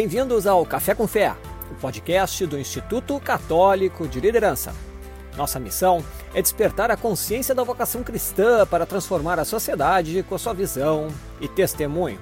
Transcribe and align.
Bem-vindos 0.00 0.46
ao 0.46 0.64
Café 0.64 0.94
com 0.94 1.08
Fé, 1.08 1.34
o 1.72 1.74
podcast 1.74 2.46
do 2.46 2.56
Instituto 2.56 3.18
Católico 3.18 4.06
de 4.06 4.20
Liderança. 4.20 4.72
Nossa 5.36 5.58
missão 5.58 6.04
é 6.32 6.40
despertar 6.40 6.88
a 6.88 6.96
consciência 6.96 7.52
da 7.52 7.64
vocação 7.64 8.04
cristã 8.04 8.64
para 8.64 8.86
transformar 8.86 9.40
a 9.40 9.44
sociedade 9.44 10.22
com 10.22 10.38
sua 10.38 10.54
visão 10.54 11.08
e 11.40 11.48
testemunho. 11.48 12.20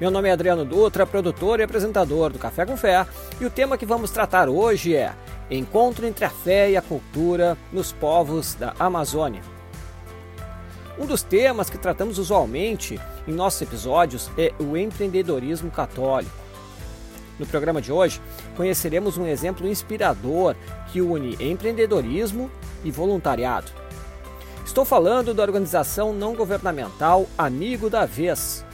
Meu 0.00 0.12
nome 0.12 0.28
é 0.28 0.30
Adriano 0.32 0.64
Dutra, 0.64 1.04
produtor 1.04 1.58
e 1.58 1.64
apresentador 1.64 2.30
do 2.30 2.38
Café 2.38 2.64
com 2.64 2.76
Fé, 2.76 3.04
e 3.40 3.44
o 3.44 3.50
tema 3.50 3.76
que 3.76 3.84
vamos 3.84 4.12
tratar 4.12 4.48
hoje 4.48 4.94
é 4.94 5.12
Encontro 5.50 6.06
entre 6.06 6.24
a 6.24 6.30
fé 6.30 6.70
e 6.70 6.76
a 6.76 6.82
cultura 6.82 7.58
nos 7.72 7.90
povos 7.90 8.54
da 8.54 8.76
Amazônia. 8.78 9.42
Um 10.96 11.04
dos 11.04 11.24
temas 11.24 11.68
que 11.68 11.78
tratamos 11.78 12.16
usualmente 12.16 13.00
em 13.26 13.32
nossos 13.32 13.60
episódios 13.60 14.30
é 14.38 14.52
o 14.60 14.76
empreendedorismo 14.76 15.68
católico. 15.68 16.41
No 17.38 17.46
programa 17.46 17.80
de 17.80 17.92
hoje, 17.92 18.20
conheceremos 18.56 19.16
um 19.16 19.26
exemplo 19.26 19.66
inspirador 19.66 20.54
que 20.92 21.00
une 21.00 21.36
empreendedorismo 21.40 22.50
e 22.84 22.90
voluntariado. 22.90 23.72
Estou 24.64 24.84
falando 24.84 25.34
da 25.34 25.42
organização 25.42 26.12
não 26.12 26.34
governamental 26.34 27.26
Amigo 27.36 27.90
da 27.90 28.06
Vez. 28.06 28.64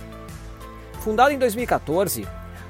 Fundada 1.01 1.33
em 1.33 1.39
2014, 1.39 2.27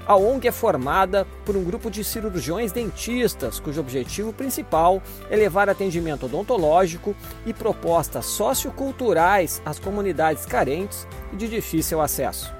a 0.06 0.16
ONG 0.16 0.48
é 0.48 0.52
formada 0.52 1.27
por 1.45 1.55
um 1.55 1.62
grupo 1.62 1.91
de 1.91 2.02
cirurgiões 2.02 2.73
dentistas, 2.73 3.61
cujo 3.61 3.78
objetivo 3.78 4.33
principal 4.33 5.02
é 5.28 5.36
levar 5.36 5.69
atendimento 5.69 6.25
odontológico 6.25 7.14
e 7.45 7.52
propostas 7.52 8.25
socioculturais 8.25 9.61
às 9.67 9.78
comunidades 9.78 10.47
carentes 10.47 11.06
e 11.30 11.36
de 11.36 11.47
difícil 11.47 12.00
acesso. 12.00 12.50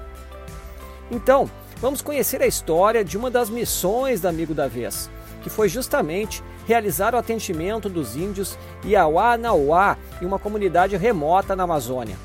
Então, 1.09 1.49
vamos 1.81 2.01
conhecer 2.01 2.41
a 2.41 2.47
história 2.47 3.03
de 3.03 3.17
uma 3.17 3.31
das 3.31 3.49
missões 3.49 4.21
da 4.21 4.29
Amigo 4.29 4.53
da 4.53 4.67
Vez, 4.67 5.09
que 5.41 5.49
foi 5.49 5.69
justamente 5.69 6.43
realizar 6.67 7.15
o 7.15 7.17
atendimento 7.17 7.89
dos 7.89 8.15
índios 8.15 8.57
Iauá-Nauá 8.85 9.97
em 10.21 10.25
uma 10.25 10.37
comunidade 10.37 10.95
remota 10.97 11.55
na 11.55 11.63
Amazônia. 11.63 12.17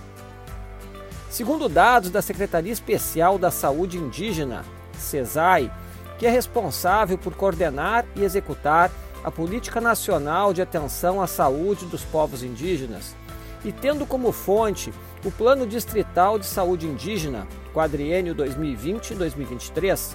Segundo 1.30 1.68
dados 1.68 2.10
da 2.10 2.22
Secretaria 2.22 2.72
Especial 2.72 3.38
da 3.38 3.50
Saúde 3.50 3.98
Indígena, 3.98 4.64
CESAI, 4.98 5.72
que 6.18 6.26
é 6.26 6.30
responsável 6.30 7.18
por 7.18 7.34
coordenar 7.34 8.04
e 8.14 8.22
executar 8.22 8.90
a 9.24 9.30
Política 9.30 9.80
Nacional 9.80 10.52
de 10.52 10.62
Atenção 10.62 11.20
à 11.20 11.26
Saúde 11.26 11.86
dos 11.86 12.04
Povos 12.04 12.42
Indígenas, 12.42 13.16
e 13.64 13.72
tendo 13.72 14.04
como 14.04 14.30
fonte 14.30 14.92
o 15.24 15.30
Plano 15.30 15.66
Distrital 15.66 16.38
de 16.38 16.44
Saúde 16.44 16.86
Indígena, 16.86 17.48
quadriênio 17.72 18.34
2020-2023, 18.34 20.14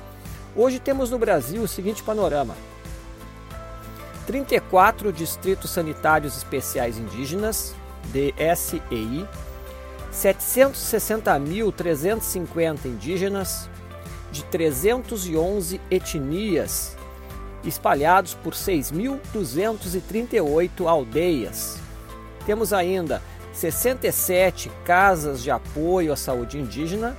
hoje 0.55 0.77
temos 0.79 1.09
no 1.09 1.17
Brasil 1.17 1.63
o 1.63 1.67
seguinte 1.67 2.03
panorama: 2.03 2.55
34 4.27 5.11
distritos 5.11 5.71
sanitários 5.71 6.37
especiais 6.37 6.99
indígenas, 6.99 7.73
DSEI, 8.13 9.27
760.350 10.13 12.85
indígenas, 12.85 13.67
de 14.31 14.45
311 14.45 15.81
etnias, 15.89 16.95
espalhados 17.63 18.35
por 18.35 18.53
6.238 18.53 20.87
aldeias. 20.87 21.79
Temos 22.45 22.71
ainda 22.71 23.23
67 23.59 24.71
casas 24.85 25.43
de 25.43 25.51
apoio 25.51 26.13
à 26.13 26.15
saúde 26.15 26.57
indígena 26.57 27.17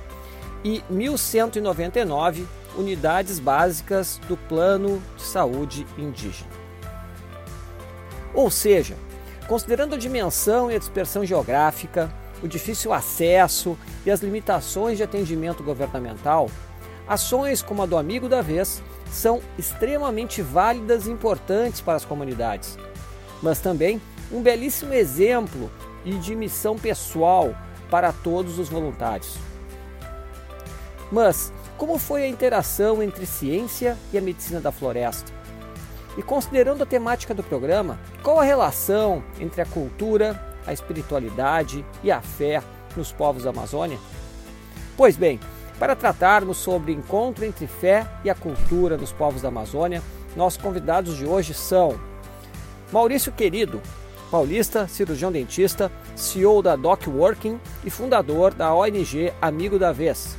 e 0.63 0.83
1.199 0.91 2.45
unidades 2.75 3.39
básicas 3.39 4.19
do 4.27 4.35
Plano 4.35 5.01
de 5.17 5.23
Saúde 5.23 5.85
Indígena. 5.97 6.49
Ou 8.33 8.49
seja, 8.49 8.95
considerando 9.47 9.95
a 9.95 9.97
dimensão 9.97 10.71
e 10.71 10.75
a 10.75 10.79
dispersão 10.79 11.25
geográfica, 11.25 12.11
o 12.41 12.47
difícil 12.47 12.91
acesso 12.91 13.77
e 14.05 14.09
as 14.09 14.21
limitações 14.21 14.97
de 14.97 15.03
atendimento 15.03 15.61
governamental, 15.61 16.49
Ações 17.07 17.61
como 17.61 17.81
a 17.81 17.85
do 17.85 17.97
Amigo 17.97 18.29
da 18.29 18.41
Vez 18.41 18.81
são 19.11 19.41
extremamente 19.57 20.41
válidas 20.41 21.07
e 21.07 21.11
importantes 21.11 21.81
para 21.81 21.95
as 21.95 22.05
comunidades, 22.05 22.77
mas 23.41 23.59
também 23.59 24.01
um 24.31 24.41
belíssimo 24.41 24.93
exemplo 24.93 25.69
e 26.05 26.13
de 26.15 26.35
missão 26.35 26.75
pessoal 26.75 27.55
para 27.89 28.11
todos 28.11 28.59
os 28.59 28.69
voluntários. 28.69 29.37
Mas 31.11 31.51
como 31.77 31.97
foi 31.97 32.23
a 32.23 32.27
interação 32.27 33.01
entre 33.01 33.25
ciência 33.25 33.97
e 34.13 34.17
a 34.17 34.21
medicina 34.21 34.61
da 34.61 34.71
floresta? 34.71 35.31
E 36.17 36.21
considerando 36.21 36.83
a 36.83 36.85
temática 36.85 37.33
do 37.33 37.43
programa, 37.43 37.99
qual 38.21 38.39
a 38.39 38.43
relação 38.43 39.23
entre 39.39 39.61
a 39.61 39.65
cultura, 39.65 40.39
a 40.65 40.73
espiritualidade 40.73 41.85
e 42.03 42.11
a 42.11 42.21
fé 42.21 42.61
nos 42.95 43.11
povos 43.11 43.43
da 43.43 43.49
Amazônia? 43.49 43.97
Pois 44.95 45.17
bem, 45.17 45.39
para 45.79 45.95
tratarmos 45.95 46.57
sobre 46.57 46.91
encontro 46.93 47.43
entre 47.43 47.65
fé 47.65 48.05
e 48.23 48.29
a 48.29 48.35
cultura 48.35 48.97
dos 48.97 49.11
povos 49.11 49.41
da 49.41 49.47
Amazônia, 49.47 50.03
nossos 50.35 50.61
convidados 50.61 51.17
de 51.17 51.25
hoje 51.25 51.53
são 51.53 51.99
Maurício 52.91 53.31
Querido, 53.31 53.81
paulista, 54.31 54.87
cirurgião 54.87 55.29
dentista, 55.29 55.91
CEO 56.15 56.61
da 56.61 56.77
Doc 56.77 57.05
Working 57.05 57.59
e 57.83 57.89
fundador 57.89 58.53
da 58.53 58.73
ONG 58.73 59.33
Amigo 59.41 59.77
da 59.77 59.91
Vez. 59.91 60.37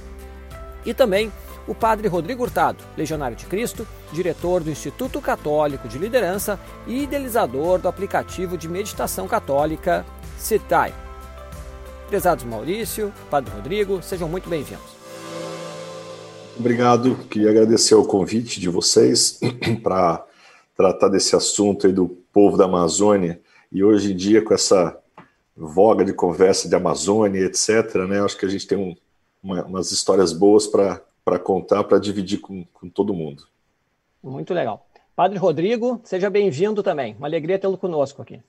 E 0.87 0.95
também 0.95 1.31
o 1.69 1.75
padre 1.75 2.09
Rodrigo 2.09 2.43
Hurtado, 2.43 2.83
legionário 2.97 3.37
de 3.37 3.45
Cristo, 3.45 3.87
diretor 4.11 4.63
do 4.65 4.71
Instituto 4.71 5.21
Católico 5.21 5.87
de 5.87 5.99
Liderança 5.99 6.59
e 6.87 7.03
idealizador 7.03 7.79
do 7.79 7.87
aplicativo 7.87 8.57
de 8.57 8.67
meditação 8.67 9.29
católica 9.29 10.05
Citai. 10.39 10.93
Prezados 12.09 12.45
Maurício, 12.45 13.13
Padre 13.31 13.55
Rodrigo, 13.55 14.03
sejam 14.03 14.29
muito 14.29 14.49
bem-vindos. 14.49 15.03
Obrigado, 16.59 17.17
queria 17.31 17.51
agradecer 17.51 17.95
o 17.95 18.05
convite 18.05 18.59
de 18.59 18.69
vocês 18.69 19.39
para 19.83 20.25
tratar 20.77 21.09
desse 21.09 21.37
assunto 21.37 21.87
aí 21.87 21.93
do 21.93 22.09
povo 22.33 22.57
da 22.57 22.65
Amazônia 22.65 23.41
e 23.73 23.83
hoje 23.83 24.13
em 24.13 24.17
dia 24.17 24.43
com 24.43 24.53
essa 24.55 24.99
voga 25.57 26.05
de 26.05 26.13
conversa 26.13 26.69
de 26.69 26.75
Amazônia, 26.75 27.41
etc., 27.41 27.95
né, 28.09 28.21
acho 28.21 28.37
que 28.37 28.47
a 28.47 28.49
gente 28.49 28.67
tem 28.67 28.79
um, 28.79 28.95
uma, 29.43 29.65
umas 29.65 29.91
histórias 29.91 30.33
boas 30.33 30.67
para 30.67 31.39
contar, 31.39 31.85
para 31.85 31.99
dividir 31.99 32.39
com, 32.39 32.65
com 32.73 32.89
todo 32.89 33.15
mundo. 33.15 33.47
Muito 34.23 34.55
legal. 34.55 34.87
Padre 35.17 35.39
Rodrigo, 35.39 36.01
seja 36.05 36.31
bem-vindo 36.31 36.83
também. 36.83 37.15
Uma 37.19 37.27
alegria 37.27 37.59
tê-lo 37.59 37.77
conosco 37.77 38.23
aqui. 38.23 38.41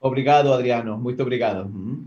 Obrigado, 0.00 0.52
Adriano. 0.52 0.96
Muito 0.96 1.20
obrigado. 1.22 1.66
Uhum. 1.66 2.06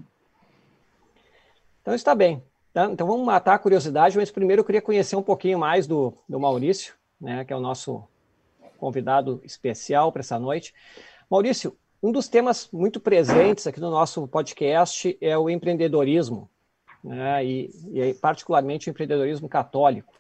Então 1.81 1.94
está 1.94 2.13
bem. 2.13 2.44
Tá? 2.73 2.85
Então 2.85 3.07
vamos 3.07 3.25
matar 3.25 3.56
a 3.56 3.59
curiosidade, 3.59 4.17
mas 4.17 4.29
primeiro 4.29 4.61
eu 4.61 4.66
queria 4.66 4.81
conhecer 4.81 5.16
um 5.16 5.23
pouquinho 5.23 5.57
mais 5.57 5.88
do, 5.88 6.13
do 6.27 6.39
Maurício, 6.39 6.94
né, 7.19 7.44
que 7.44 7.51
é 7.51 7.56
o 7.56 7.61
nosso 7.61 8.03
convidado 8.77 9.41
especial 9.44 10.11
para 10.11 10.21
essa 10.21 10.38
noite. 10.39 10.73
Maurício, 11.29 11.75
um 12.02 12.12
dos 12.12 12.28
temas 12.28 12.70
muito 12.72 13.00
presentes 13.00 13.68
aqui 13.68 13.80
no 13.80 13.92
nosso 13.92 14.28
podcast 14.28 15.18
é 15.20 15.38
o 15.38 15.50
empreendedorismo, 15.50 16.50
né, 17.04 17.46
e, 17.46 17.70
e 17.94 18.14
particularmente 18.14 18.90
o 18.90 18.92
empreendedorismo 18.92 19.50
católico. 19.50 20.14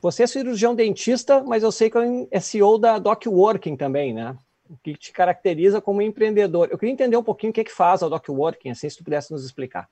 Você 0.00 0.22
é 0.22 0.26
cirurgião 0.26 0.74
dentista, 0.74 1.42
mas 1.42 1.62
eu 1.62 1.72
sei 1.72 1.90
que 1.90 1.98
é 2.30 2.40
CEO 2.40 2.78
da 2.78 2.98
Doc 2.98 3.26
Working 3.26 3.76
também, 3.76 4.12
né? 4.12 4.36
O 4.68 4.76
que 4.76 4.94
te 4.94 5.12
caracteriza 5.12 5.80
como 5.80 6.02
empreendedor. 6.02 6.68
Eu 6.70 6.78
queria 6.78 6.92
entender 6.92 7.16
um 7.16 7.22
pouquinho 7.22 7.50
o 7.50 7.54
que, 7.54 7.60
é 7.60 7.64
que 7.64 7.72
faz 7.72 8.02
a 8.02 8.08
Doc 8.08 8.28
Working, 8.28 8.70
assim, 8.70 8.88
se 8.88 8.98
tu 8.98 9.04
pudesse 9.04 9.32
nos 9.32 9.44
explicar. 9.44 9.88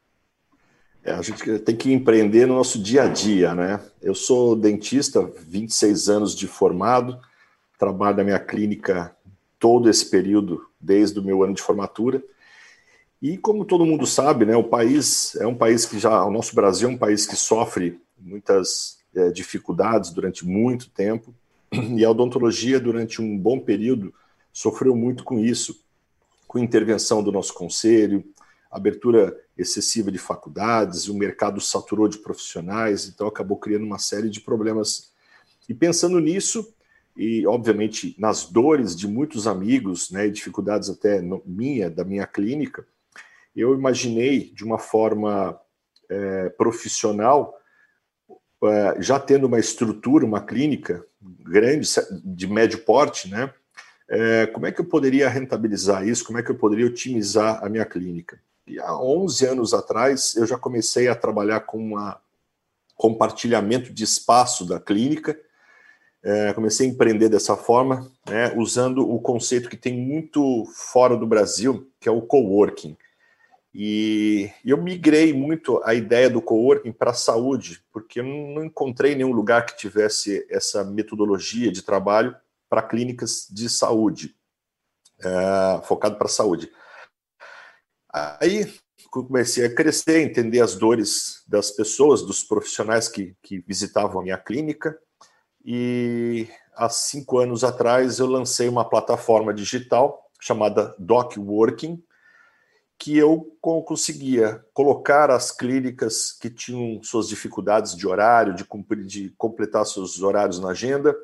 É, 1.02 1.12
a 1.12 1.22
gente 1.22 1.58
tem 1.60 1.76
que 1.76 1.92
empreender 1.92 2.46
no 2.46 2.54
nosso 2.54 2.80
dia 2.80 3.04
a 3.04 3.08
dia, 3.08 3.54
né? 3.54 3.80
Eu 4.02 4.14
sou 4.14 4.54
dentista, 4.54 5.22
26 5.22 6.08
anos 6.08 6.34
de 6.34 6.46
formado, 6.46 7.18
trabalho 7.78 8.16
na 8.18 8.24
minha 8.24 8.38
clínica 8.38 9.16
todo 9.58 9.88
esse 9.88 10.10
período, 10.10 10.65
desde 10.80 11.18
o 11.18 11.22
meu 11.22 11.42
ano 11.42 11.54
de 11.54 11.62
formatura. 11.62 12.22
E 13.20 13.36
como 13.38 13.64
todo 13.64 13.86
mundo 13.86 14.06
sabe, 14.06 14.44
né, 14.44 14.56
o 14.56 14.64
país 14.64 15.34
é 15.36 15.46
um 15.46 15.54
país 15.54 15.86
que 15.86 15.98
já, 15.98 16.24
o 16.24 16.30
nosso 16.30 16.54
Brasil 16.54 16.88
é 16.88 16.92
um 16.92 16.98
país 16.98 17.26
que 17.26 17.36
sofre 17.36 18.00
muitas 18.18 18.98
é, 19.14 19.30
dificuldades 19.30 20.10
durante 20.10 20.46
muito 20.46 20.90
tempo, 20.90 21.34
e 21.72 22.04
a 22.04 22.10
odontologia, 22.10 22.78
durante 22.78 23.20
um 23.20 23.36
bom 23.36 23.58
período, 23.58 24.12
sofreu 24.52 24.94
muito 24.94 25.24
com 25.24 25.38
isso, 25.38 25.82
com 26.46 26.58
intervenção 26.58 27.22
do 27.22 27.32
nosso 27.32 27.52
conselho, 27.54 28.24
abertura 28.70 29.36
excessiva 29.56 30.12
de 30.12 30.18
faculdades, 30.18 31.08
o 31.08 31.14
mercado 31.14 31.60
saturou 31.60 32.08
de 32.08 32.18
profissionais, 32.18 33.08
então 33.08 33.26
acabou 33.26 33.56
criando 33.56 33.84
uma 33.84 33.98
série 33.98 34.28
de 34.28 34.40
problemas. 34.40 35.10
E 35.68 35.74
pensando 35.74 36.20
nisso, 36.20 36.72
e 37.16 37.46
obviamente 37.46 38.14
nas 38.18 38.44
dores 38.44 38.94
de 38.94 39.08
muitos 39.08 39.46
amigos, 39.46 40.10
né, 40.10 40.26
e 40.26 40.30
dificuldades 40.30 40.90
até 40.90 41.20
no, 41.20 41.42
minha, 41.46 41.88
da 41.88 42.04
minha 42.04 42.26
clínica, 42.26 42.86
eu 43.54 43.74
imaginei 43.74 44.50
de 44.54 44.64
uma 44.64 44.78
forma 44.78 45.58
é, 46.08 46.50
profissional 46.50 47.54
é, 48.64 49.02
já 49.02 49.18
tendo 49.18 49.46
uma 49.46 49.58
estrutura, 49.58 50.24
uma 50.24 50.40
clínica 50.40 51.04
grande, 51.20 51.88
de 52.24 52.46
médio 52.46 52.78
porte, 52.84 53.28
né? 53.30 53.52
É, 54.08 54.46
como 54.46 54.66
é 54.66 54.72
que 54.72 54.80
eu 54.80 54.84
poderia 54.84 55.28
rentabilizar 55.28 56.06
isso? 56.06 56.24
Como 56.24 56.38
é 56.38 56.42
que 56.42 56.50
eu 56.50 56.54
poderia 56.54 56.86
otimizar 56.86 57.62
a 57.64 57.68
minha 57.68 57.84
clínica? 57.84 58.40
E 58.66 58.78
há 58.78 58.96
11 58.96 59.46
anos 59.46 59.74
atrás, 59.74 60.36
eu 60.36 60.46
já 60.46 60.56
comecei 60.56 61.08
a 61.08 61.14
trabalhar 61.14 61.60
com 61.60 61.94
um 61.94 62.14
compartilhamento 62.94 63.92
de 63.92 64.04
espaço 64.04 64.64
da 64.64 64.80
clínica. 64.80 65.38
É, 66.28 66.52
comecei 66.52 66.88
a 66.88 66.90
empreender 66.90 67.28
dessa 67.28 67.56
forma, 67.56 68.10
né, 68.28 68.52
usando 68.56 69.08
o 69.08 69.20
conceito 69.20 69.68
que 69.68 69.76
tem 69.76 69.96
muito 69.96 70.64
fora 70.74 71.16
do 71.16 71.24
Brasil, 71.24 71.88
que 72.00 72.08
é 72.08 72.12
o 72.12 72.20
coworking. 72.20 72.96
E 73.72 74.50
eu 74.64 74.76
migrei 74.76 75.32
muito 75.32 75.80
a 75.84 75.94
ideia 75.94 76.28
do 76.28 76.42
coworking 76.42 76.90
para 76.90 77.12
a 77.12 77.14
saúde, 77.14 77.80
porque 77.92 78.18
eu 78.18 78.24
não 78.24 78.64
encontrei 78.64 79.14
nenhum 79.14 79.30
lugar 79.30 79.66
que 79.66 79.76
tivesse 79.76 80.44
essa 80.50 80.82
metodologia 80.82 81.70
de 81.70 81.82
trabalho 81.82 82.34
para 82.68 82.82
clínicas 82.82 83.46
de 83.48 83.68
saúde, 83.68 84.34
é, 85.22 85.80
focado 85.84 86.16
para 86.16 86.26
a 86.26 86.30
saúde. 86.30 86.68
Aí 88.12 88.74
comecei 89.12 89.64
a 89.64 89.72
crescer, 89.72 90.22
entender 90.22 90.60
as 90.60 90.74
dores 90.74 91.44
das 91.46 91.70
pessoas, 91.70 92.22
dos 92.22 92.42
profissionais 92.42 93.08
que, 93.08 93.36
que 93.40 93.60
visitavam 93.60 94.20
a 94.20 94.24
minha 94.24 94.38
clínica, 94.38 94.98
e 95.66 96.48
há 96.76 96.88
cinco 96.88 97.38
anos 97.38 97.64
atrás 97.64 98.20
eu 98.20 98.26
lancei 98.26 98.68
uma 98.68 98.88
plataforma 98.88 99.52
digital 99.52 100.30
chamada 100.40 100.94
DocWorking, 100.96 102.00
que 102.96 103.18
eu 103.18 103.58
conseguia 103.60 104.64
colocar 104.72 105.28
as 105.28 105.50
clínicas 105.50 106.30
que 106.32 106.48
tinham 106.48 107.02
suas 107.02 107.28
dificuldades 107.28 107.96
de 107.96 108.06
horário, 108.06 108.54
de, 108.54 108.64
cumprir, 108.64 109.04
de 109.04 109.30
completar 109.30 109.84
seus 109.84 110.22
horários 110.22 110.60
na 110.60 110.68
agenda, 110.68 111.14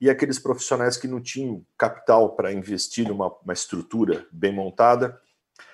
e 0.00 0.08
aqueles 0.08 0.38
profissionais 0.38 0.96
que 0.96 1.08
não 1.08 1.20
tinham 1.20 1.66
capital 1.76 2.36
para 2.36 2.52
investir 2.52 3.08
numa 3.08 3.34
uma 3.42 3.52
estrutura 3.52 4.26
bem 4.30 4.54
montada. 4.54 5.20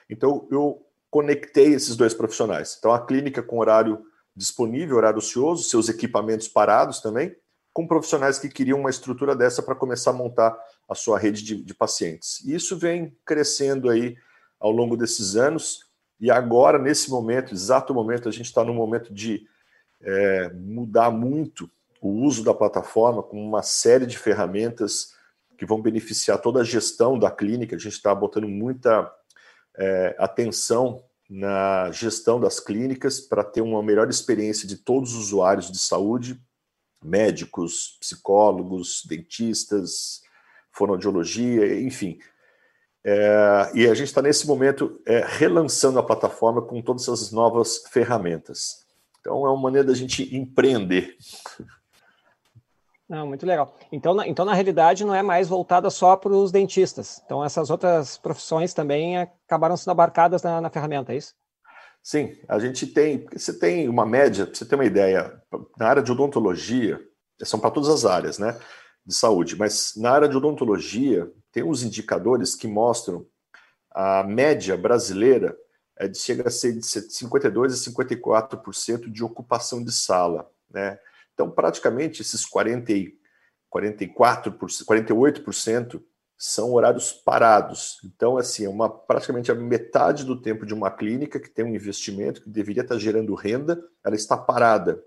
Então, 0.09 0.49
eu 0.51 0.83
conectei 1.11 1.75
esses 1.75 1.95
dois 1.95 2.15
profissionais. 2.15 2.77
Então, 2.79 2.93
a 2.93 3.05
clínica 3.05 3.43
com 3.43 3.59
horário 3.59 4.03
disponível, 4.35 4.97
horário 4.97 5.19
ocioso, 5.19 5.69
seus 5.69 5.89
equipamentos 5.91 6.49
parados 6.49 7.01
também, 7.01 7.37
com 7.75 7.89
profissionais 7.89 8.39
que 8.39 8.49
queriam 8.49 8.79
uma 8.79 8.89
estrutura 8.89 9.35
dessa 9.35 9.61
para 9.61 9.75
começar 9.75 10.11
a 10.11 10.15
montar 10.15 10.57
a 10.89 10.95
sua 10.95 11.19
rede 11.19 11.43
de, 11.43 11.57
de 11.63 11.75
pacientes. 11.75 12.41
E 12.45 12.55
isso 12.55 12.79
vem 12.79 13.15
crescendo 13.27 13.91
aí 13.91 14.17
ao 14.61 14.71
longo 14.71 14.97
desses 14.97 15.35
anos. 15.35 15.81
E 16.21 16.31
agora, 16.31 16.79
nesse 16.79 17.11
momento, 17.11 17.53
exato 17.53 17.93
momento, 17.93 18.29
a 18.29 18.33
gente 18.33 18.47
está 18.47 18.65
no 18.65 18.73
momento 18.73 19.13
de 19.13 19.47
é, 20.01 20.51
mudar 20.55 21.11
muito 21.11 21.69
o 22.01 22.09
uso 22.09 22.45
da 22.45 22.55
plataforma 22.55 23.23
com 23.25 23.45
uma 23.45 23.63
série 23.63 24.07
de 24.07 24.17
ferramentas 24.17 25.13
que 25.59 25.67
vão 25.67 25.83
beneficiar 25.83 26.39
toda 26.39 26.61
a 26.61 26.65
gestão 26.65 27.19
da 27.19 27.31
clínica. 27.31 27.75
A 27.75 27.79
gente 27.79 27.95
está 27.95 28.15
botando 28.15 28.49
muita 28.49 29.11
é, 29.77 30.15
atenção 30.19 31.03
na 31.29 31.91
gestão 31.91 32.39
das 32.39 32.61
clínicas 32.61 33.19
para 33.19 33.43
ter 33.43 33.63
uma 33.63 33.83
melhor 33.83 34.09
experiência 34.09 34.69
de 34.69 34.77
todos 34.77 35.15
os 35.15 35.25
usuários 35.25 35.73
de 35.73 35.79
saúde, 35.79 36.41
médicos, 37.05 37.97
psicólogos, 38.01 39.05
dentistas, 39.07 40.23
fonoaudiologia, 40.73 41.81
enfim, 41.81 42.19
é, 43.05 43.71
e 43.75 43.87
a 43.87 43.95
gente 43.95 44.09
está 44.09 44.23
nesse 44.23 44.47
momento 44.47 44.99
é, 45.07 45.23
relançando 45.27 45.99
a 45.99 46.03
plataforma 46.03 46.63
com 46.63 46.81
todas 46.81 47.03
essas 47.03 47.31
novas 47.31 47.85
ferramentas. 47.91 48.87
Então 49.21 49.47
é 49.47 49.51
uma 49.51 49.61
maneira 49.61 49.87
da 49.89 49.95
gente 49.95 50.35
empreender. 50.35 51.17
Não, 53.07 53.27
muito 53.27 53.45
legal. 53.45 53.77
Então, 53.93 54.15
na, 54.15 54.27
então, 54.27 54.47
na 54.47 54.55
realidade, 54.55 55.05
não 55.05 55.15
é 55.15 55.23
mais 55.23 55.47
voltada 55.47 55.91
só 55.91 56.17
para 56.17 56.33
os 56.33 56.51
dentistas. 56.51 57.21
Então, 57.25 57.45
essas 57.45 57.69
outras 57.69 58.17
profissões 58.17 58.73
também 58.73 59.19
acabaram 59.19 59.77
sendo 59.77 59.91
abarcadas 59.91 60.43
na, 60.43 60.59
na 60.63 60.71
ferramenta, 60.71 61.13
é 61.13 61.17
isso? 61.17 61.35
Sim, 62.05 62.37
a 62.47 62.59
gente 62.59 62.87
tem. 62.87 63.27
Você 63.33 63.59
tem 63.59 63.89
uma 63.89 64.05
média, 64.05 64.45
você 64.45 64.67
ter 64.67 64.75
uma 64.75 64.85
ideia, 64.85 65.41
na 65.79 65.89
área 65.89 66.03
de 66.03 66.13
odontologia, 66.13 67.01
são 67.43 67.59
para 67.59 67.71
todas 67.71 67.89
as 67.89 68.05
áreas, 68.05 68.39
né? 68.39 68.61
De 69.07 69.15
saúde, 69.15 69.57
mas 69.57 69.95
na 69.97 70.11
área 70.11 70.29
de 70.29 70.37
odontologia, 70.37 71.33
tem 71.51 71.63
uns 71.63 71.83
indicadores 71.83 72.55
que 72.55 72.69
mostram 72.69 73.27
a 73.91 74.23
média 74.23 74.77
brasileira 74.77 75.57
é 75.97 76.07
de 76.07 76.19
chega 76.19 76.49
a 76.49 76.51
ser 76.51 76.73
de 76.73 76.85
52 76.85 77.73
a 77.73 77.91
54% 77.91 79.11
de 79.11 79.25
ocupação 79.25 79.83
de 79.83 79.93
sala, 79.93 80.51
né? 80.71 80.99
Então, 81.33 81.51
praticamente 81.51 82.21
esses 82.21 82.45
40 82.45 82.93
44%, 83.73 84.85
48% 84.85 86.03
são 86.37 86.73
horários 86.73 87.13
parados. 87.13 87.99
Então, 88.05 88.37
assim, 88.37 88.65
é 88.65 88.69
uma 88.69 88.89
praticamente 88.89 89.51
a 89.51 89.55
metade 89.55 90.25
do 90.25 90.41
tempo 90.41 90.67
de 90.67 90.75
uma 90.75 90.91
clínica 90.91 91.41
que 91.41 91.49
tem 91.49 91.65
um 91.65 91.75
investimento 91.75 92.43
que 92.43 92.51
deveria 92.51 92.83
estar 92.83 92.99
gerando 92.99 93.35
renda, 93.35 93.83
ela 94.05 94.15
está 94.15 94.37
parada. 94.37 95.03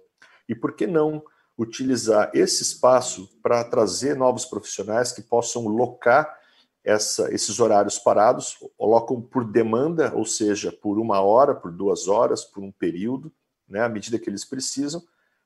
E 0.48 0.56
por 0.56 0.74
que 0.74 0.88
não 0.88 1.24
utilizar 1.58 2.32
esse 2.34 2.62
espaço 2.62 3.30
para 3.42 3.64
trazer 3.64 4.16
novos 4.16 4.46
profissionais 4.46 5.12
que 5.12 5.22
possam 5.22 5.68
locar 5.68 6.38
essa, 6.84 7.34
esses 7.34 7.60
horários 7.60 8.00
parados, 8.00 8.58
colocam 8.78 9.22
por 9.22 9.44
demanda, 9.44 10.14
ou 10.16 10.24
seja, 10.24 10.72
por 10.72 10.98
uma 10.98 11.20
hora, 11.20 11.54
por 11.54 11.72
duas 11.72 12.08
horas, 12.08 12.46
por 12.46 12.64
um 12.64 12.72
período, 12.72 13.32
né, 13.68 13.82
à 13.82 13.90
medida 13.90 14.18
que 14.18 14.30
eles 14.30 14.46
precisam. 14.46 15.04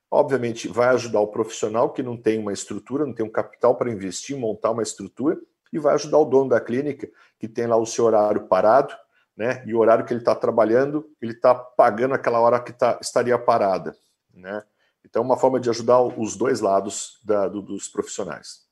Obviamente, 0.08 0.68
vai 0.68 0.88
ajudar 0.88 1.20
o 1.20 1.26
profissional 1.26 1.90
que 1.90 2.02
não 2.02 2.16
tem 2.16 2.38
uma 2.38 2.52
estrutura, 2.52 3.06
não 3.06 3.14
tem 3.14 3.26
um 3.26 3.30
capital 3.30 3.74
para 3.74 3.90
investir, 3.90 4.36
montar 4.36 4.70
uma 4.70 4.82
estrutura, 4.82 5.40
e 5.72 5.78
vai 5.78 5.94
ajudar 5.94 6.18
o 6.18 6.24
dono 6.24 6.50
da 6.50 6.60
clínica, 6.60 7.08
que 7.38 7.48
tem 7.48 7.66
lá 7.66 7.76
o 7.76 7.86
seu 7.86 8.04
horário 8.04 8.46
parado, 8.46 8.94
né, 9.36 9.64
e 9.66 9.74
o 9.74 9.78
horário 9.78 10.04
que 10.04 10.12
ele 10.12 10.20
está 10.20 10.34
trabalhando, 10.34 11.10
ele 11.20 11.32
está 11.32 11.54
pagando 11.54 12.14
aquela 12.14 12.38
hora 12.40 12.60
que 12.60 12.72
tá, 12.72 12.98
estaria 13.00 13.38
parada. 13.38 13.96
Né? 14.32 14.62
Então, 15.04 15.22
uma 15.22 15.36
forma 15.36 15.58
de 15.58 15.70
ajudar 15.70 16.00
os 16.02 16.36
dois 16.36 16.60
lados 16.60 17.18
da, 17.24 17.48
do, 17.48 17.62
dos 17.62 17.88
profissionais. 17.88 18.66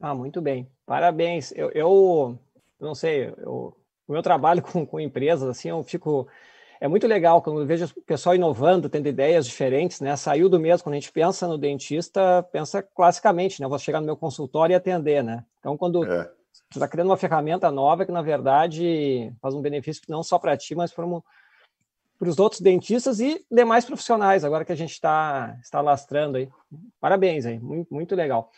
Ah, 0.00 0.14
muito 0.14 0.40
bem. 0.40 0.70
Parabéns. 0.86 1.52
Eu, 1.52 1.70
eu 1.70 2.38
não 2.80 2.94
sei, 2.94 3.32
eu, 3.38 3.76
o 4.06 4.12
meu 4.12 4.22
trabalho 4.22 4.62
com, 4.66 4.84
com 4.86 5.00
empresas, 5.00 5.48
assim, 5.48 5.68
eu 5.68 5.82
fico. 5.82 6.26
É 6.82 6.88
muito 6.88 7.06
legal 7.06 7.40
quando 7.40 7.60
eu 7.60 7.64
vejo 7.64 7.84
o 7.96 8.02
pessoal 8.02 8.34
inovando, 8.34 8.88
tendo 8.88 9.06
ideias 9.06 9.46
diferentes, 9.46 10.00
né? 10.00 10.16
Saiu 10.16 10.48
do 10.48 10.58
mesmo, 10.58 10.82
quando 10.82 10.94
a 10.94 10.98
gente 10.98 11.12
pensa 11.12 11.46
no 11.46 11.56
dentista, 11.56 12.42
pensa 12.50 12.82
classicamente, 12.82 13.60
né? 13.60 13.66
Eu 13.66 13.70
vou 13.70 13.78
chegar 13.78 14.00
no 14.00 14.06
meu 14.06 14.16
consultório 14.16 14.74
e 14.74 14.74
atender, 14.74 15.22
né? 15.22 15.44
Então, 15.60 15.76
quando 15.76 16.04
é. 16.04 16.24
você 16.50 16.78
está 16.78 16.88
criando 16.88 17.06
uma 17.06 17.16
ferramenta 17.16 17.70
nova 17.70 18.04
que, 18.04 18.10
na 18.10 18.20
verdade, 18.20 19.32
faz 19.40 19.54
um 19.54 19.62
benefício 19.62 20.02
não 20.08 20.24
só 20.24 20.40
para 20.40 20.56
ti, 20.56 20.74
mas 20.74 20.92
para 20.92 21.06
um, 21.06 21.22
os 22.20 22.40
outros 22.40 22.60
dentistas 22.60 23.20
e 23.20 23.46
demais 23.48 23.84
profissionais, 23.84 24.44
agora 24.44 24.64
que 24.64 24.72
a 24.72 24.76
gente 24.76 24.90
está 24.90 25.56
está 25.62 25.80
lastrando 25.80 26.36
aí. 26.36 26.48
Parabéns 27.00 27.46
aí, 27.46 27.60
muito, 27.60 27.94
muito 27.94 28.16
legal. 28.16 28.50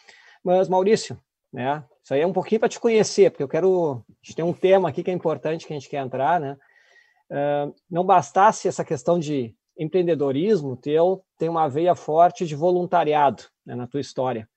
Mas, 0.42 0.66
Maurício, 0.66 1.20
né, 1.52 1.84
isso 2.02 2.14
aí 2.14 2.22
é 2.22 2.26
um 2.26 2.32
pouquinho 2.32 2.60
para 2.60 2.70
te 2.70 2.80
conhecer, 2.80 3.30
porque 3.30 3.42
eu 3.42 3.48
quero. 3.48 4.02
A 4.08 4.14
gente 4.22 4.36
tem 4.36 4.44
um 4.46 4.54
tema 4.54 4.88
aqui 4.88 5.02
que 5.02 5.10
é 5.10 5.14
importante 5.14 5.66
que 5.66 5.74
a 5.74 5.76
gente 5.76 5.90
quer 5.90 6.02
entrar, 6.02 6.40
né? 6.40 6.56
Não 7.90 8.04
bastasse 8.04 8.68
essa 8.68 8.84
questão 8.84 9.18
de 9.18 9.54
empreendedorismo, 9.76 10.76
teu 10.76 11.24
tem 11.38 11.48
uma 11.48 11.68
veia 11.68 11.94
forte 11.94 12.46
de 12.46 12.54
voluntariado 12.54 13.44
né, 13.66 13.74
na 13.74 13.86
tua 13.86 14.00
história. 14.00 14.48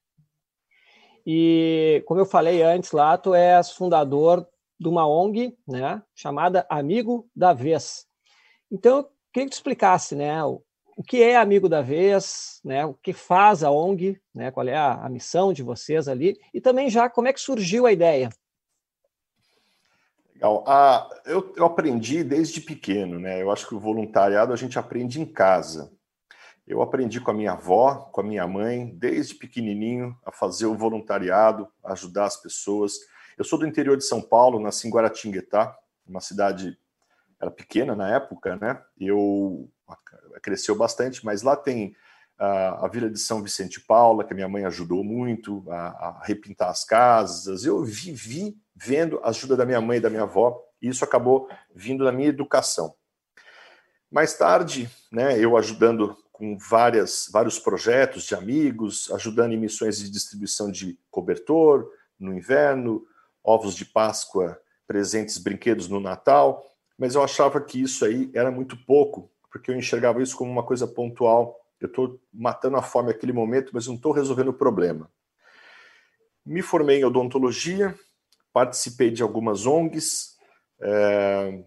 E, 1.25 2.03
como 2.05 2.22
eu 2.22 2.25
falei 2.25 2.62
antes 2.62 2.91
lá, 2.91 3.17
tu 3.17 3.34
és 3.34 3.72
fundador 3.72 4.48
de 4.79 4.88
uma 4.88 5.07
ONG 5.07 5.57
né, 5.67 6.01
chamada 6.15 6.65
Amigo 6.69 7.27
da 7.36 7.51
Vez. 7.51 8.05
Então, 8.72 8.98
eu 8.98 9.03
queria 9.34 9.48
que 9.48 9.51
tu 9.51 9.53
explicasse, 9.53 10.15
né, 10.15 10.43
o, 10.43 10.62
o 10.96 11.03
que 11.03 11.22
é 11.22 11.36
Amigo 11.36 11.67
da 11.67 11.81
Vez, 11.81 12.62
né, 12.63 12.86
o 12.86 12.93
que 12.93 13.12
faz 13.12 13.63
a 13.63 13.72
ONG, 13.72 14.22
né, 14.34 14.51
qual 14.51 14.67
é 14.67 14.75
a, 14.75 15.05
a 15.05 15.10
missão 15.10 15.51
de 15.51 15.63
vocês 15.63 16.07
ali, 16.07 16.39
e 16.53 16.62
também 16.62 16.89
já 16.89 17.10
como 17.10 17.27
é 17.27 17.34
que 17.34 17.41
surgiu 17.41 17.86
a 17.86 17.91
ideia. 17.91 18.29
Legal. 20.38 20.63
Ah, 20.67 21.10
eu, 21.25 21.51
eu 21.58 21.65
aprendi 21.65 22.24
desde 22.24 22.62
pequeno, 22.62 23.20
né? 23.20 23.41
Eu 23.41 23.51
acho 23.51 23.67
que 23.67 23.74
o 23.74 23.79
voluntariado 23.79 24.53
a 24.53 24.56
gente 24.56 24.77
aprende 24.77 25.20
em 25.20 25.25
casa. 25.25 25.91
Eu 26.67 26.82
aprendi 26.82 27.20
com 27.20 27.32
a 27.32 27.34
minha 27.34 27.53
avó, 27.53 28.10
com 28.12 28.22
a 28.22 28.24
minha 28.24 28.46
mãe, 28.46 28.86
desde 28.96 29.34
pequenininho, 29.34 30.15
a 30.24 30.32
fazer 30.32 30.67
o 30.67 30.75
voluntariado, 30.75 31.67
ajudar 31.84 32.25
as 32.25 32.38
pessoas. 32.38 33.00
Eu 33.36 33.44
sou 33.44 33.58
do 33.58 33.65
interior 33.65 33.98
de 33.98 34.03
São 34.03 34.22
Paulo, 34.22 34.60
nasci 34.60 34.88
em 34.88 34.91
Guaratinguetá, 34.91 35.75
uma 36.08 36.22
cidade 36.22 36.77
era 37.41 37.50
pequena 37.50 37.96
na 37.96 38.15
época, 38.15 38.58
né? 38.58 38.79
Eu 39.00 39.67
cresceu 40.41 40.75
bastante, 40.75 41.25
mas 41.25 41.41
lá 41.41 41.56
tem 41.56 41.96
a, 42.38 42.86
a 42.86 42.88
Vila 42.88 43.10
de 43.10 43.17
São 43.17 43.41
Vicente 43.41 43.82
Paula, 43.82 44.24
que 44.24 44.34
a 44.34 44.36
minha 44.36 44.50
mãe 44.50 44.65
ajudou 44.65 45.03
muito 45.03 45.63
a, 45.67 45.88
a 45.88 46.22
repintar 46.24 46.70
as 46.70 46.84
casas. 46.84 47.65
Eu 47.65 47.84
vivi 47.84 48.56
vendo 48.79 49.19
a 49.24 49.29
ajuda 49.29 49.55
da 49.55 49.65
minha 49.65 49.81
mãe 49.81 49.98
e 49.98 50.01
da 50.01 50.10
minha 50.10 50.24
avó, 50.24 50.63
e 50.81 50.88
isso 50.88 51.03
acabou 51.03 51.50
vindo 51.74 52.03
da 52.03 52.12
minha 52.12 52.29
educação. 52.29 52.93
Mais 54.10 54.38
tarde, 54.38 54.89
né, 55.12 55.39
eu 55.39 55.57
ajudando 55.57 56.15
com 56.31 56.57
várias, 56.57 57.27
vários 57.31 57.57
projetos 57.57 58.24
de 58.24 58.36
amigos, 58.36 59.12
ajudando 59.12 59.53
em 59.53 59.57
missões 59.57 59.98
de 59.98 60.10
distribuição 60.10 60.72
de 60.72 60.98
cobertor 61.10 61.91
no 62.19 62.34
inverno, 62.34 63.05
ovos 63.43 63.75
de 63.75 63.86
Páscoa, 63.86 64.60
presentes, 64.86 65.38
brinquedos 65.38 65.88
no 65.88 66.00
Natal, 66.00 66.63
mas 66.98 67.15
eu 67.15 67.24
achava 67.24 67.60
que 67.60 67.81
isso 67.81 68.05
aí 68.05 68.29
era 68.34 68.51
muito 68.51 68.77
pouco, 68.86 69.31
porque 69.51 69.72
eu 69.72 69.75
enxergava 69.75 70.22
isso 70.22 70.38
como 70.38 70.51
uma 70.51 70.63
coisa 70.63 70.88
pontual. 70.88 71.60
Eu 71.79 71.88
estou 71.88 72.19
matando 72.34 72.77
a 72.77 72.81
fome 72.81 73.10
naquele 73.10 73.34
momento, 73.34 73.72
mas 73.74 73.88
não 73.88 73.96
estou 73.96 74.12
resolvendo 74.12 74.50
o 74.50 74.53
problema. 74.53 75.10
Me 76.46 76.62
formei 76.62 77.00
em 77.00 77.05
odontologia, 77.05 77.93
participei 78.57 79.11
de 79.11 79.21
algumas 79.21 79.67
ONGs, 79.67 80.35
é, 80.81 81.63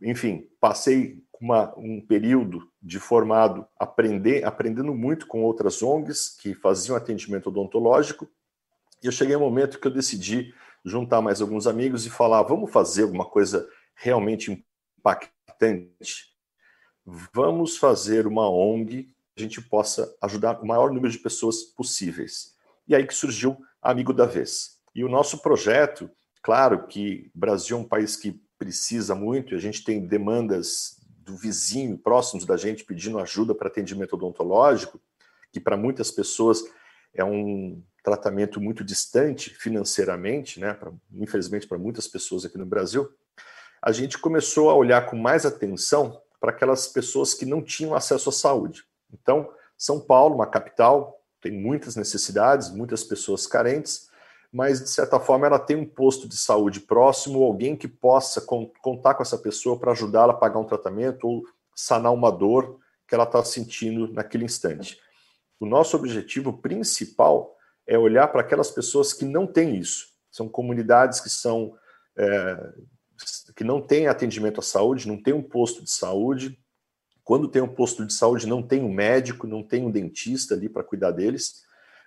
enfim, 0.00 0.48
passei 0.60 1.20
uma, 1.40 1.76
um 1.76 2.00
período 2.00 2.70
de 2.80 3.00
formado 3.00 3.66
aprender, 3.76 4.44
aprendendo 4.44 4.94
muito 4.94 5.26
com 5.26 5.42
outras 5.42 5.82
ONGs 5.82 6.36
que 6.40 6.54
faziam 6.54 6.96
atendimento 6.96 7.48
odontológico. 7.48 8.30
E 9.02 9.06
eu 9.06 9.10
cheguei 9.10 9.34
a 9.34 9.38
um 9.38 9.40
momento 9.40 9.80
que 9.80 9.86
eu 9.88 9.90
decidi 9.90 10.54
juntar 10.84 11.20
mais 11.20 11.42
alguns 11.42 11.66
amigos 11.66 12.06
e 12.06 12.10
falar: 12.10 12.44
vamos 12.44 12.70
fazer 12.70 13.02
alguma 13.02 13.24
coisa 13.24 13.68
realmente 13.96 14.64
impactante. 14.96 16.28
Vamos 17.34 17.78
fazer 17.78 18.28
uma 18.28 18.48
ONG 18.48 19.08
que 19.34 19.38
a 19.38 19.42
gente 19.42 19.60
possa 19.60 20.16
ajudar 20.22 20.62
o 20.62 20.66
maior 20.68 20.92
número 20.92 21.10
de 21.10 21.18
pessoas 21.18 21.64
possíveis. 21.64 22.54
E 22.86 22.94
aí 22.94 23.04
que 23.04 23.12
surgiu 23.12 23.58
Amigo 23.82 24.12
da 24.12 24.24
Vez. 24.24 24.80
E 24.94 25.04
o 25.04 25.08
nosso 25.08 25.38
projeto, 25.38 26.10
claro 26.42 26.86
que 26.86 27.30
o 27.34 27.38
Brasil 27.38 27.76
é 27.76 27.80
um 27.80 27.88
país 27.88 28.16
que 28.16 28.40
precisa 28.58 29.14
muito, 29.14 29.54
e 29.54 29.56
a 29.56 29.60
gente 29.60 29.82
tem 29.82 30.06
demandas 30.06 31.00
do 31.08 31.36
vizinho, 31.36 31.98
próximos 31.98 32.44
da 32.44 32.56
gente, 32.56 32.84
pedindo 32.84 33.18
ajuda 33.18 33.54
para 33.54 33.68
atendimento 33.68 34.14
odontológico, 34.14 35.00
que 35.52 35.60
para 35.60 35.76
muitas 35.76 36.10
pessoas 36.10 36.62
é 37.14 37.24
um 37.24 37.82
tratamento 38.02 38.60
muito 38.60 38.82
distante 38.82 39.50
financeiramente, 39.50 40.58
né? 40.58 40.74
Pra, 40.74 40.92
infelizmente 41.12 41.66
para 41.66 41.78
muitas 41.78 42.08
pessoas 42.08 42.44
aqui 42.44 42.58
no 42.58 42.66
Brasil, 42.66 43.08
a 43.80 43.92
gente 43.92 44.18
começou 44.18 44.70
a 44.70 44.74
olhar 44.74 45.06
com 45.06 45.16
mais 45.16 45.44
atenção 45.44 46.20
para 46.40 46.50
aquelas 46.50 46.88
pessoas 46.88 47.34
que 47.34 47.46
não 47.46 47.62
tinham 47.62 47.94
acesso 47.94 48.28
à 48.28 48.32
saúde. 48.32 48.84
Então, 49.12 49.48
São 49.76 50.00
Paulo, 50.00 50.34
uma 50.34 50.46
capital, 50.46 51.20
tem 51.40 51.52
muitas 51.52 51.96
necessidades, 51.96 52.70
muitas 52.70 53.04
pessoas 53.04 53.46
carentes, 53.46 54.08
mas 54.52 54.80
de 54.80 54.90
certa 54.90 55.18
forma 55.18 55.46
ela 55.46 55.58
tem 55.58 55.76
um 55.76 55.86
posto 55.86 56.28
de 56.28 56.36
saúde 56.36 56.80
próximo, 56.80 57.42
alguém 57.42 57.74
que 57.74 57.88
possa 57.88 58.40
contar 58.40 59.14
com 59.14 59.22
essa 59.22 59.38
pessoa 59.38 59.78
para 59.78 59.92
ajudá-la 59.92 60.34
a 60.34 60.36
pagar 60.36 60.58
um 60.58 60.66
tratamento 60.66 61.26
ou 61.26 61.42
sanar 61.74 62.12
uma 62.12 62.30
dor 62.30 62.78
que 63.08 63.14
ela 63.14 63.24
está 63.24 63.42
sentindo 63.42 64.12
naquele 64.12 64.44
instante. 64.44 64.98
O 65.58 65.64
nosso 65.64 65.96
objetivo 65.96 66.58
principal 66.58 67.56
é 67.86 67.96
olhar 67.96 68.28
para 68.28 68.42
aquelas 68.42 68.70
pessoas 68.70 69.12
que 69.12 69.24
não 69.24 69.46
têm 69.46 69.76
isso. 69.76 70.08
São 70.30 70.48
comunidades 70.48 71.20
que 71.20 71.30
são 71.30 71.74
é, 72.16 72.72
que 73.56 73.64
não 73.64 73.80
têm 73.80 74.06
atendimento 74.06 74.60
à 74.60 74.62
saúde, 74.62 75.08
não 75.08 75.20
tem 75.20 75.32
um 75.32 75.42
posto 75.42 75.82
de 75.82 75.90
saúde. 75.90 76.58
Quando 77.24 77.48
tem 77.48 77.62
um 77.62 77.68
posto 77.68 78.04
de 78.04 78.12
saúde, 78.12 78.46
não 78.46 78.62
tem 78.62 78.82
um 78.82 78.92
médico, 78.92 79.46
não 79.46 79.62
tem 79.62 79.84
um 79.84 79.90
dentista 79.90 80.54
ali 80.54 80.68
para 80.68 80.84
cuidar 80.84 81.12
deles. 81.12 81.62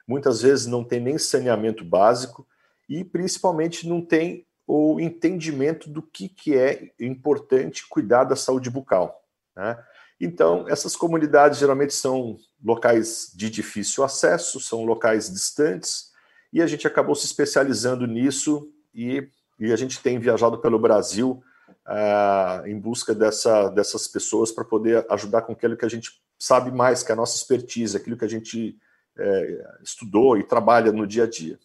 Muitas 0.07 0.41
vezes 0.41 0.65
não 0.65 0.83
tem 0.83 0.99
nem 0.99 1.17
saneamento 1.17 1.83
básico 1.83 2.47
e 2.87 3.03
principalmente 3.03 3.87
não 3.87 4.01
tem 4.01 4.45
o 4.67 4.99
entendimento 4.99 5.89
do 5.89 6.01
que, 6.01 6.27
que 6.27 6.57
é 6.57 6.91
importante 6.99 7.87
cuidar 7.87 8.23
da 8.23 8.35
saúde 8.35 8.69
bucal. 8.69 9.23
Né? 9.55 9.77
Então, 10.19 10.65
essas 10.67 10.95
comunidades 10.95 11.59
geralmente 11.59 11.93
são 11.93 12.37
locais 12.63 13.31
de 13.35 13.49
difícil 13.49 14.03
acesso, 14.03 14.59
são 14.59 14.85
locais 14.85 15.31
distantes, 15.31 16.11
e 16.51 16.61
a 16.61 16.67
gente 16.67 16.87
acabou 16.87 17.15
se 17.15 17.25
especializando 17.25 18.07
nisso 18.07 18.71
e, 18.93 19.27
e 19.59 19.73
a 19.73 19.75
gente 19.75 20.01
tem 20.01 20.17
viajado 20.19 20.57
pelo 20.59 20.79
Brasil 20.79 21.43
uh, 21.85 22.65
em 22.65 22.79
busca 22.79 23.13
dessa, 23.13 23.69
dessas 23.69 24.07
pessoas 24.07 24.51
para 24.51 24.63
poder 24.63 25.05
ajudar 25.09 25.41
com 25.41 25.51
aquilo 25.51 25.75
que 25.75 25.85
a 25.85 25.89
gente 25.89 26.11
sabe 26.39 26.71
mais, 26.71 27.03
que 27.03 27.11
é 27.11 27.13
a 27.13 27.17
nossa 27.17 27.35
expertise, 27.35 27.97
aquilo 27.97 28.17
que 28.17 28.25
a 28.25 28.29
gente 28.29 28.77
é, 29.17 29.77
estudou 29.83 30.37
e 30.37 30.43
trabalha 30.43 30.91
no 30.91 31.07
dia 31.07 31.23
a 31.23 31.29
dia. 31.29 31.59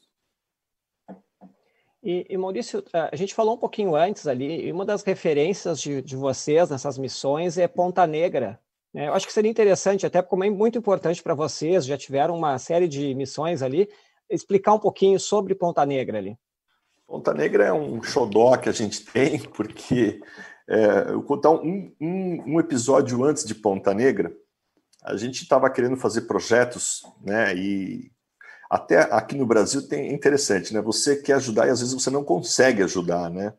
E, 2.02 2.26
e, 2.30 2.36
Maurício, 2.38 2.82
a 2.92 3.14
gente 3.14 3.34
falou 3.34 3.54
um 3.54 3.58
pouquinho 3.58 3.94
antes 3.94 4.26
ali, 4.26 4.66
e 4.66 4.72
uma 4.72 4.86
das 4.86 5.02
referências 5.02 5.80
de, 5.80 6.00
de 6.00 6.16
vocês 6.16 6.70
nessas 6.70 6.96
missões 6.96 7.58
é 7.58 7.68
Ponta 7.68 8.06
Negra. 8.06 8.58
Né? 8.92 9.08
Eu 9.08 9.14
acho 9.14 9.26
que 9.26 9.32
seria 9.32 9.50
interessante, 9.50 10.06
até 10.06 10.22
como 10.22 10.44
é 10.44 10.50
muito 10.50 10.78
importante 10.78 11.22
para 11.22 11.34
vocês, 11.34 11.84
já 11.84 11.98
tiveram 11.98 12.36
uma 12.36 12.58
série 12.58 12.88
de 12.88 13.14
missões 13.14 13.62
ali, 13.62 13.88
explicar 14.30 14.72
um 14.72 14.78
pouquinho 14.78 15.20
sobre 15.20 15.54
Ponta 15.54 15.84
Negra 15.84 16.16
ali. 16.16 16.38
Ponta 17.06 17.34
Negra 17.34 17.64
é 17.64 17.72
um 17.72 18.02
xodó 18.02 18.56
que 18.56 18.68
a 18.68 18.72
gente 18.72 19.04
tem, 19.12 19.40
porque 19.40 20.20
é, 20.66 21.08
eu 21.08 21.14
vou 21.14 21.22
contar 21.24 21.50
um, 21.50 21.92
um, 22.00 22.54
um 22.54 22.60
episódio 22.60 23.22
antes 23.24 23.44
de 23.44 23.54
Ponta 23.54 23.92
Negra, 23.92 24.32
a 25.02 25.16
gente 25.16 25.42
estava 25.42 25.70
querendo 25.70 25.96
fazer 25.96 26.22
projetos, 26.22 27.02
né? 27.22 27.54
E 27.56 28.10
até 28.68 29.00
aqui 29.12 29.36
no 29.36 29.46
Brasil 29.46 29.88
tem 29.88 30.10
é 30.10 30.12
interessante, 30.12 30.72
né? 30.74 30.80
Você 30.80 31.16
quer 31.16 31.34
ajudar 31.34 31.66
e 31.66 31.70
às 31.70 31.80
vezes 31.80 31.94
você 31.94 32.10
não 32.10 32.22
consegue 32.22 32.82
ajudar, 32.82 33.30
né? 33.30 33.52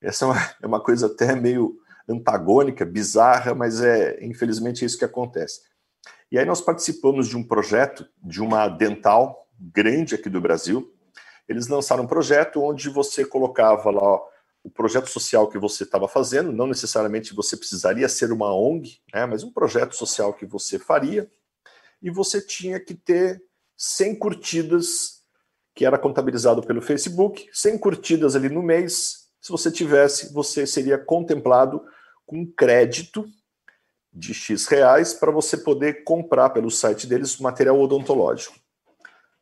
Essa 0.00 0.24
é 0.24 0.28
uma, 0.28 0.50
é 0.62 0.66
uma 0.66 0.82
coisa 0.82 1.06
até 1.06 1.34
meio 1.34 1.78
antagônica, 2.08 2.84
bizarra, 2.84 3.54
mas 3.54 3.80
é 3.80 4.22
infelizmente 4.24 4.82
é 4.82 4.86
isso 4.86 4.98
que 4.98 5.04
acontece. 5.04 5.60
E 6.30 6.38
aí 6.38 6.44
nós 6.44 6.60
participamos 6.60 7.28
de 7.28 7.36
um 7.36 7.44
projeto 7.44 8.06
de 8.22 8.40
uma 8.40 8.68
dental 8.68 9.46
grande 9.58 10.14
aqui 10.14 10.28
do 10.28 10.40
Brasil. 10.40 10.92
Eles 11.48 11.68
lançaram 11.68 12.04
um 12.04 12.08
projeto 12.08 12.62
onde 12.62 12.88
você 12.88 13.24
colocava 13.24 13.90
lá 13.90 14.20
o 14.64 14.70
projeto 14.70 15.08
social 15.08 15.48
que 15.48 15.58
você 15.58 15.82
estava 15.82 16.06
fazendo, 16.06 16.52
não 16.52 16.66
necessariamente 16.66 17.34
você 17.34 17.56
precisaria 17.56 18.08
ser 18.08 18.30
uma 18.32 18.54
ONG, 18.54 19.00
né, 19.12 19.26
mas 19.26 19.42
um 19.42 19.52
projeto 19.52 19.94
social 19.94 20.32
que 20.32 20.46
você 20.46 20.78
faria, 20.78 21.30
e 22.00 22.10
você 22.10 22.40
tinha 22.40 22.78
que 22.78 22.94
ter 22.94 23.42
100 23.76 24.16
curtidas, 24.16 25.22
que 25.74 25.84
era 25.84 25.98
contabilizado 25.98 26.62
pelo 26.62 26.82
Facebook, 26.82 27.48
100 27.52 27.78
curtidas 27.78 28.36
ali 28.36 28.48
no 28.48 28.62
mês. 28.62 29.28
Se 29.40 29.50
você 29.50 29.70
tivesse, 29.70 30.32
você 30.32 30.66
seria 30.66 30.98
contemplado 30.98 31.82
com 32.26 32.46
crédito 32.46 33.26
de 34.12 34.34
X 34.34 34.66
reais 34.66 35.14
para 35.14 35.32
você 35.32 35.56
poder 35.56 36.04
comprar 36.04 36.50
pelo 36.50 36.70
site 36.70 37.06
deles 37.06 37.38
material 37.38 37.80
odontológico. 37.80 38.61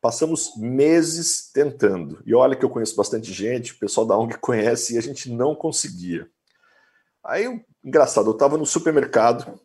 Passamos 0.01 0.53
meses 0.57 1.51
tentando. 1.53 2.21
E 2.25 2.33
olha 2.33 2.55
que 2.55 2.65
eu 2.65 2.69
conheço 2.69 2.95
bastante 2.95 3.31
gente, 3.31 3.73
o 3.73 3.77
pessoal 3.77 4.05
da 4.05 4.17
ONG 4.17 4.37
conhece, 4.39 4.95
e 4.95 4.97
a 4.97 5.01
gente 5.01 5.31
não 5.31 5.53
conseguia. 5.53 6.27
Aí, 7.23 7.63
engraçado, 7.85 8.27
eu 8.27 8.33
estava 8.33 8.57
no 8.57 8.65
supermercado. 8.65 9.59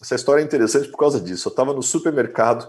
Essa 0.00 0.14
história 0.14 0.42
é 0.42 0.44
interessante 0.44 0.88
por 0.88 0.98
causa 0.98 1.18
disso. 1.18 1.48
Eu 1.48 1.50
estava 1.50 1.72
no 1.72 1.82
supermercado, 1.82 2.68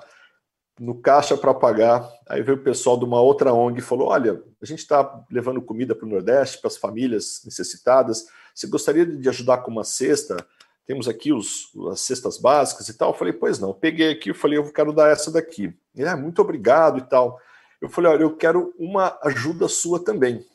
no 0.80 0.96
caixa 1.02 1.36
para 1.36 1.54
pagar. 1.54 2.10
Aí 2.30 2.42
veio 2.42 2.58
o 2.58 2.64
pessoal 2.64 2.98
de 2.98 3.04
uma 3.04 3.22
outra 3.22 3.54
ONG 3.54 3.80
e 3.80 3.84
falou: 3.84 4.08
Olha, 4.08 4.42
a 4.62 4.66
gente 4.66 4.80
está 4.80 5.24
levando 5.30 5.62
comida 5.62 5.94
para 5.94 6.06
o 6.06 6.10
Nordeste, 6.10 6.60
para 6.60 6.70
as 6.70 6.78
famílias 6.78 7.42
necessitadas. 7.44 8.26
Você 8.54 8.68
gostaria 8.68 9.06
de 9.06 9.28
ajudar 9.28 9.58
com 9.58 9.72
uma 9.72 9.84
cesta? 9.84 10.38
Temos 10.86 11.08
aqui 11.08 11.34
os, 11.34 11.72
as 11.92 12.02
cestas 12.02 12.38
básicas 12.38 12.88
e 12.88 12.98
tal. 12.98 13.12
Eu 13.12 13.18
falei, 13.18 13.34
pois 13.34 13.60
não. 13.60 13.70
Eu 13.70 13.76
peguei 13.76 14.12
aqui, 14.12 14.30
eu 14.30 14.36
falei, 14.36 14.58
eu 14.58 14.72
quero 14.72 14.94
dar 14.94 15.10
essa 15.10 15.32
daqui. 15.32 15.74
Ele, 15.96 16.08
ah, 16.08 16.16
muito 16.16 16.42
obrigado 16.42 17.00
e 17.00 17.02
tal. 17.02 17.40
Eu 17.82 17.90
falei, 17.90 18.12
olha, 18.12 18.24
eu 18.24 18.36
quero 18.36 18.74
uma 18.78 19.18
ajuda 19.24 19.68
sua 19.68 20.04
também. 20.04 20.46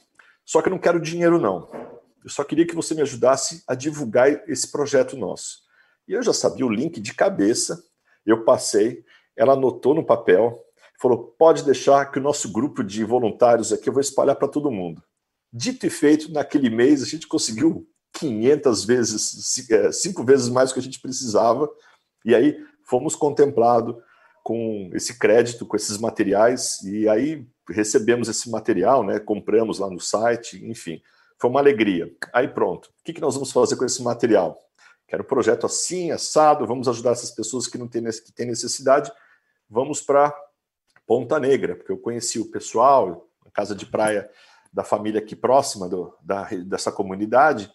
Só 0.44 0.62
que 0.62 0.68
eu 0.68 0.72
não 0.72 0.78
quero 0.78 1.00
dinheiro, 1.00 1.38
não. 1.38 1.68
Eu 2.22 2.30
só 2.30 2.44
queria 2.44 2.66
que 2.66 2.74
você 2.74 2.94
me 2.94 3.02
ajudasse 3.02 3.62
a 3.66 3.74
divulgar 3.74 4.28
esse 4.48 4.70
projeto 4.70 5.16
nosso. 5.16 5.60
E 6.06 6.12
eu 6.12 6.22
já 6.22 6.32
sabia 6.32 6.66
o 6.66 6.72
link 6.72 7.00
de 7.00 7.14
cabeça, 7.14 7.82
eu 8.26 8.44
passei, 8.44 9.04
ela 9.36 9.54
anotou 9.54 9.94
no 9.94 10.04
papel, 10.04 10.60
falou: 11.00 11.34
pode 11.38 11.64
deixar 11.64 12.10
que 12.10 12.18
o 12.18 12.22
nosso 12.22 12.52
grupo 12.52 12.84
de 12.84 13.04
voluntários 13.04 13.72
aqui 13.72 13.88
eu 13.88 13.92
vou 13.92 14.00
espalhar 14.00 14.36
para 14.36 14.48
todo 14.48 14.70
mundo. 14.70 15.02
Dito 15.52 15.86
e 15.86 15.90
feito, 15.90 16.30
naquele 16.30 16.68
mês 16.68 17.02
a 17.02 17.06
gente 17.06 17.26
conseguiu 17.26 17.88
500 18.12 18.84
vezes, 18.84 19.70
é, 19.70 19.92
cinco 19.92 20.24
vezes 20.24 20.48
mais 20.48 20.70
do 20.70 20.74
que 20.74 20.80
a 20.80 20.82
gente 20.82 21.00
precisava, 21.00 21.68
e 22.24 22.34
aí 22.34 22.56
fomos 22.84 23.14
contemplados 23.14 23.96
com 24.42 24.90
esse 24.94 25.18
crédito, 25.18 25.66
com 25.66 25.76
esses 25.76 25.98
materiais, 25.98 26.82
e 26.82 27.08
aí 27.08 27.46
recebemos 27.68 28.28
esse 28.28 28.50
material, 28.50 29.04
né, 29.04 29.18
compramos 29.20 29.78
lá 29.78 29.88
no 29.88 30.00
site, 30.00 30.64
enfim, 30.64 31.00
foi 31.38 31.50
uma 31.50 31.60
alegria. 31.60 32.12
Aí 32.32 32.48
pronto, 32.48 32.86
o 32.86 33.04
que, 33.04 33.12
que 33.12 33.20
nós 33.20 33.34
vamos 33.34 33.52
fazer 33.52 33.76
com 33.76 33.84
esse 33.84 34.02
material? 34.02 34.58
Quero 35.06 35.22
um 35.22 35.26
projeto 35.26 35.66
assim, 35.66 36.10
assado, 36.10 36.66
vamos 36.66 36.88
ajudar 36.88 37.12
essas 37.12 37.30
pessoas 37.30 37.66
que 37.66 37.78
não 37.78 37.88
têm, 37.88 38.04
que 38.04 38.32
têm 38.32 38.46
necessidade, 38.46 39.10
vamos 39.68 40.00
para 40.00 40.34
Ponta 41.06 41.38
Negra, 41.40 41.74
porque 41.74 41.90
eu 41.90 41.98
conheci 41.98 42.38
o 42.38 42.50
pessoal, 42.50 43.28
a 43.44 43.50
casa 43.50 43.74
de 43.74 43.86
praia 43.86 44.30
da 44.72 44.84
família 44.84 45.20
aqui 45.20 45.34
próxima 45.34 45.88
do, 45.88 46.14
da, 46.22 46.44
dessa 46.64 46.92
comunidade, 46.92 47.70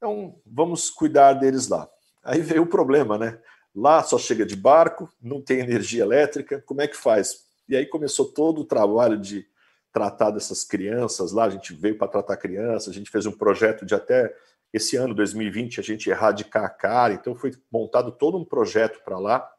então, 0.00 0.40
vamos 0.46 0.88
cuidar 0.88 1.34
deles 1.34 1.68
lá. 1.68 1.86
Aí 2.24 2.40
veio 2.40 2.62
o 2.62 2.66
problema, 2.66 3.18
né? 3.18 3.38
lá 3.74 4.02
só 4.02 4.18
chega 4.18 4.44
de 4.44 4.56
barco, 4.56 5.08
não 5.20 5.40
tem 5.40 5.60
energia 5.60 6.02
elétrica, 6.02 6.62
como 6.66 6.80
é 6.80 6.88
que 6.88 6.96
faz? 6.96 7.44
E 7.68 7.76
aí 7.76 7.86
começou 7.86 8.26
todo 8.26 8.60
o 8.60 8.64
trabalho 8.64 9.16
de 9.16 9.46
tratar 9.92 10.30
dessas 10.30 10.64
crianças 10.64 11.32
lá, 11.32 11.44
a 11.44 11.50
gente 11.50 11.74
veio 11.74 11.96
para 11.96 12.08
tratar 12.08 12.36
crianças, 12.36 12.88
a 12.88 12.92
gente 12.92 13.10
fez 13.10 13.26
um 13.26 13.32
projeto 13.32 13.84
de 13.84 13.94
até 13.94 14.34
esse 14.72 14.96
ano, 14.96 15.14
2020, 15.14 15.80
a 15.80 15.82
gente 15.82 16.08
erradicar 16.08 16.64
a 16.64 16.70
cara, 16.70 17.14
então 17.14 17.34
foi 17.34 17.52
montado 17.72 18.12
todo 18.12 18.38
um 18.38 18.44
projeto 18.44 19.02
para 19.04 19.18
lá. 19.18 19.50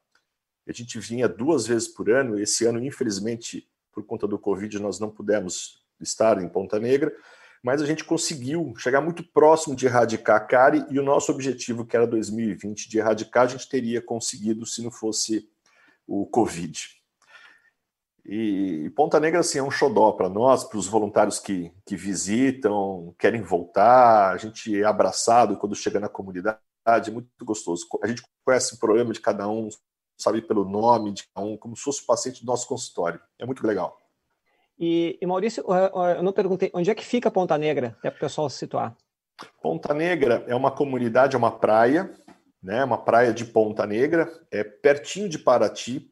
A 0.65 0.71
gente 0.71 0.97
vinha 0.99 1.27
duas 1.27 1.67
vezes 1.67 1.89
por 1.89 2.09
ano, 2.09 2.39
esse 2.39 2.65
ano, 2.65 2.81
infelizmente, 2.81 3.67
por 3.91 4.05
conta 4.05 4.25
do 4.25 4.39
Covid, 4.39 4.79
nós 4.79 5.01
não 5.01 5.09
pudemos 5.09 5.83
estar 5.99 6.41
em 6.41 6.47
Ponta 6.47 6.79
Negra, 6.79 7.13
mas 7.63 7.81
a 7.81 7.85
gente 7.85 8.03
conseguiu 8.03 8.73
chegar 8.77 9.01
muito 9.01 9.23
próximo 9.23 9.75
de 9.75 9.85
erradicar 9.85 10.37
a 10.37 10.39
cárie 10.39 10.85
e 10.89 10.99
o 10.99 11.03
nosso 11.03 11.31
objetivo, 11.31 11.85
que 11.85 11.95
era 11.95 12.07
2020, 12.07 12.89
de 12.89 12.97
erradicar, 12.97 13.43
a 13.43 13.47
gente 13.47 13.69
teria 13.69 14.01
conseguido 14.01 14.65
se 14.65 14.81
não 14.81 14.89
fosse 14.89 15.47
o 16.07 16.25
Covid. 16.25 17.01
E, 18.25 18.91
Ponta 18.95 19.19
Negra 19.19 19.39
assim, 19.39 19.59
é 19.59 19.63
um 19.63 19.71
xodó 19.71 20.11
para 20.11 20.29
nós, 20.29 20.63
para 20.63 20.77
os 20.77 20.87
voluntários 20.87 21.39
que, 21.39 21.71
que 21.85 21.95
visitam, 21.95 23.15
querem 23.19 23.41
voltar, 23.41 24.31
a 24.31 24.37
gente 24.37 24.79
é 24.79 24.83
abraçado 24.83 25.57
quando 25.57 25.75
chega 25.75 25.99
na 25.99 26.09
comunidade, 26.09 26.59
é 26.85 27.11
muito 27.11 27.29
gostoso. 27.43 27.87
A 28.03 28.07
gente 28.07 28.23
conhece 28.43 28.75
o 28.75 28.79
problema 28.79 29.13
de 29.13 29.19
cada 29.19 29.47
um, 29.47 29.69
sabe 30.17 30.41
pelo 30.41 30.65
nome 30.65 31.13
de 31.13 31.27
cada 31.33 31.45
um, 31.45 31.57
como 31.57 31.75
se 31.75 31.83
fosse 31.83 32.01
o 32.01 32.05
paciente 32.05 32.41
do 32.41 32.47
nosso 32.47 32.67
consultório. 32.67 33.19
É 33.39 33.45
muito 33.45 33.65
legal. 33.65 34.00
E, 34.81 35.15
e 35.21 35.27
Maurício, 35.27 35.63
eu 36.17 36.23
não 36.23 36.33
perguntei, 36.33 36.71
onde 36.73 36.89
é 36.89 36.95
que 36.95 37.05
fica 37.05 37.29
Ponta 37.29 37.55
Negra, 37.55 37.95
até 37.99 38.09
para 38.09 38.17
o 38.17 38.21
pessoal 38.21 38.49
se 38.49 38.57
situar? 38.57 38.97
Ponta 39.61 39.93
Negra 39.93 40.43
é 40.47 40.55
uma 40.55 40.71
comunidade, 40.71 41.35
é 41.35 41.37
uma 41.37 41.51
praia, 41.51 42.11
né, 42.63 42.83
uma 42.83 42.97
praia 42.97 43.31
de 43.31 43.45
Ponta 43.45 43.85
Negra, 43.85 44.27
é 44.49 44.63
pertinho 44.63 45.29
de 45.29 45.37
Paraty, 45.37 46.09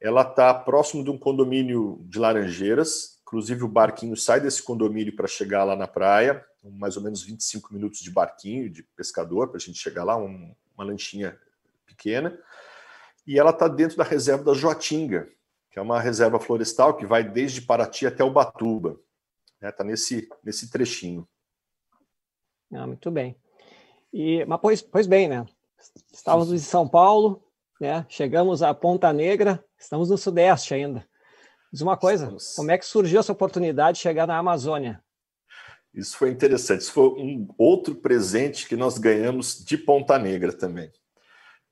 ela 0.00 0.22
está 0.22 0.54
próximo 0.54 1.02
de 1.02 1.10
um 1.10 1.18
condomínio 1.18 1.98
de 2.04 2.20
Laranjeiras, 2.20 3.20
inclusive 3.22 3.64
o 3.64 3.68
barquinho 3.68 4.16
sai 4.16 4.40
desse 4.40 4.62
condomínio 4.62 5.16
para 5.16 5.26
chegar 5.26 5.64
lá 5.64 5.74
na 5.74 5.88
praia, 5.88 6.44
mais 6.62 6.96
ou 6.96 7.02
menos 7.02 7.24
25 7.24 7.74
minutos 7.74 7.98
de 7.98 8.10
barquinho, 8.10 8.70
de 8.70 8.84
pescador, 8.96 9.48
para 9.48 9.56
a 9.56 9.60
gente 9.60 9.78
chegar 9.78 10.04
lá, 10.04 10.16
um, 10.16 10.54
uma 10.76 10.84
lanchinha 10.84 11.36
pequena, 11.84 12.38
e 13.26 13.36
ela 13.36 13.50
está 13.50 13.66
dentro 13.66 13.96
da 13.96 14.04
reserva 14.04 14.44
da 14.44 14.54
Joatinga, 14.54 15.28
que 15.72 15.78
é 15.78 15.82
uma 15.82 15.98
reserva 15.98 16.38
florestal 16.38 16.94
que 16.94 17.06
vai 17.06 17.24
desde 17.24 17.62
Paraty 17.62 18.06
até 18.06 18.22
Ubatuba. 18.22 19.00
Está 19.54 19.66
né? 19.66 19.72
Tá 19.72 19.84
nesse, 19.84 20.28
nesse 20.44 20.70
trechinho. 20.70 21.26
Ah, 22.70 22.86
muito 22.86 23.10
bem. 23.10 23.34
E, 24.12 24.44
mas 24.44 24.60
pois, 24.60 24.82
pois 24.82 25.06
bem, 25.06 25.28
né? 25.28 25.46
Estávamos 26.12 26.52
em 26.52 26.58
São 26.58 26.86
Paulo, 26.86 27.42
né? 27.80 28.04
chegamos 28.08 28.62
à 28.62 28.74
Ponta 28.74 29.12
Negra, 29.12 29.64
estamos 29.78 30.10
no 30.10 30.18
Sudeste 30.18 30.74
ainda. 30.74 31.08
Diz 31.72 31.80
uma 31.80 31.96
coisa, 31.96 32.24
estamos... 32.24 32.54
como 32.54 32.70
é 32.70 32.76
que 32.76 32.84
surgiu 32.84 33.18
essa 33.18 33.32
oportunidade 33.32 33.96
de 33.96 34.02
chegar 34.02 34.26
na 34.26 34.36
Amazônia? 34.36 35.02
Isso 35.94 36.16
foi 36.16 36.30
interessante. 36.30 36.82
Isso 36.82 36.92
foi 36.92 37.08
um 37.08 37.48
outro 37.56 37.94
presente 37.94 38.68
que 38.68 38.76
nós 38.76 38.98
ganhamos 38.98 39.64
de 39.64 39.78
Ponta 39.78 40.18
Negra 40.18 40.52
também. 40.52 40.92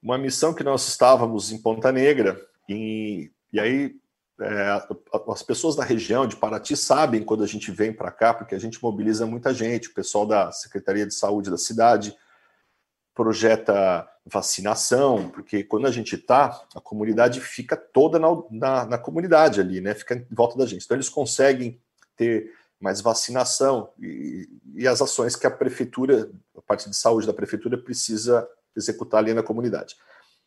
Uma 0.02 0.16
missão 0.16 0.54
que 0.54 0.64
nós 0.64 0.88
estávamos 0.88 1.52
em 1.52 1.60
Ponta 1.60 1.92
Negra 1.92 2.40
e 2.68 3.30
e 3.52 3.60
aí 3.60 3.96
é, 4.40 4.82
as 5.28 5.42
pessoas 5.42 5.76
da 5.76 5.84
região 5.84 6.26
de 6.26 6.36
Paraty 6.36 6.76
sabem 6.76 7.22
quando 7.22 7.44
a 7.44 7.46
gente 7.46 7.70
vem 7.70 7.92
para 7.92 8.10
cá, 8.10 8.32
porque 8.32 8.54
a 8.54 8.58
gente 8.58 8.82
mobiliza 8.82 9.26
muita 9.26 9.52
gente, 9.52 9.88
o 9.88 9.94
pessoal 9.94 10.26
da 10.26 10.50
Secretaria 10.50 11.06
de 11.06 11.14
Saúde 11.14 11.50
da 11.50 11.58
cidade 11.58 12.16
projeta 13.14 14.08
vacinação, 14.24 15.28
porque 15.30 15.62
quando 15.62 15.86
a 15.86 15.90
gente 15.90 16.14
está, 16.14 16.64
a 16.74 16.80
comunidade 16.80 17.40
fica 17.40 17.76
toda 17.76 18.18
na, 18.18 18.28
na, 18.50 18.86
na, 18.86 18.98
comunidade 18.98 19.60
ali, 19.60 19.80
né? 19.80 19.94
Fica 19.94 20.14
em 20.14 20.34
volta 20.34 20.56
da 20.56 20.64
gente. 20.64 20.84
Então 20.84 20.96
eles 20.96 21.08
conseguem 21.08 21.78
ter 22.16 22.50
mais 22.80 23.00
vacinação 23.02 23.90
e, 23.98 24.48
e 24.74 24.88
as 24.88 25.02
ações 25.02 25.36
que 25.36 25.46
a 25.46 25.50
prefeitura, 25.50 26.30
a 26.56 26.62
parte 26.62 26.88
de 26.88 26.96
saúde 26.96 27.26
da 27.26 27.34
prefeitura 27.34 27.76
precisa 27.76 28.48
executar 28.74 29.18
ali 29.18 29.34
na 29.34 29.42
comunidade. 29.42 29.96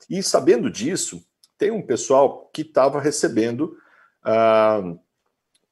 E 0.09 0.23
sabendo 0.23 0.69
disso, 0.69 1.23
tem 1.57 1.71
um 1.71 1.81
pessoal 1.81 2.49
que 2.53 2.61
estava 2.61 2.99
recebendo 2.99 3.77
uh, 4.25 4.99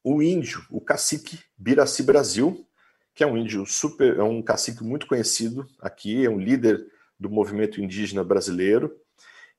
o 0.04 0.22
índio, 0.22 0.66
o 0.70 0.82
cacique 0.82 1.40
Biraci 1.58 2.04
Brasil, 2.04 2.66
que 3.14 3.24
é 3.24 3.28
um 3.28 3.38
índio 3.38 3.66
super, 3.66 4.18
é 4.18 4.24
um 4.24 4.42
cacique 4.42 4.84
muito 4.84 5.06
conhecido 5.06 5.68
aqui, 5.80 6.26
é 6.26 6.30
um 6.30 6.40
líder 6.40 6.86
do 7.20 7.30
movimento 7.30 7.82
indígena 7.82 8.24
brasileiro, 8.24 8.96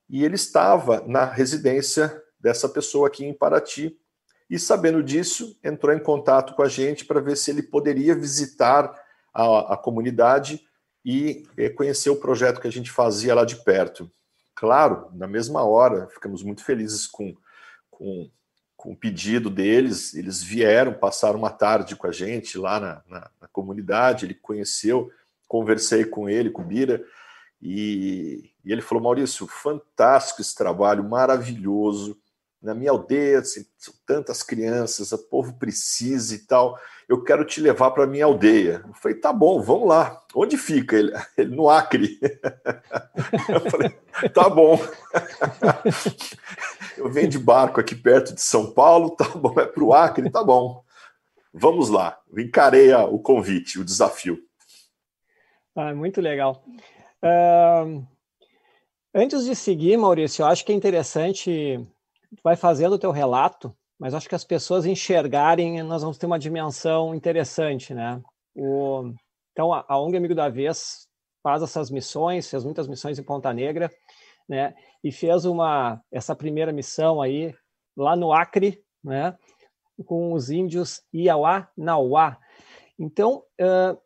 e 0.09 0.23
ele 0.23 0.35
estava 0.35 1.01
na 1.07 1.25
residência 1.25 2.21
dessa 2.39 2.67
pessoa 2.67 3.07
aqui 3.07 3.25
em 3.25 3.33
Paraty, 3.33 3.97
e 4.49 4.59
sabendo 4.59 5.01
disso, 5.01 5.57
entrou 5.63 5.95
em 5.95 5.99
contato 5.99 6.53
com 6.55 6.61
a 6.61 6.67
gente 6.67 7.05
para 7.05 7.21
ver 7.21 7.37
se 7.37 7.49
ele 7.49 7.63
poderia 7.63 8.13
visitar 8.13 8.93
a, 9.33 9.73
a 9.73 9.77
comunidade 9.77 10.61
e 11.03 11.47
eh, 11.57 11.69
conhecer 11.69 12.09
o 12.09 12.19
projeto 12.19 12.61
que 12.61 12.67
a 12.67 12.71
gente 12.71 12.91
fazia 12.91 13.33
lá 13.33 13.45
de 13.45 13.55
perto. 13.63 14.11
Claro, 14.63 15.09
na 15.11 15.27
mesma 15.27 15.61
hora, 15.65 16.07
ficamos 16.07 16.41
muito 16.41 16.63
felizes 16.63 17.05
com, 17.05 17.35
com, 17.91 18.29
com 18.77 18.93
o 18.93 18.95
pedido 18.95 19.49
deles. 19.49 20.13
Eles 20.13 20.41
vieram, 20.41 20.93
passaram 20.93 21.37
uma 21.37 21.49
tarde 21.49 21.97
com 21.97 22.07
a 22.07 22.13
gente 22.13 22.57
lá 22.57 22.79
na, 22.79 23.03
na, 23.05 23.29
na 23.41 23.47
comunidade. 23.49 24.25
Ele 24.25 24.33
conheceu, 24.33 25.11
conversei 25.49 26.05
com 26.05 26.29
ele, 26.29 26.49
com 26.49 26.61
o 26.61 26.65
Bira, 26.65 27.03
e, 27.61 28.51
e 28.63 28.71
ele 28.71 28.81
falou: 28.81 29.03
Maurício, 29.03 29.45
fantástico 29.47 30.39
esse 30.39 30.55
trabalho, 30.55 31.03
maravilhoso 31.03 32.17
na 32.63 32.73
minha 32.73 32.91
aldeia, 32.91 33.39
assim, 33.39 33.65
são 33.77 33.93
tantas 34.05 34.41
crianças, 34.41 35.11
o 35.11 35.17
povo 35.17 35.53
precisa 35.55 36.33
e 36.33 36.39
tal, 36.39 36.79
eu 37.09 37.21
quero 37.21 37.43
te 37.43 37.59
levar 37.59 37.91
para 37.91 38.07
minha 38.07 38.23
aldeia. 38.23 38.83
Eu 38.87 38.93
falei, 38.93 39.17
tá 39.19 39.33
bom, 39.33 39.61
vamos 39.61 39.87
lá. 39.87 40.23
Onde 40.33 40.57
fica? 40.57 40.95
Ele, 40.95 41.11
ele 41.37 41.55
no 41.55 41.69
Acre. 41.69 42.17
Eu 43.49 43.69
falei, 43.69 43.89
tá 44.33 44.49
bom. 44.49 44.79
Eu 46.97 47.11
venho 47.11 47.27
de 47.27 47.37
barco 47.37 47.81
aqui 47.81 47.95
perto 47.95 48.33
de 48.33 48.41
São 48.41 48.71
Paulo, 48.71 49.11
tá 49.11 49.27
bom, 49.27 49.59
é 49.59 49.65
para 49.65 49.83
o 49.83 49.93
Acre, 49.93 50.29
tá 50.29 50.43
bom. 50.43 50.83
Vamos 51.53 51.89
lá. 51.89 52.17
Encarei 52.35 52.93
o 52.93 53.19
convite, 53.19 53.79
o 53.79 53.85
desafio. 53.85 54.39
Ah, 55.75 55.93
muito 55.93 56.21
legal. 56.21 56.63
Uh, 57.21 58.05
antes 59.13 59.43
de 59.43 59.55
seguir, 59.55 59.97
Maurício, 59.97 60.43
eu 60.43 60.47
acho 60.47 60.63
que 60.65 60.71
é 60.71 60.75
interessante 60.75 61.85
vai 62.43 62.55
fazendo 62.55 62.93
o 62.93 62.99
teu 62.99 63.11
relato, 63.11 63.75
mas 63.99 64.13
acho 64.13 64.27
que 64.27 64.35
as 64.35 64.43
pessoas 64.43 64.85
enxergarem, 64.85 65.81
nós 65.83 66.01
vamos 66.01 66.17
ter 66.17 66.25
uma 66.25 66.39
dimensão 66.39 67.13
interessante, 67.13 67.93
né? 67.93 68.21
O, 68.55 69.13
então, 69.51 69.73
a, 69.73 69.85
a 69.87 69.99
ONG 69.99 70.17
Amigo 70.17 70.35
da 70.35 70.49
Vez 70.49 71.07
faz 71.41 71.61
essas 71.61 71.91
missões, 71.91 72.49
fez 72.49 72.63
muitas 72.63 72.87
missões 72.87 73.19
em 73.19 73.23
Ponta 73.23 73.53
Negra, 73.53 73.89
né? 74.47 74.73
E 75.03 75.11
fez 75.11 75.45
uma 75.45 76.01
essa 76.11 76.35
primeira 76.35 76.71
missão 76.71 77.21
aí 77.21 77.53
lá 77.95 78.15
no 78.15 78.33
Acre, 78.33 78.83
né? 79.03 79.37
Com 80.05 80.33
os 80.33 80.49
índios 80.49 81.01
Iauá 81.13 81.69
Nauá. 81.77 82.37
Então, 82.97 83.43
uh, 83.61 83.97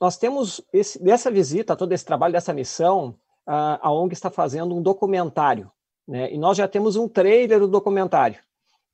nós 0.00 0.16
temos 0.16 0.60
esse, 0.72 1.02
dessa 1.02 1.30
visita, 1.30 1.76
todo 1.76 1.92
esse 1.92 2.04
trabalho 2.04 2.32
dessa 2.32 2.52
missão, 2.52 3.10
uh, 3.48 3.78
a 3.80 3.92
ONG 3.92 4.12
está 4.12 4.30
fazendo 4.30 4.74
um 4.74 4.82
documentário 4.82 5.70
né? 6.06 6.32
E 6.32 6.38
nós 6.38 6.56
já 6.56 6.68
temos 6.68 6.96
um 6.96 7.08
trailer 7.08 7.60
do 7.60 7.68
documentário. 7.68 8.38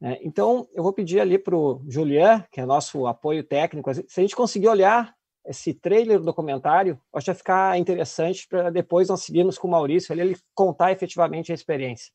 Né? 0.00 0.18
Então, 0.22 0.66
eu 0.74 0.82
vou 0.82 0.92
pedir 0.92 1.20
ali 1.20 1.38
para 1.38 1.56
o 1.56 1.82
Julian, 1.88 2.44
que 2.50 2.60
é 2.60 2.66
nosso 2.66 3.06
apoio 3.06 3.44
técnico, 3.44 3.92
se 3.94 4.04
a 4.16 4.20
gente 4.20 4.36
conseguir 4.36 4.68
olhar 4.68 5.14
esse 5.46 5.74
trailer 5.74 6.18
do 6.18 6.24
documentário, 6.24 6.98
acho 7.12 7.24
que 7.24 7.30
vai 7.30 7.38
ficar 7.38 7.78
interessante 7.78 8.46
para 8.48 8.70
depois 8.70 9.08
nós 9.08 9.22
seguirmos 9.22 9.58
com 9.58 9.68
o 9.68 9.70
Maurício, 9.70 10.12
ele, 10.12 10.22
ele 10.22 10.36
contar 10.54 10.92
efetivamente 10.92 11.50
a 11.50 11.54
experiência. 11.54 12.12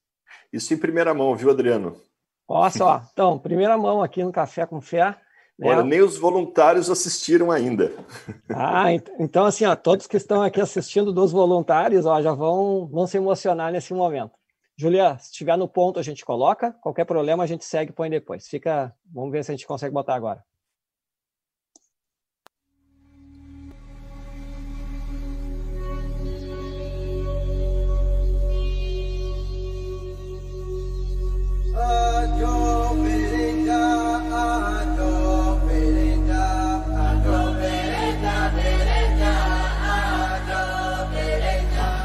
Isso 0.52 0.74
em 0.74 0.78
primeira 0.78 1.14
mão, 1.14 1.36
viu, 1.36 1.50
Adriano? 1.50 1.96
Olha 2.48 2.72
só, 2.72 3.02
então, 3.12 3.38
primeira 3.38 3.78
mão 3.78 4.02
aqui 4.02 4.24
no 4.24 4.32
Café 4.32 4.66
com 4.66 4.80
Fé. 4.80 5.16
Né? 5.60 5.70
Olha, 5.70 5.84
nem 5.84 6.02
os 6.02 6.18
voluntários 6.18 6.90
assistiram 6.90 7.52
ainda. 7.52 7.92
Ah, 8.50 8.94
então 9.20 9.46
assim, 9.46 9.66
ó, 9.66 9.76
todos 9.76 10.08
que 10.08 10.16
estão 10.16 10.42
aqui 10.42 10.62
assistindo 10.62 11.12
dos 11.12 11.32
voluntários, 11.32 12.06
ó, 12.06 12.22
já 12.22 12.32
vão, 12.32 12.88
vão 12.88 13.08
se 13.08 13.18
emocionar 13.18 13.72
nesse 13.72 13.94
momento. 13.94 14.32
Julia, 14.80 15.18
se 15.18 15.32
estiver 15.32 15.58
no 15.58 15.68
ponto, 15.68 16.00
a 16.00 16.04
gente 16.04 16.24
coloca. 16.24 16.72
Qualquer 16.72 17.06
problema, 17.06 17.44
a 17.44 17.48
gente 17.48 17.66
segue 17.66 17.92
e 17.92 17.96
põe 17.96 18.12
depois. 18.12 18.48
Fica. 18.48 18.94
Vamos 19.12 19.32
ver 19.32 19.44
se 19.44 19.52
a 19.52 19.56
gente 19.56 19.66
consegue 19.66 19.92
botar 19.92 20.14
agora. 20.14 20.46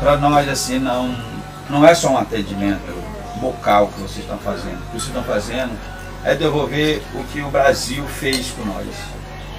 Para 0.01 0.17
nós, 0.17 0.49
assim, 0.49 0.79
não 0.79 1.32
não 1.71 1.87
é 1.87 1.95
só 1.95 2.11
um 2.11 2.19
atendimento 2.19 2.81
bocal 3.41 3.89
que 3.89 4.01
vocês 4.01 4.19
estão 4.19 4.39
fazendo. 4.39 4.79
O 4.79 4.87
que 4.87 4.93
vocês 4.93 5.07
estão 5.07 5.25
fazendo 5.25 5.73
é 6.25 6.35
devolver 6.35 7.03
o 7.15 7.25
que 7.25 7.41
o 7.41 7.51
Brasil 7.51 8.05
fez 8.07 8.51
com 8.51 8.65
nós. 8.65 8.87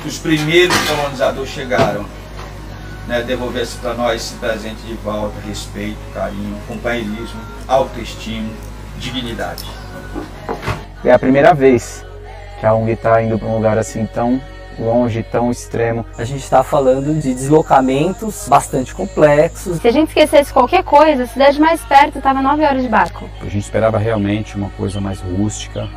Os 0.06 0.18
primeiros 0.18 0.76
colonizadores 0.88 1.50
chegaram, 1.50 2.06
né, 3.08 3.22
devolver 3.22 3.68
para 3.82 3.94
nós 3.94 4.22
esse 4.22 4.34
presente 4.36 4.82
de 4.82 4.94
volta, 4.96 5.34
respeito, 5.46 5.98
carinho, 6.14 6.58
companheirismo, 6.68 7.40
autoestima, 7.68 8.50
dignidade. 8.98 9.66
É 11.04 11.12
a 11.12 11.20
primeira 11.20 11.54
vez 11.54 12.06
que 12.60 12.66
a 12.66 12.74
ONG 12.74 12.94
está 12.94 13.22
indo 13.22 13.38
para 13.38 13.48
um 13.48 13.56
lugar 13.56 13.78
assim 13.78 14.06
tão 14.06 14.42
longe, 14.80 15.24
tão 15.24 15.52
extremo. 15.52 16.06
A 16.18 16.24
gente 16.24 16.44
está 16.44 16.64
falando 16.64 17.14
de 17.20 17.34
deslocamentos 17.34 18.48
bastante 18.48 18.94
complexos. 18.94 19.80
Se 19.82 19.88
a 19.88 19.92
gente 19.92 20.10
esquecesse 20.10 20.52
qualquer 20.52 20.84
coisa, 20.84 21.24
a 21.24 21.28
cidade 21.28 21.60
mais 21.60 21.82
perto 21.82 22.18
estava 22.18 22.42
9 22.42 22.64
horas 22.64 22.82
de 22.82 22.90
barco. 22.90 23.30
A 23.42 23.46
gente 23.46 23.60
esperava 23.60 23.98
realmente 23.98 24.56
uma 24.56 24.70
coisa 24.72 25.00
mais 25.02 25.20
rústica, 25.20 25.88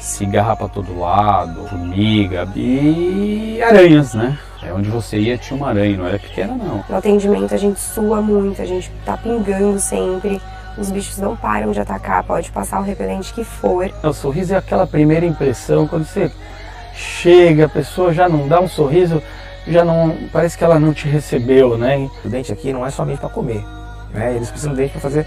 cigarra 0.00 0.56
para 0.56 0.68
todo 0.68 0.98
lado, 0.98 1.66
formiga 1.68 2.48
e 2.54 3.60
aranhas, 3.62 4.14
né? 4.14 4.38
É 4.62 4.72
onde 4.72 4.90
você 4.90 5.18
ia 5.18 5.38
tinha 5.38 5.56
uma 5.56 5.68
aranha, 5.68 5.96
não 5.96 6.06
era 6.06 6.18
pequena 6.18 6.54
não. 6.54 6.84
No 6.88 6.96
atendimento 6.96 7.54
a 7.54 7.58
gente 7.58 7.80
sua 7.80 8.20
muito, 8.20 8.60
a 8.60 8.64
gente 8.64 8.90
tá 9.04 9.16
pingando 9.16 9.78
sempre. 9.78 10.40
Os 10.76 10.90
bichos 10.90 11.18
não 11.18 11.36
param 11.36 11.72
de 11.72 11.80
atacar, 11.80 12.22
pode 12.22 12.52
passar 12.52 12.80
o 12.80 12.84
repelente 12.84 13.32
que 13.32 13.42
for. 13.42 13.90
O 14.02 14.12
sorriso 14.12 14.54
é 14.54 14.56
aquela 14.56 14.86
primeira 14.86 15.26
impressão, 15.26 15.88
quando 15.88 16.04
você 16.04 16.30
chega, 16.98 17.66
a 17.66 17.68
pessoa 17.68 18.12
já 18.12 18.28
não 18.28 18.48
dá 18.48 18.60
um 18.60 18.68
sorriso, 18.68 19.22
já 19.66 19.84
não. 19.84 20.16
parece 20.32 20.58
que 20.58 20.64
ela 20.64 20.78
não 20.78 20.92
te 20.92 21.06
recebeu, 21.06 21.78
né? 21.78 22.08
O 22.24 22.28
dente 22.28 22.52
aqui 22.52 22.72
não 22.72 22.84
é 22.84 22.90
somente 22.90 23.20
para 23.20 23.28
comer, 23.28 23.64
né? 24.12 24.34
Eles 24.34 24.50
precisam 24.50 24.74
do 24.74 24.76
dente 24.76 24.92
para 24.92 25.00
fazer 25.00 25.26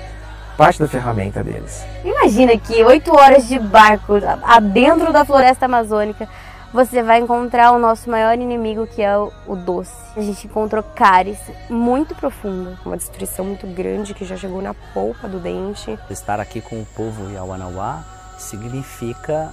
parte 0.57 0.79
da 0.79 0.87
ferramenta 0.87 1.43
deles. 1.43 1.83
Imagina 2.03 2.57
que 2.57 2.83
oito 2.83 3.15
horas 3.15 3.47
de 3.47 3.57
barco 3.57 4.13
adentro 4.43 5.11
da 5.13 5.25
floresta 5.25 5.65
amazônica, 5.65 6.27
você 6.73 7.03
vai 7.03 7.19
encontrar 7.19 7.71
o 7.71 7.79
nosso 7.79 8.09
maior 8.09 8.33
inimigo, 8.37 8.87
que 8.87 9.01
é 9.01 9.17
o, 9.17 9.55
doce. 9.55 9.91
A 10.15 10.21
gente 10.21 10.47
encontrou 10.47 10.81
cáries 10.81 11.39
muito 11.69 12.15
profunda. 12.15 12.77
Uma 12.85 12.95
destruição 12.95 13.43
muito 13.43 13.67
grande 13.67 14.13
que 14.13 14.23
já 14.23 14.37
chegou 14.37 14.61
na 14.61 14.73
polpa 14.93 15.27
do 15.27 15.39
dente. 15.39 15.97
Estar 16.09 16.39
aqui 16.39 16.61
com 16.61 16.81
o 16.81 16.85
povo 16.95 17.29
Yawanawá 17.31 18.03
significa 18.37 19.51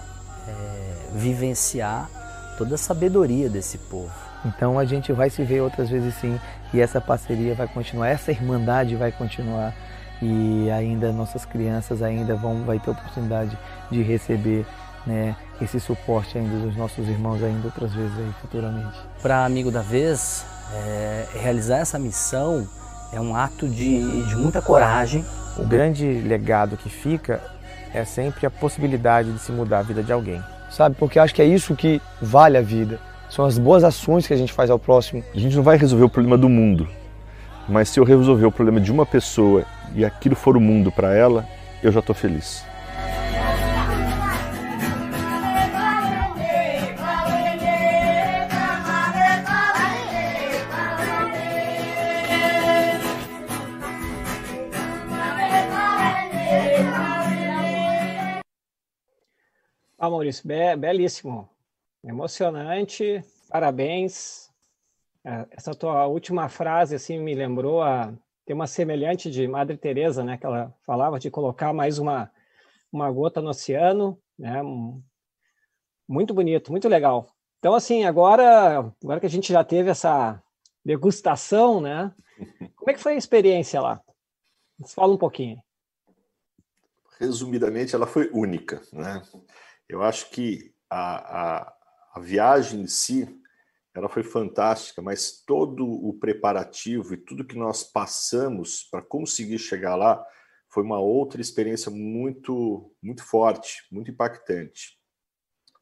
é, 0.48 1.08
vivenciar 1.14 2.08
toda 2.56 2.74
a 2.74 2.78
sabedoria 2.78 3.48
desse 3.48 3.78
povo. 3.78 4.12
Então 4.44 4.78
a 4.78 4.84
gente 4.84 5.12
vai 5.12 5.30
se 5.30 5.42
ver 5.42 5.60
outras 5.60 5.88
vezes 5.90 6.14
sim, 6.14 6.38
e 6.72 6.80
essa 6.80 7.00
parceria 7.00 7.54
vai 7.54 7.68
continuar, 7.68 8.08
essa 8.08 8.30
irmandade 8.30 8.96
vai 8.96 9.12
continuar 9.12 9.74
e 10.20 10.68
ainda 10.70 11.12
nossas 11.12 11.44
crianças 11.44 12.02
ainda 12.02 12.34
vão 12.34 12.64
vai 12.64 12.78
ter 12.78 12.90
oportunidade 12.90 13.56
de 13.90 14.02
receber 14.02 14.66
né, 15.06 15.36
esse 15.60 15.78
suporte 15.78 16.36
ainda 16.36 16.58
dos 16.58 16.76
nossos 16.76 17.08
irmãos 17.08 17.42
ainda 17.42 17.66
outras 17.66 17.94
vezes 17.94 18.16
aí 18.18 18.32
futuramente. 18.40 18.98
Para 19.22 19.44
amigo 19.44 19.70
da 19.70 19.80
vez 19.80 20.44
é, 20.74 21.26
realizar 21.34 21.78
essa 21.78 21.98
missão 21.98 22.68
é 23.12 23.20
um 23.20 23.34
ato 23.34 23.68
de, 23.68 24.26
de 24.26 24.36
muita 24.36 24.60
coragem. 24.60 25.24
O 25.56 25.64
grande 25.64 26.04
legado 26.20 26.76
que 26.76 26.90
fica 26.90 27.40
é 27.94 28.04
sempre 28.04 28.46
a 28.46 28.50
possibilidade 28.50 29.32
de 29.32 29.38
se 29.38 29.52
mudar 29.52 29.80
a 29.80 29.82
vida 29.82 30.02
de 30.02 30.12
alguém, 30.12 30.42
sabe? 30.70 30.96
Porque 30.98 31.18
acho 31.18 31.34
que 31.34 31.42
é 31.42 31.46
isso 31.46 31.74
que 31.74 32.00
vale 32.20 32.56
a 32.56 32.62
vida. 32.62 33.00
São 33.30 33.44
as 33.44 33.58
boas 33.58 33.84
ações 33.84 34.26
que 34.26 34.32
a 34.32 34.36
gente 34.36 34.52
faz 34.52 34.70
ao 34.70 34.78
próximo. 34.78 35.22
A 35.34 35.38
gente 35.38 35.56
não 35.56 35.62
vai 35.62 35.76
resolver 35.76 36.04
o 36.04 36.08
problema 36.08 36.38
do 36.38 36.48
mundo, 36.48 36.88
mas 37.68 37.88
se 37.88 38.00
eu 38.00 38.04
resolver 38.04 38.46
o 38.46 38.52
problema 38.52 38.80
de 38.80 38.90
uma 38.90 39.04
pessoa 39.04 39.64
e 39.94 40.04
aquilo 40.04 40.34
for 40.34 40.56
o 40.56 40.60
mundo 40.60 40.90
para 40.90 41.14
ela, 41.14 41.44
eu 41.82 41.92
já 41.92 42.00
estou 42.00 42.14
feliz. 42.14 42.64
Ah, 60.00 60.08
Maurício, 60.08 60.46
be 60.46 60.76
belíssimo, 60.76 61.50
emocionante, 62.04 63.20
parabéns. 63.48 64.48
É, 65.24 65.44
essa 65.50 65.74
tua 65.74 66.06
última 66.06 66.48
frase 66.48 66.94
assim 66.94 67.18
me 67.18 67.34
lembrou 67.34 67.82
a 67.82 68.14
tem 68.46 68.54
uma 68.54 68.68
semelhante 68.68 69.28
de 69.28 69.48
Madre 69.48 69.76
Teresa, 69.76 70.22
né, 70.22 70.38
que 70.38 70.46
ela 70.46 70.72
falava 70.86 71.18
de 71.18 71.32
colocar 71.32 71.72
mais 71.72 71.98
uma 71.98 72.30
uma 72.92 73.10
gota 73.10 73.42
no 73.42 73.50
oceano, 73.50 74.16
né? 74.38 74.62
Muito 76.08 76.32
bonito, 76.32 76.70
muito 76.70 76.88
legal. 76.88 77.28
Então 77.58 77.74
assim, 77.74 78.04
agora, 78.04 78.94
agora 79.02 79.18
que 79.18 79.26
a 79.26 79.30
gente 79.30 79.52
já 79.52 79.64
teve 79.64 79.90
essa 79.90 80.40
degustação, 80.84 81.80
né? 81.80 82.14
Como 82.76 82.88
é 82.88 82.94
que 82.94 83.00
foi 83.00 83.14
a 83.14 83.18
experiência 83.18 83.80
lá? 83.80 84.00
Fala 84.86 85.12
um 85.12 85.18
pouquinho. 85.18 85.60
Resumidamente, 87.18 87.96
ela 87.96 88.06
foi 88.06 88.30
única, 88.32 88.80
né? 88.92 89.20
Eu 89.88 90.02
acho 90.02 90.30
que 90.30 90.74
a, 90.90 91.60
a, 91.60 91.74
a 92.14 92.20
viagem 92.20 92.82
em 92.82 92.86
si 92.86 93.38
ela 93.94 94.08
foi 94.08 94.22
fantástica, 94.22 95.02
mas 95.02 95.42
todo 95.44 95.84
o 95.84 96.14
preparativo 96.14 97.14
e 97.14 97.16
tudo 97.16 97.44
que 97.44 97.56
nós 97.56 97.82
passamos 97.82 98.84
para 98.84 99.02
conseguir 99.02 99.58
chegar 99.58 99.96
lá 99.96 100.24
foi 100.68 100.82
uma 100.82 101.00
outra 101.00 101.40
experiência 101.40 101.90
muito, 101.90 102.94
muito 103.02 103.24
forte, 103.24 103.82
muito 103.90 104.10
impactante. 104.10 104.98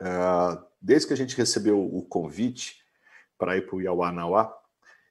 Uh, 0.00 0.64
desde 0.80 1.08
que 1.08 1.12
a 1.12 1.16
gente 1.16 1.36
recebeu 1.36 1.82
o 1.82 2.02
convite 2.06 2.76
para 3.36 3.56
ir 3.56 3.66
para 3.66 3.76
o 3.76 3.82
Iauanauá, 3.82 4.56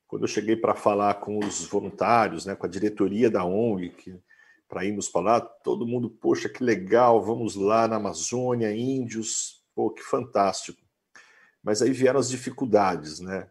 quando 0.07 0.23
eu 0.23 0.27
cheguei 0.27 0.55
para 0.55 0.75
falar 0.75 1.15
com 1.15 1.39
os 1.39 1.65
voluntários, 1.65 2.45
né, 2.45 2.55
com 2.55 2.65
a 2.65 2.69
diretoria 2.69 3.29
da 3.29 3.43
ONG, 3.43 4.19
para 4.67 4.85
irmos 4.85 5.07
para 5.07 5.21
lá, 5.21 5.41
todo 5.41 5.87
mundo, 5.87 6.09
poxa, 6.09 6.49
que 6.49 6.63
legal, 6.63 7.23
vamos 7.23 7.55
lá 7.55 7.87
na 7.87 7.97
Amazônia, 7.97 8.75
índios, 8.75 9.63
pô, 9.73 9.91
que 9.91 10.01
fantástico. 10.01 10.81
Mas 11.63 11.81
aí 11.81 11.91
vieram 11.91 12.19
as 12.19 12.29
dificuldades, 12.29 13.19
né? 13.19 13.49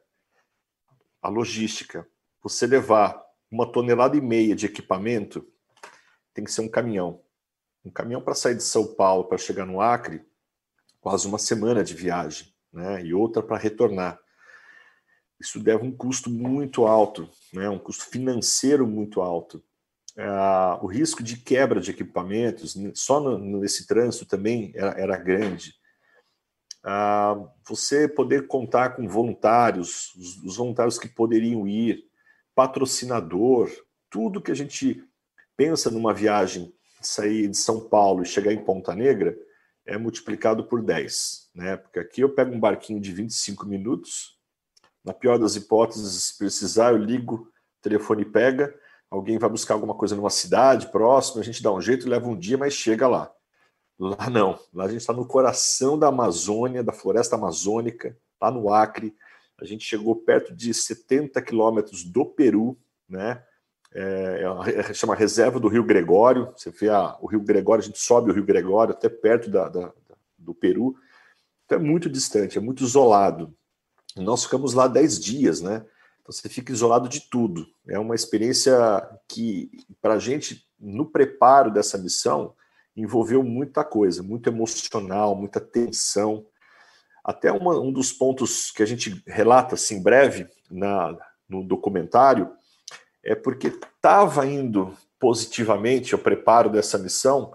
A 1.22 1.28
logística. 1.28 2.06
Você 2.42 2.66
levar 2.66 3.24
uma 3.50 3.70
tonelada 3.70 4.16
e 4.16 4.20
meia 4.20 4.54
de 4.54 4.66
equipamento 4.66 5.46
tem 6.32 6.44
que 6.44 6.52
ser 6.52 6.60
um 6.60 6.68
caminhão. 6.68 7.22
Um 7.84 7.90
caminhão 7.90 8.20
para 8.20 8.34
sair 8.34 8.56
de 8.56 8.62
São 8.62 8.94
Paulo 8.94 9.24
para 9.24 9.38
chegar 9.38 9.66
no 9.66 9.80
Acre, 9.80 10.24
quase 11.00 11.26
uma 11.26 11.38
semana 11.38 11.84
de 11.84 11.94
viagem, 11.94 12.52
né? 12.72 13.04
E 13.04 13.14
outra 13.14 13.42
para 13.42 13.58
retornar. 13.58 14.18
Isso 15.38 15.60
deve 15.60 15.84
um 15.84 15.92
custo 15.92 16.30
muito 16.30 16.86
alto, 16.86 17.28
né? 17.52 17.68
Um 17.68 17.78
custo 17.78 18.06
financeiro 18.06 18.86
muito 18.86 19.20
alto. 19.20 19.62
Uh, 20.16 20.84
o 20.84 20.86
risco 20.86 21.24
de 21.24 21.36
quebra 21.36 21.80
de 21.80 21.90
equipamentos, 21.90 22.76
só 22.94 23.18
no, 23.18 23.58
nesse 23.60 23.84
trânsito 23.86 24.24
também 24.24 24.72
era, 24.76 24.90
era 24.92 25.16
grande. 25.16 25.74
Uh, 26.84 27.48
você 27.66 28.06
poder 28.06 28.46
contar 28.46 28.90
com 28.90 29.08
voluntários, 29.08 30.14
os, 30.14 30.42
os, 30.44 30.56
voluntários 30.56 30.98
que 30.98 31.08
poderiam 31.08 31.66
ir, 31.66 32.04
patrocinador, 32.54 33.70
tudo 34.08 34.40
que 34.40 34.52
a 34.52 34.54
gente 34.54 35.02
pensa 35.56 35.90
numa 35.90 36.14
viagem, 36.14 36.72
sair 37.00 37.48
de 37.48 37.56
São 37.56 37.88
Paulo 37.88 38.22
e 38.22 38.26
chegar 38.26 38.52
em 38.52 38.64
Ponta 38.64 38.94
Negra, 38.94 39.36
é 39.84 39.98
multiplicado 39.98 40.64
por 40.64 40.82
10. 40.82 41.50
Né? 41.54 41.76
Porque 41.76 41.98
aqui 41.98 42.20
eu 42.20 42.34
pego 42.34 42.54
um 42.54 42.60
barquinho 42.60 43.00
de 43.00 43.12
25 43.12 43.66
minutos, 43.66 44.38
na 45.04 45.12
pior 45.12 45.38
das 45.38 45.56
hipóteses, 45.56 46.24
se 46.24 46.38
precisar, 46.38 46.92
eu 46.92 46.98
ligo, 46.98 47.34
o 47.34 47.82
telefone 47.82 48.24
pega, 48.24 48.74
alguém 49.10 49.38
vai 49.38 49.48
buscar 49.48 49.74
alguma 49.74 49.94
coisa 49.94 50.16
numa 50.16 50.30
cidade 50.30 50.88
próxima, 50.88 51.40
a 51.40 51.44
gente 51.44 51.62
dá 51.62 51.72
um 51.72 51.80
jeito, 51.80 52.08
leva 52.08 52.28
um 52.28 52.38
dia, 52.38 52.58
mas 52.58 52.74
chega 52.74 53.06
lá. 53.06 53.32
Lá 53.98 54.28
não, 54.28 54.58
lá 54.72 54.84
a 54.84 54.88
gente 54.88 55.00
está 55.00 55.12
no 55.12 55.26
coração 55.26 55.98
da 55.98 56.08
Amazônia, 56.08 56.82
da 56.82 56.92
floresta 56.92 57.36
amazônica, 57.36 58.16
lá 58.40 58.50
no 58.50 58.72
Acre. 58.72 59.14
A 59.60 59.64
gente 59.64 59.84
chegou 59.84 60.16
perto 60.16 60.52
de 60.54 60.74
70 60.74 61.40
quilômetros 61.42 62.02
do 62.02 62.26
Peru, 62.26 62.76
né? 63.08 63.42
É, 63.96 64.42
é, 64.74 64.92
chama 64.92 65.14
Reserva 65.14 65.60
do 65.60 65.68
Rio 65.68 65.84
Gregório. 65.84 66.52
Você 66.56 66.70
vê 66.70 66.88
a, 66.88 67.16
o 67.20 67.28
Rio 67.28 67.40
Gregório, 67.40 67.82
a 67.82 67.86
gente 67.86 68.00
sobe 68.00 68.30
o 68.30 68.34
Rio 68.34 68.44
Gregório 68.44 68.92
até 68.92 69.08
perto 69.08 69.48
da, 69.48 69.68
da, 69.68 69.92
do 70.36 70.52
Peru. 70.52 70.96
Então 71.64 71.78
é 71.78 71.80
muito 71.80 72.10
distante, 72.10 72.58
é 72.58 72.60
muito 72.60 72.82
isolado. 72.82 73.54
Nós 74.16 74.44
ficamos 74.44 74.74
lá 74.74 74.88
10 74.88 75.20
dias, 75.20 75.60
né? 75.60 75.84
Então 76.24 76.32
você 76.32 76.48
fica 76.48 76.72
isolado 76.72 77.06
de 77.06 77.20
tudo. 77.28 77.66
É 77.86 77.98
uma 77.98 78.14
experiência 78.14 78.74
que, 79.28 79.70
para 80.00 80.14
a 80.14 80.18
gente, 80.18 80.66
no 80.80 81.04
preparo 81.04 81.70
dessa 81.70 81.98
missão, 81.98 82.54
envolveu 82.96 83.42
muita 83.42 83.84
coisa, 83.84 84.22
muito 84.22 84.48
emocional, 84.48 85.36
muita 85.36 85.60
tensão. 85.60 86.46
Até 87.22 87.52
uma, 87.52 87.78
um 87.78 87.92
dos 87.92 88.10
pontos 88.10 88.70
que 88.70 88.82
a 88.82 88.86
gente 88.86 89.22
relata 89.26 89.74
assim 89.74 90.02
breve 90.02 90.48
na, 90.70 91.14
no 91.46 91.62
documentário 91.62 92.50
é 93.22 93.34
porque 93.34 93.68
estava 93.68 94.46
indo 94.46 94.96
positivamente 95.20 96.14
o 96.14 96.18
preparo 96.18 96.70
dessa 96.70 96.96
missão. 96.96 97.52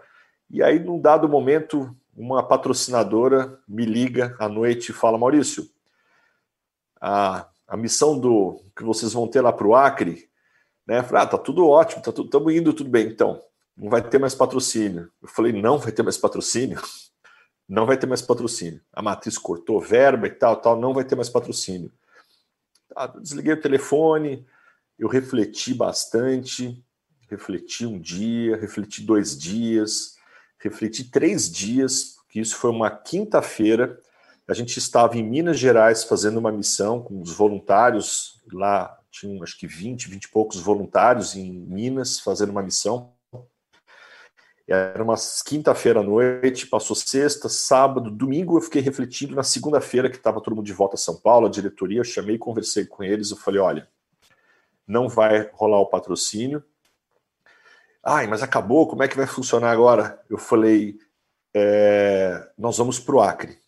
E 0.48 0.62
aí, 0.62 0.78
num 0.78 1.02
dado 1.02 1.28
momento, 1.28 1.96
uma 2.16 2.44
patrocinadora 2.44 3.60
me 3.68 3.84
liga 3.84 4.36
à 4.38 4.48
noite 4.48 4.90
e 4.90 4.94
fala: 4.94 5.18
Maurício, 5.18 5.68
a, 7.02 7.48
a 7.70 7.78
missão 7.78 8.20
do 8.20 8.60
que 8.76 8.84
vocês 8.84 9.14
vão 9.14 9.28
ter 9.28 9.42
lá 9.42 9.54
para 9.54 9.68
o 9.68 9.76
Acre, 9.76 10.28
né? 10.88 11.04
Falei, 11.04 11.24
ah, 11.24 11.28
tá 11.28 11.38
tudo 11.38 11.68
ótimo, 11.68 12.02
tá 12.02 12.12
tudo, 12.12 12.26
estamos 12.26 12.54
indo 12.54 12.74
tudo 12.74 12.90
bem. 12.90 13.08
Então, 13.08 13.40
não 13.78 13.90
vai 13.90 14.02
ter 14.02 14.18
mais 14.18 14.34
patrocínio. 14.34 15.12
Eu 15.22 15.28
falei, 15.28 15.54
não 15.54 15.78
vai 15.78 15.92
ter 15.92 16.02
mais 16.02 16.18
patrocínio? 16.18 16.82
Não 17.72 17.86
vai 17.86 17.96
ter 18.00 18.08
mais 18.08 18.24
patrocínio. 18.24 18.82
A 18.92 19.00
matriz 19.00 19.38
cortou 19.38 19.80
verba 19.80 20.26
e 20.26 20.32
tal, 20.32 20.56
tal, 20.56 20.76
não 20.76 20.92
vai 20.92 21.04
ter 21.04 21.16
mais 21.16 21.30
patrocínio. 21.30 21.92
Ah, 22.96 23.06
desliguei 23.06 23.54
o 23.54 23.62
telefone, 23.62 24.44
eu 24.98 25.08
refleti 25.08 25.76
bastante, 25.76 26.84
refleti 27.30 27.86
um 27.86 28.00
dia, 28.00 28.58
refleti 28.58 29.04
dois 29.04 29.38
dias, 29.38 30.18
refleti 30.58 31.04
três 31.12 31.48
dias, 31.48 32.16
que 32.28 32.40
isso 32.40 32.56
foi 32.56 32.72
uma 32.72 32.90
quinta-feira. 32.90 34.02
A 34.50 34.54
gente 34.56 34.76
estava 34.78 35.16
em 35.16 35.24
Minas 35.24 35.60
Gerais 35.60 36.04
fazendo 36.04 36.38
uma 36.38 36.52
missão 36.52 37.02
com 37.04 37.22
os 37.22 37.32
voluntários 37.32 38.42
lá, 38.52 38.98
tinham 39.12 39.44
acho 39.44 39.56
que 39.60 39.68
20, 39.68 40.10
20 40.10 40.24
e 40.24 40.30
poucos 40.30 40.60
voluntários 40.60 41.36
em 41.36 41.52
Minas 41.52 42.20
fazendo 42.20 42.50
uma 42.50 42.64
missão. 42.64 43.14
Era 44.68 45.04
uma 45.04 45.16
quinta-feira 45.46 46.00
à 46.00 46.04
noite, 46.04 46.66
passou 46.66 46.96
sexta, 46.96 47.48
sábado, 47.48 48.10
domingo 48.10 48.58
eu 48.58 48.62
fiquei 48.62 48.82
refletindo. 48.82 49.36
Na 49.36 49.44
segunda-feira, 49.44 50.10
que 50.10 50.18
estava 50.18 50.42
todo 50.42 50.56
mundo 50.56 50.66
de 50.66 50.74
volta 50.74 50.96
a 50.96 50.98
São 50.98 51.16
Paulo, 51.16 51.46
a 51.46 51.50
diretoria, 51.50 52.00
eu 52.00 52.04
chamei, 52.04 52.38
conversei 52.38 52.86
com 52.86 53.04
eles, 53.04 53.30
eu 53.30 53.38
falei, 53.38 53.60
olha, 53.60 53.88
não 54.88 55.08
vai 55.08 55.50
rolar 55.54 55.80
o 55.80 55.88
patrocínio, 55.88 56.64
Ai, 58.04 58.28
mas 58.28 58.42
acabou, 58.42 58.88
como 58.88 59.04
é 59.04 59.08
que 59.08 59.18
vai 59.18 59.28
funcionar 59.28 59.72
agora? 59.72 60.20
Eu 60.30 60.38
falei, 60.38 60.98
é, 61.54 62.50
nós 62.58 62.78
vamos 62.78 62.98
para 62.98 63.16
o 63.16 63.22
Acre. 63.22 63.60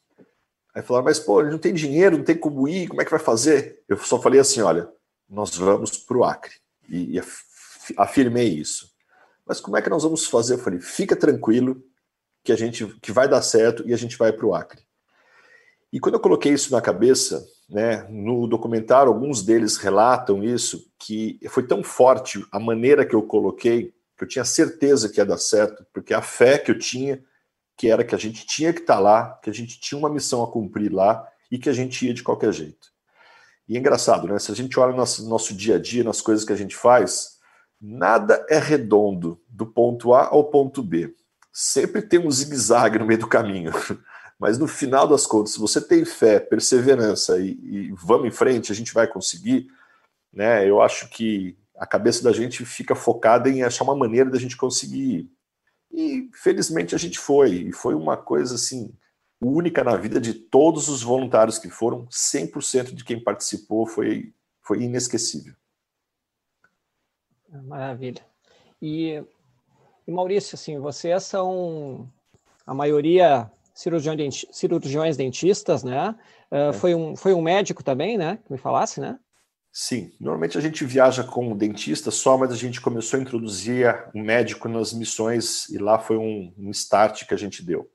Aí 0.73 0.81
falaram, 0.81 1.05
mas 1.05 1.19
pô, 1.19 1.43
não 1.43 1.57
tem 1.57 1.73
dinheiro, 1.73 2.17
não 2.17 2.23
tem 2.23 2.37
como 2.37 2.67
ir, 2.67 2.87
como 2.87 3.01
é 3.01 3.05
que 3.05 3.11
vai 3.11 3.19
fazer? 3.19 3.83
Eu 3.87 3.97
só 3.97 4.21
falei 4.21 4.39
assim, 4.39 4.61
olha, 4.61 4.89
nós 5.29 5.55
vamos 5.55 5.97
para 5.97 6.17
o 6.17 6.23
Acre. 6.23 6.53
E, 6.89 7.17
e 7.17 7.21
afirmei 7.97 8.47
isso. 8.47 8.89
Mas 9.45 9.59
como 9.59 9.77
é 9.77 9.81
que 9.81 9.89
nós 9.89 10.03
vamos 10.03 10.25
fazer? 10.25 10.53
Eu 10.53 10.59
falei, 10.59 10.79
fica 10.79 11.15
tranquilo 11.15 11.83
que 12.43 12.51
a 12.51 12.55
gente 12.55 12.85
que 13.01 13.11
vai 13.11 13.27
dar 13.27 13.41
certo 13.41 13.87
e 13.87 13.93
a 13.93 13.97
gente 13.97 14.17
vai 14.17 14.31
para 14.31 14.45
o 14.45 14.55
Acre. 14.55 14.81
E 15.91 15.99
quando 15.99 16.15
eu 16.15 16.21
coloquei 16.21 16.53
isso 16.53 16.71
na 16.71 16.81
cabeça, 16.81 17.45
né, 17.69 18.07
no 18.09 18.47
documentário, 18.47 19.11
alguns 19.11 19.43
deles 19.43 19.77
relatam 19.77 20.43
isso, 20.43 20.89
que 20.97 21.39
foi 21.49 21.67
tão 21.67 21.83
forte 21.83 22.45
a 22.51 22.59
maneira 22.59 23.05
que 23.05 23.15
eu 23.15 23.23
coloquei 23.23 23.93
que 24.17 24.25
eu 24.25 24.27
tinha 24.27 24.45
certeza 24.45 25.09
que 25.09 25.19
ia 25.19 25.25
dar 25.25 25.39
certo, 25.39 25.83
porque 25.91 26.13
a 26.13 26.21
fé 26.21 26.57
que 26.59 26.69
eu 26.69 26.77
tinha, 26.77 27.23
que 27.81 27.89
era 27.89 28.03
que 28.03 28.13
a 28.13 28.17
gente 28.17 28.45
tinha 28.45 28.71
que 28.71 28.81
estar 28.81 28.97
tá 28.97 28.99
lá, 28.99 29.39
que 29.41 29.49
a 29.49 29.53
gente 29.53 29.79
tinha 29.79 29.97
uma 29.97 30.07
missão 30.07 30.43
a 30.43 30.51
cumprir 30.51 30.93
lá 30.93 31.27
e 31.49 31.57
que 31.57 31.67
a 31.67 31.73
gente 31.73 32.05
ia 32.05 32.13
de 32.13 32.21
qualquer 32.21 32.53
jeito. 32.53 32.89
E 33.67 33.75
é 33.75 33.79
engraçado, 33.79 34.27
né? 34.27 34.37
Se 34.37 34.51
a 34.51 34.55
gente 34.55 34.79
olha 34.79 34.91
no 34.91 34.99
nosso, 34.99 35.27
nosso 35.27 35.51
dia 35.55 35.77
a 35.77 35.79
dia, 35.79 36.03
nas 36.03 36.21
coisas 36.21 36.45
que 36.45 36.53
a 36.53 36.55
gente 36.55 36.75
faz, 36.75 37.39
nada 37.81 38.45
é 38.47 38.59
redondo 38.59 39.41
do 39.49 39.65
ponto 39.65 40.13
A 40.13 40.27
ao 40.27 40.43
ponto 40.43 40.83
B. 40.83 41.15
Sempre 41.51 42.03
tem 42.03 42.19
um 42.19 42.29
zigue-zague 42.29 42.99
no 42.99 43.05
meio 43.07 43.21
do 43.21 43.27
caminho. 43.27 43.71
Mas 44.37 44.59
no 44.59 44.67
final 44.67 45.07
das 45.07 45.25
contas, 45.25 45.53
se 45.53 45.59
você 45.59 45.81
tem 45.81 46.05
fé, 46.05 46.39
perseverança 46.39 47.39
e, 47.39 47.57
e 47.63 47.93
vamos 47.93 48.27
em 48.27 48.31
frente, 48.31 48.71
a 48.71 48.75
gente 48.75 48.93
vai 48.93 49.07
conseguir, 49.07 49.65
né? 50.31 50.69
Eu 50.69 50.83
acho 50.83 51.09
que 51.09 51.57
a 51.79 51.87
cabeça 51.87 52.23
da 52.23 52.31
gente 52.31 52.63
fica 52.63 52.93
focada 52.93 53.49
em 53.49 53.63
achar 53.63 53.85
uma 53.85 53.95
maneira 53.95 54.29
da 54.29 54.37
gente 54.37 54.55
conseguir. 54.55 55.31
E 55.93 56.29
felizmente 56.33 56.95
a 56.95 56.97
gente 56.97 57.19
foi, 57.19 57.51
e 57.51 57.71
foi 57.71 57.95
uma 57.95 58.17
coisa 58.17 58.55
assim 58.55 58.93
única 59.41 59.83
na 59.83 59.95
vida 59.97 60.21
de 60.21 60.33
todos 60.33 60.87
os 60.87 61.01
voluntários 61.01 61.57
que 61.57 61.69
foram, 61.69 62.05
100% 62.07 62.93
de 62.93 63.03
quem 63.03 63.21
participou 63.21 63.87
foi 63.87 64.33
foi 64.61 64.83
inesquecível. 64.83 65.53
Maravilha. 67.63 68.23
E, 68.81 69.21
e 70.07 70.11
Maurício, 70.11 70.55
assim, 70.55 70.79
vocês 70.79 71.23
são 71.23 72.09
a 72.65 72.73
maioria 72.73 73.51
cirurgiões, 73.73 74.45
cirurgiões 74.51 75.17
dentistas, 75.17 75.83
né? 75.83 76.15
Uh, 76.51 76.69
é. 76.69 76.73
foi, 76.73 76.95
um, 76.95 77.15
foi 77.15 77.33
um 77.33 77.41
médico 77.41 77.83
também, 77.83 78.17
né? 78.17 78.39
Que 78.45 78.51
me 78.51 78.57
falasse, 78.57 79.01
né? 79.01 79.19
Sim, 79.73 80.11
normalmente 80.19 80.57
a 80.57 80.61
gente 80.61 80.83
viaja 80.83 81.23
com 81.23 81.55
dentista 81.55 82.11
só, 82.11 82.37
mas 82.37 82.51
a 82.51 82.57
gente 82.57 82.81
começou 82.81 83.17
a 83.17 83.21
introduzir 83.21 83.87
um 84.13 84.21
médico 84.21 84.67
nas 84.67 84.91
missões 84.91 85.69
e 85.69 85.77
lá 85.77 85.97
foi 85.97 86.17
um, 86.17 86.53
um 86.57 86.69
start 86.71 87.25
que 87.25 87.33
a 87.33 87.37
gente 87.37 87.63
deu. 87.63 87.89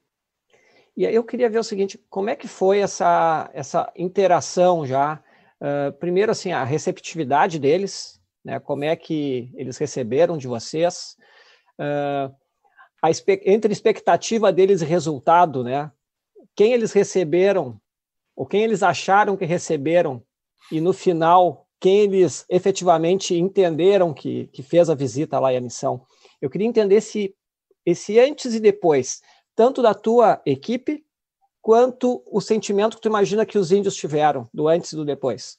E 0.97 1.05
eu 1.05 1.23
queria 1.23 1.51
ver 1.51 1.59
o 1.59 1.65
seguinte, 1.65 2.03
como 2.09 2.31
é 2.31 2.37
que 2.37 2.49
foi 2.49 2.79
essa, 2.79 3.51
essa 3.53 3.93
interação 3.95 4.87
já? 4.87 5.23
Uh, 5.61 5.93
primeiro, 5.99 6.33
assim, 6.33 6.53
a 6.53 6.65
receptividade 6.65 7.59
deles, 7.59 8.19
né? 8.43 8.59
Como 8.59 8.83
é 8.83 8.97
que 8.97 9.51
eles 9.55 9.77
receberam 9.77 10.39
de 10.39 10.49
vocês? 10.49 11.17
Uh, 11.79 12.35
a, 13.03 13.11
entre 13.45 13.71
expectativa 13.71 14.51
deles 14.51 14.81
e 14.81 14.87
resultado, 14.87 15.63
né? 15.63 15.93
Quem 16.55 16.73
eles 16.73 16.95
receberam, 16.95 17.79
ou 18.35 18.47
quem 18.47 18.63
eles 18.63 18.83
acharam 18.83 19.37
que 19.37 19.45
receberam, 19.45 20.23
e 20.73 20.81
no 20.81 20.95
final 20.95 21.66
quem 21.81 22.01
eles 22.01 22.45
efetivamente 22.49 23.35
entenderam 23.35 24.15
que, 24.15 24.49
que 24.49 24.63
fez 24.63 24.89
a 24.89 24.95
visita 24.95 25.39
lá 25.39 25.53
e 25.53 25.57
a 25.57 25.61
missão. 25.61 26.05
Eu 26.41 26.51
queria 26.51 26.67
entender 26.67 27.01
se 27.01 27.35
esse 27.85 28.19
antes 28.19 28.55
e 28.55 28.61
depois, 28.61 29.21
tanto 29.55 29.83
da 29.83 29.95
tua 29.95 30.41
equipe, 30.45 31.05
quanto 31.63 32.23
o 32.27 32.41
sentimento 32.41 32.97
que 32.97 33.03
tu 33.03 33.09
imagina 33.09 33.47
que 33.47 33.59
os 33.59 33.73
índios 33.73 33.97
tiveram 33.97 34.49
do 34.53 34.69
antes 34.69 34.93
e 34.93 34.97
do 34.97 35.05
depois. 35.05 35.59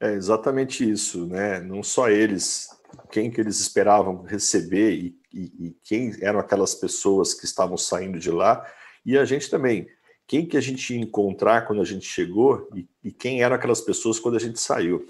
É 0.00 0.12
exatamente 0.12 0.88
isso, 0.88 1.26
né? 1.26 1.60
Não 1.60 1.82
só 1.82 2.08
eles, 2.08 2.68
quem 3.10 3.30
que 3.30 3.40
eles 3.40 3.58
esperavam 3.58 4.22
receber 4.22 4.92
e, 4.92 5.18
e, 5.32 5.68
e 5.68 5.76
quem 5.82 6.12
eram 6.20 6.38
aquelas 6.38 6.74
pessoas 6.74 7.34
que 7.34 7.44
estavam 7.44 7.76
saindo 7.76 8.18
de 8.18 8.30
lá, 8.30 8.64
e 9.04 9.16
a 9.16 9.24
gente 9.24 9.50
também 9.50 9.88
quem 10.28 10.44
que 10.44 10.58
a 10.58 10.60
gente 10.60 10.94
ia 10.94 11.00
encontrar 11.00 11.66
quando 11.66 11.80
a 11.80 11.84
gente 11.86 12.06
chegou 12.06 12.68
e, 12.74 12.86
e 13.02 13.10
quem 13.10 13.42
eram 13.42 13.56
aquelas 13.56 13.80
pessoas 13.80 14.20
quando 14.20 14.36
a 14.36 14.38
gente 14.38 14.60
saiu. 14.60 15.08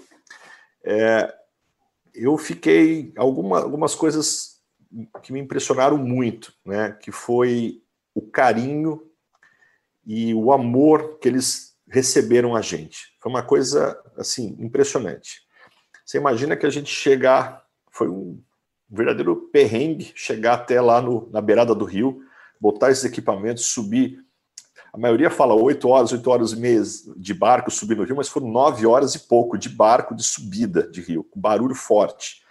É, 0.81 1.31
eu 2.15 2.37
fiquei 2.37 3.11
alguma, 3.17 3.59
algumas 3.59 3.93
coisas 3.93 4.61
que 5.21 5.33
me 5.33 5.39
impressionaram 5.41 5.97
muito, 5.97 6.53
né? 6.65 6.97
Que 7.01 7.11
foi 7.11 7.83
o 8.15 8.21
carinho 8.21 9.05
e 10.05 10.33
o 10.33 10.53
amor 10.53 11.19
que 11.19 11.27
eles 11.27 11.75
receberam 11.87 12.55
a 12.55 12.61
gente. 12.61 13.13
Foi 13.19 13.29
uma 13.29 13.43
coisa 13.43 14.01
assim 14.17 14.55
impressionante. 14.57 15.41
Você 16.05 16.17
imagina 16.17 16.55
que 16.55 16.65
a 16.65 16.69
gente 16.69 16.89
chegar, 16.89 17.63
foi 17.91 18.07
um 18.07 18.41
verdadeiro 18.89 19.49
perrengue 19.51 20.13
chegar 20.15 20.53
até 20.53 20.79
lá 20.79 21.01
no, 21.01 21.29
na 21.29 21.41
beirada 21.41 21.75
do 21.75 21.85
rio, 21.85 22.23
botar 22.59 22.89
esses 22.89 23.03
equipamentos, 23.03 23.65
subir 23.65 24.23
a 24.91 24.97
maioria 24.97 25.29
fala 25.29 25.53
8 25.53 25.87
horas, 25.87 26.11
8 26.11 26.29
horas 26.29 26.51
e 26.51 26.55
meia 26.57 26.81
de 27.15 27.33
barco 27.33 27.69
subindo 27.69 28.01
o 28.01 28.05
rio, 28.05 28.15
mas 28.15 28.27
foram 28.27 28.47
9 28.47 28.85
horas 28.85 29.15
e 29.15 29.19
pouco 29.19 29.57
de 29.57 29.69
barco 29.69 30.15
de 30.15 30.23
subida 30.23 30.87
de 30.89 31.01
rio, 31.01 31.23
com 31.23 31.39
barulho 31.39 31.75
forte. 31.75 32.43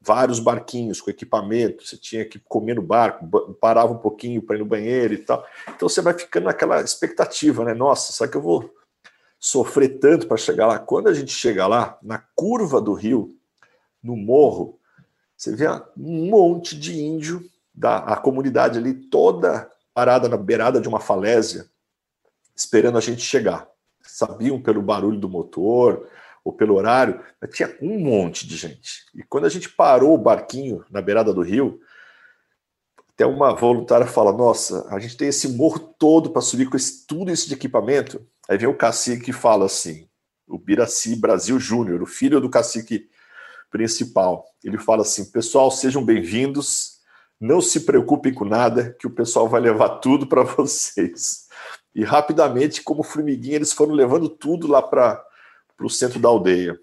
Vários 0.00 0.38
barquinhos 0.38 1.00
com 1.00 1.10
equipamento, 1.10 1.86
você 1.86 1.96
tinha 1.96 2.24
que 2.24 2.38
comer 2.38 2.74
no 2.74 2.82
barco, 2.82 3.26
parava 3.54 3.92
um 3.92 3.98
pouquinho 3.98 4.42
para 4.42 4.56
ir 4.56 4.58
no 4.58 4.66
banheiro 4.66 5.14
e 5.14 5.18
tal. 5.18 5.44
Então 5.74 5.88
você 5.88 6.02
vai 6.02 6.12
ficando 6.12 6.44
naquela 6.44 6.80
expectativa, 6.80 7.64
né? 7.64 7.72
Nossa, 7.72 8.12
será 8.12 8.30
que 8.30 8.36
eu 8.36 8.42
vou 8.42 8.70
sofrer 9.38 9.98
tanto 9.98 10.26
para 10.26 10.36
chegar 10.36 10.66
lá? 10.66 10.78
Quando 10.78 11.08
a 11.08 11.14
gente 11.14 11.32
chega 11.32 11.66
lá, 11.66 11.98
na 12.02 12.18
curva 12.34 12.80
do 12.80 12.92
rio, 12.92 13.34
no 14.02 14.16
morro, 14.16 14.78
você 15.36 15.54
vê 15.56 15.66
um 15.96 16.28
monte 16.28 16.78
de 16.78 16.98
índio 16.98 17.42
da 17.74 17.98
a 17.98 18.16
comunidade 18.16 18.78
ali 18.78 18.94
toda 18.94 19.70
parada 19.94 20.28
na 20.28 20.36
beirada 20.36 20.80
de 20.80 20.88
uma 20.88 21.00
falésia, 21.00 21.66
esperando 22.54 22.98
a 22.98 23.00
gente 23.00 23.22
chegar. 23.22 23.68
Sabiam 24.02 24.60
pelo 24.60 24.82
barulho 24.82 25.18
do 25.18 25.28
motor 25.28 26.08
ou 26.44 26.52
pelo 26.52 26.74
horário, 26.74 27.20
mas 27.40 27.50
tinha 27.50 27.74
um 27.80 27.98
monte 27.98 28.46
de 28.46 28.56
gente. 28.56 29.06
E 29.14 29.22
quando 29.22 29.46
a 29.46 29.48
gente 29.48 29.68
parou 29.68 30.14
o 30.14 30.18
barquinho 30.18 30.84
na 30.90 31.00
beirada 31.00 31.32
do 31.32 31.40
rio, 31.40 31.80
até 33.14 33.24
uma 33.24 33.54
voluntária 33.54 34.06
fala: 34.06 34.32
Nossa, 34.32 34.86
a 34.90 34.98
gente 34.98 35.16
tem 35.16 35.28
esse 35.28 35.48
morro 35.48 35.78
todo 35.78 36.30
para 36.30 36.42
subir 36.42 36.68
com 36.68 36.76
esse, 36.76 37.06
tudo 37.06 37.30
isso 37.30 37.48
de 37.48 37.54
equipamento. 37.54 38.26
Aí 38.48 38.58
vem 38.58 38.68
o 38.68 38.76
cacique 38.76 39.24
que 39.24 39.32
fala 39.32 39.66
assim: 39.66 40.08
o 40.46 40.58
Biraci 40.58 41.16
Brasil 41.16 41.58
Júnior, 41.58 42.02
o 42.02 42.06
filho 42.06 42.40
do 42.40 42.50
cacique 42.50 43.08
principal. 43.70 44.44
Ele 44.62 44.78
fala 44.78 45.02
assim: 45.02 45.30
Pessoal, 45.30 45.70
sejam 45.70 46.04
bem-vindos. 46.04 46.94
Não 47.40 47.60
se 47.60 47.80
preocupem 47.80 48.32
com 48.32 48.44
nada, 48.44 48.96
que 48.98 49.06
o 49.06 49.10
pessoal 49.10 49.48
vai 49.48 49.60
levar 49.60 49.98
tudo 49.98 50.26
para 50.26 50.42
vocês. 50.56 51.43
E 51.94 52.02
rapidamente, 52.02 52.82
como 52.82 53.02
formiguinha, 53.02 53.56
eles 53.56 53.72
foram 53.72 53.94
levando 53.94 54.28
tudo 54.28 54.66
lá 54.66 54.82
para 54.82 55.24
o 55.80 55.88
centro 55.88 56.18
da 56.18 56.28
aldeia. 56.28 56.78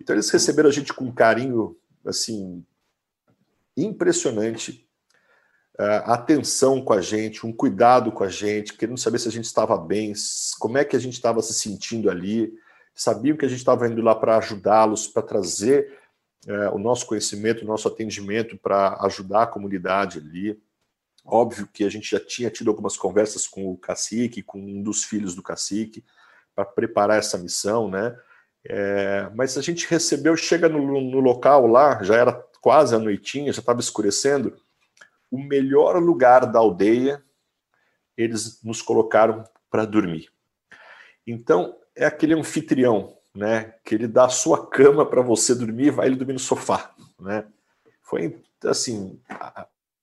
Então 0.00 0.16
eles 0.16 0.30
receberam 0.30 0.68
a 0.68 0.72
gente 0.72 0.92
com 0.94 1.04
um 1.04 1.12
carinho 1.12 1.76
assim 2.06 2.64
impressionante 3.76 4.88
uh, 5.78 6.10
atenção 6.10 6.82
com 6.82 6.92
a 6.92 7.00
gente, 7.00 7.46
um 7.46 7.52
cuidado 7.52 8.10
com 8.12 8.24
a 8.24 8.28
gente, 8.28 8.74
querendo 8.74 8.98
saber 8.98 9.18
se 9.18 9.28
a 9.28 9.32
gente 9.32 9.44
estava 9.44 9.76
bem, 9.76 10.12
como 10.58 10.78
é 10.78 10.84
que 10.84 10.96
a 10.96 10.98
gente 10.98 11.14
estava 11.14 11.40
se 11.42 11.54
sentindo 11.54 12.10
ali, 12.10 12.52
sabiam 12.94 13.36
que 13.36 13.44
a 13.44 13.48
gente 13.48 13.58
estava 13.58 13.86
indo 13.88 14.02
lá 14.02 14.14
para 14.14 14.36
ajudá-los, 14.36 15.06
para 15.06 15.22
trazer 15.22 15.98
uh, 16.46 16.74
o 16.74 16.78
nosso 16.78 17.06
conhecimento, 17.06 17.62
o 17.62 17.66
nosso 17.66 17.88
atendimento 17.88 18.56
para 18.58 18.98
ajudar 19.02 19.44
a 19.44 19.46
comunidade 19.46 20.18
ali. 20.18 20.60
Óbvio 21.24 21.68
que 21.72 21.84
a 21.84 21.88
gente 21.88 22.10
já 22.10 22.20
tinha 22.20 22.50
tido 22.50 22.70
algumas 22.70 22.96
conversas 22.96 23.46
com 23.46 23.70
o 23.70 23.76
cacique, 23.76 24.42
com 24.42 24.58
um 24.58 24.82
dos 24.82 25.04
filhos 25.04 25.34
do 25.34 25.42
cacique, 25.42 26.04
para 26.54 26.64
preparar 26.64 27.18
essa 27.18 27.38
missão, 27.38 27.90
né? 27.90 28.16
É, 28.64 29.30
mas 29.34 29.56
a 29.56 29.62
gente 29.62 29.86
recebeu, 29.88 30.36
chega 30.36 30.68
no, 30.68 31.00
no, 31.00 31.20
local 31.20 31.66
lá, 31.66 32.02
já 32.02 32.16
era 32.16 32.32
quase 32.60 32.94
a 32.94 32.98
noitinha, 32.98 33.52
já 33.52 33.60
estava 33.60 33.80
escurecendo, 33.80 34.56
o 35.30 35.38
melhor 35.38 35.96
lugar 36.02 36.44
da 36.44 36.58
aldeia, 36.58 37.22
eles 38.16 38.62
nos 38.62 38.82
colocaram 38.82 39.44
para 39.70 39.86
dormir. 39.86 40.28
Então, 41.26 41.76
é 41.94 42.04
aquele 42.04 42.34
anfitrião, 42.34 43.16
né, 43.34 43.74
que 43.84 43.94
ele 43.94 44.08
dá 44.08 44.26
a 44.26 44.30
sua 44.30 44.66
cama 44.66 45.06
para 45.06 45.22
você 45.22 45.54
dormir, 45.54 45.90
vai 45.90 46.06
ele 46.06 46.16
dormir 46.16 46.34
no 46.34 46.38
sofá, 46.38 46.92
né? 47.18 47.46
Foi 48.02 48.42
assim, 48.64 49.20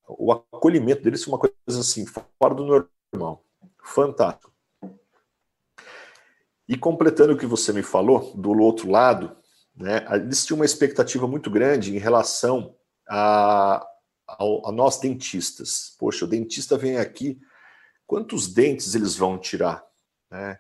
o 0.08 0.32
acolhimento 0.32 1.04
deles 1.04 1.24
foi 1.24 1.34
uma 1.34 1.39
coisa 1.39 1.80
assim, 1.82 2.06
fora 2.06 2.56
do 2.56 2.88
normal. 3.13 3.43
Fantástico. 3.84 4.52
E 6.67 6.78
completando 6.78 7.34
o 7.34 7.38
que 7.38 7.46
você 7.46 7.72
me 7.72 7.84
falou, 7.84 8.34
do 8.36 8.52
outro 8.60 8.89
lado, 8.89 9.36
né, 9.76 10.06
eles 10.12 10.46
tinham 10.46 10.60
uma 10.60 10.65
expectativa 10.65 11.28
muito 11.28 11.50
grande 11.50 11.96
em 11.96 12.00
relação 12.00 12.76
a, 13.08 13.86
a, 14.28 14.43
a 14.65 14.72
nós 14.72 15.00
dentistas. 15.00 15.96
Poxa, 15.98 16.26
o 16.26 16.28
dentista 16.28 16.78
vem 16.78 16.98
aqui, 16.98 17.39
quantos 18.06 18.48
dentes 18.48 18.96
eles 18.96 19.15
vão 19.15 19.38
tirar? 19.38 19.86
Né? 20.30 20.60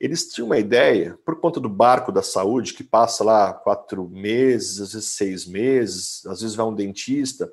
Eles 0.00 0.28
tinham 0.28 0.46
uma 0.46 0.58
ideia, 0.58 1.18
por 1.24 1.40
conta 1.40 1.60
do 1.60 1.68
barco 1.68 2.12
da 2.12 2.22
saúde, 2.22 2.74
que 2.74 2.84
passa 2.84 3.24
lá 3.24 3.52
quatro 3.52 4.08
meses, 4.08 4.80
às 4.80 4.92
vezes 4.92 5.08
seis 5.10 5.46
meses, 5.46 6.24
às 6.26 6.40
vezes 6.40 6.56
vai 6.56 6.64
um 6.66 6.74
dentista 6.74 7.50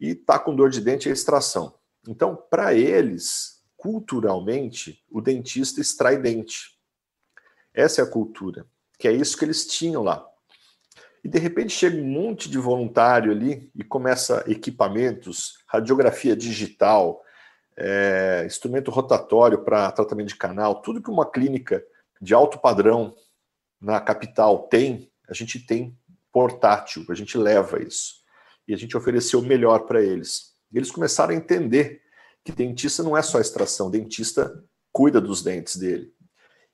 e 0.00 0.14
tá 0.14 0.38
com 0.38 0.54
dor 0.54 0.70
de 0.70 0.80
dente 0.80 1.08
é 1.08 1.12
extração. 1.12 1.74
Então, 2.06 2.36
para 2.36 2.74
eles, 2.74 3.62
culturalmente, 3.76 5.04
o 5.10 5.20
dentista 5.20 5.80
extrai 5.80 6.16
dente. 6.16 6.78
Essa 7.74 8.00
é 8.00 8.04
a 8.04 8.10
cultura, 8.10 8.66
que 8.98 9.06
é 9.06 9.12
isso 9.12 9.36
que 9.36 9.44
eles 9.44 9.66
tinham 9.66 10.02
lá. 10.02 10.26
E 11.22 11.28
de 11.28 11.38
repente 11.38 11.72
chega 11.72 11.96
um 11.96 12.06
monte 12.06 12.48
de 12.48 12.58
voluntário 12.58 13.32
ali 13.32 13.70
e 13.74 13.82
começa 13.82 14.44
equipamentos, 14.46 15.58
radiografia 15.66 16.36
digital, 16.36 17.22
é, 17.76 18.44
instrumento 18.46 18.90
rotatório 18.90 19.62
para 19.64 19.92
tratamento 19.92 20.28
de 20.28 20.36
canal, 20.36 20.80
tudo 20.80 21.02
que 21.02 21.10
uma 21.10 21.30
clínica 21.30 21.84
de 22.20 22.34
alto 22.34 22.58
padrão 22.58 23.14
na 23.80 24.00
capital 24.00 24.66
tem, 24.68 25.10
a 25.28 25.34
gente 25.34 25.60
tem 25.60 25.96
portátil, 26.32 27.04
a 27.08 27.14
gente 27.14 27.38
leva 27.38 27.82
isso. 27.82 28.24
E 28.68 28.74
a 28.74 28.76
gente 28.76 28.96
ofereceu 28.96 29.40
o 29.40 29.44
melhor 29.44 29.86
para 29.86 30.02
eles. 30.02 30.52
E 30.70 30.76
eles 30.76 30.90
começaram 30.90 31.32
a 31.32 31.36
entender 31.36 32.02
que 32.44 32.52
dentista 32.52 33.02
não 33.02 33.16
é 33.16 33.22
só 33.22 33.40
extração, 33.40 33.90
dentista 33.90 34.62
cuida 34.92 35.20
dos 35.20 35.42
dentes 35.42 35.76
dele. 35.76 36.12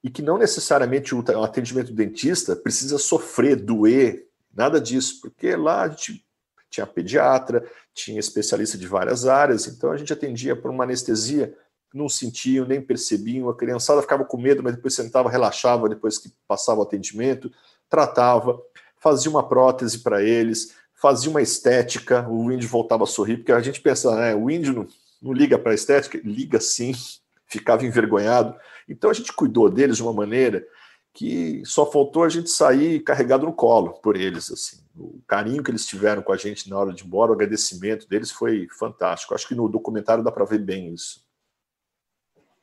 E 0.03 0.11
que 0.11 0.21
não 0.21 0.37
necessariamente 0.37 1.15
o 1.15 1.25
atendimento 1.43 1.89
do 1.89 1.95
dentista 1.95 2.55
precisa 2.55 2.99
sofrer, 2.99 3.57
doer, 3.57 4.29
nada 4.53 4.81
disso, 4.81 5.21
porque 5.23 5.57
lá 5.57 5.83
a 5.83 5.89
gente 5.89 6.27
tinha 6.69 6.87
pediatra, 6.87 7.65
tinha 7.95 8.19
especialista 8.19 8.77
de 8.77 8.87
várias 8.87 9.27
áreas, 9.27 9.67
então 9.67 9.93
a 9.93 9.97
gente 9.97 10.13
atendia 10.13 10.57
por 10.57 10.71
uma 10.71 10.85
anestesia, 10.85 11.57
não 11.95 12.09
sentiam, 12.09 12.67
nem 12.67 12.83
percebiam, 12.83 13.49
a 13.49 13.57
criançada 13.57 14.03
ficava 14.03 14.25
com 14.25 14.37
medo, 14.37 14.63
mas 14.63 14.75
depois 14.75 14.95
sentava, 14.95 15.31
relaxava 15.31 15.89
depois 15.89 16.19
que 16.19 16.33
passava 16.49 16.81
o 16.81 16.83
atendimento, 16.83 17.51
tratava, 17.89 18.61
fazia 18.99 19.31
uma 19.31 19.49
prótese 19.49 20.01
para 20.01 20.23
eles, 20.23 20.75
fazia 21.05 21.29
uma 21.29 21.43
estética, 21.43 22.27
o 22.31 22.51
índio 22.51 22.67
voltava 22.67 23.05
a 23.05 23.07
sorrir, 23.07 23.37
porque 23.37 23.53
a 23.53 23.61
gente 23.61 23.79
pensa, 23.79 24.17
né, 24.17 24.35
o 24.35 24.49
índio 24.49 24.73
não, 24.73 24.87
não 25.21 25.33
liga 25.35 25.59
para 25.59 25.73
a 25.73 25.75
estética, 25.75 26.19
liga 26.25 26.59
sim, 26.59 26.95
ficava 27.47 27.85
envergonhado, 27.85 28.59
então 28.89 29.11
a 29.11 29.13
gente 29.13 29.31
cuidou 29.31 29.69
deles 29.69 29.99
de 29.99 30.03
uma 30.03 30.15
maneira 30.15 30.67
que 31.13 31.63
só 31.67 31.85
faltou 31.85 32.25
a 32.25 32.29
gente 32.31 32.49
sair 32.49 33.01
carregado 33.01 33.45
no 33.45 33.53
colo 33.53 33.93
por 34.01 34.17
eles. 34.17 34.51
assim. 34.51 34.83
O 34.99 35.21
carinho 35.27 35.63
que 35.63 35.71
eles 35.71 35.85
tiveram 35.87 36.23
com 36.23 36.33
a 36.33 36.39
gente 36.39 36.71
na 36.71 36.79
hora 36.79 36.95
de 36.95 37.03
ir 37.03 37.07
embora, 37.07 37.33
o 37.33 37.35
agradecimento 37.35 38.09
deles 38.09 38.31
foi 38.31 38.67
fantástico. 38.71 39.35
Acho 39.35 39.47
que 39.47 39.55
no 39.55 39.69
documentário 39.69 40.25
dá 40.25 40.33
para 40.33 40.47
ver 40.47 40.59
bem 40.59 40.89
isso. 40.89 41.23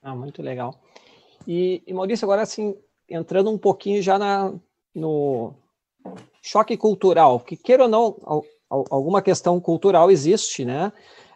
Ah, 0.01 0.15
muito 0.15 0.41
legal. 0.41 0.81
E, 1.47 1.83
e, 1.85 1.93
Maurício, 1.93 2.25
agora 2.25 2.41
assim, 2.41 2.75
entrando 3.07 3.51
um 3.51 3.57
pouquinho 3.57 4.01
já 4.01 4.17
na, 4.17 4.51
no 4.93 5.53
choque 6.41 6.75
cultural, 6.77 7.39
que 7.39 7.55
queira 7.55 7.83
ou 7.83 7.89
não, 7.89 8.43
alguma 8.69 9.21
questão 9.21 9.59
cultural 9.59 10.09
existe, 10.09 10.65
né? 10.65 10.91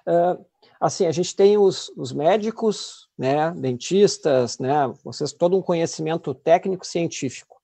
Uh, 0.08 0.43
assim, 0.80 1.06
a 1.06 1.12
gente 1.12 1.36
tem 1.36 1.58
os, 1.58 1.89
os 1.97 2.12
médicos, 2.12 3.10
né, 3.17 3.51
dentistas, 3.51 4.60
né, 4.60 4.91
vocês 5.04 5.32
todo 5.32 5.58
um 5.58 5.62
conhecimento 5.62 6.34
técnico 6.34 6.86
científico. 6.86 7.56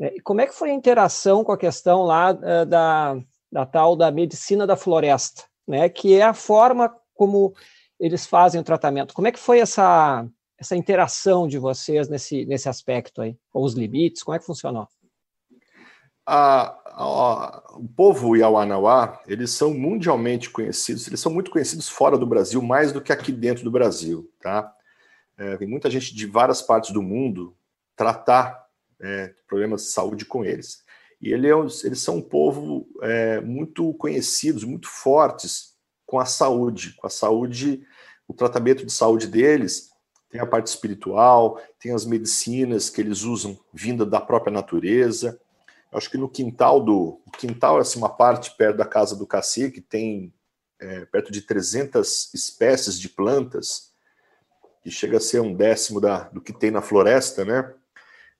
É, 0.00 0.20
como 0.22 0.40
é 0.40 0.46
que 0.46 0.54
foi 0.54 0.70
a 0.70 0.74
interação 0.74 1.42
com 1.42 1.52
a 1.52 1.58
questão 1.58 2.02
lá 2.02 2.32
uh, 2.32 2.66
da, 2.66 3.16
da 3.50 3.64
tal 3.64 3.96
da 3.96 4.10
medicina 4.10 4.66
da 4.66 4.76
floresta, 4.76 5.44
né, 5.66 5.88
que 5.88 6.14
é 6.14 6.22
a 6.22 6.34
forma 6.34 6.94
como 7.14 7.54
eles 7.98 8.26
fazem 8.26 8.60
o 8.60 8.64
tratamento? 8.64 9.14
Como 9.14 9.28
é 9.28 9.32
que 9.32 9.38
foi 9.38 9.60
essa 9.60 10.26
essa 10.58 10.74
interação 10.74 11.46
de 11.46 11.58
vocês 11.58 12.08
nesse 12.08 12.46
nesse 12.46 12.66
aspecto 12.68 13.20
aí, 13.20 13.36
ou 13.52 13.64
os 13.64 13.74
limites? 13.74 14.22
Como 14.22 14.34
é 14.34 14.38
que 14.38 14.44
funcionou? 14.46 14.88
A, 16.26 16.76
a, 16.86 17.62
o 17.76 17.88
povo 17.88 18.34
Yawanawá, 18.34 19.20
eles 19.26 19.52
são 19.52 19.72
mundialmente 19.72 20.50
conhecidos, 20.50 21.06
eles 21.06 21.20
são 21.20 21.32
muito 21.32 21.50
conhecidos 21.50 21.88
fora 21.88 22.18
do 22.18 22.26
Brasil, 22.26 22.60
mais 22.60 22.92
do 22.92 23.00
que 23.00 23.12
aqui 23.12 23.30
dentro 23.30 23.62
do 23.62 23.70
Brasil, 23.70 24.28
tá? 24.40 24.72
é, 25.36 25.56
vem 25.56 25.68
muita 25.68 25.90
gente 25.90 26.14
de 26.14 26.26
várias 26.26 26.62
partes 26.62 26.90
do 26.90 27.02
mundo 27.02 27.56
tratar 27.94 28.66
é, 29.00 29.34
problemas 29.46 29.82
de 29.82 29.88
saúde 29.88 30.24
com 30.24 30.44
eles. 30.44 30.84
E 31.20 31.32
ele 31.32 31.48
é, 31.48 31.52
eles 31.52 32.00
são 32.00 32.16
um 32.16 32.22
povo 32.22 32.88
é, 33.02 33.40
muito 33.40 33.92
conhecidos, 33.94 34.64
muito 34.64 34.88
fortes 34.88 35.74
com 36.06 36.18
a 36.18 36.24
saúde, 36.24 36.94
com 36.94 37.06
a 37.06 37.10
saúde, 37.10 37.82
o 38.28 38.34
tratamento 38.34 38.84
de 38.84 38.92
saúde 38.92 39.26
deles 39.26 39.90
tem 40.28 40.40
a 40.40 40.46
parte 40.46 40.66
espiritual, 40.66 41.60
tem 41.78 41.92
as 41.92 42.04
medicinas 42.04 42.90
que 42.90 43.00
eles 43.00 43.22
usam 43.22 43.58
vinda 43.72 44.04
da 44.04 44.20
própria 44.20 44.52
natureza. 44.52 45.40
Acho 45.92 46.10
que 46.10 46.18
no 46.18 46.28
quintal 46.28 46.82
do 46.82 47.20
o 47.26 47.30
quintal 47.30 47.78
é 47.78 47.80
assim, 47.80 47.98
uma 47.98 48.08
parte 48.08 48.56
perto 48.56 48.76
da 48.76 48.84
casa 48.84 49.16
do 49.16 49.26
cacique 49.26 49.80
tem 49.80 50.32
é, 50.78 51.04
perto 51.06 51.32
de 51.32 51.42
300 51.42 52.32
espécies 52.34 52.98
de 52.98 53.08
plantas 53.08 53.92
que 54.82 54.90
chega 54.90 55.16
a 55.16 55.20
ser 55.20 55.40
um 55.40 55.54
décimo 55.54 56.00
da, 56.00 56.24
do 56.28 56.40
que 56.40 56.52
tem 56.52 56.70
na 56.70 56.82
floresta, 56.82 57.44
né? 57.44 57.74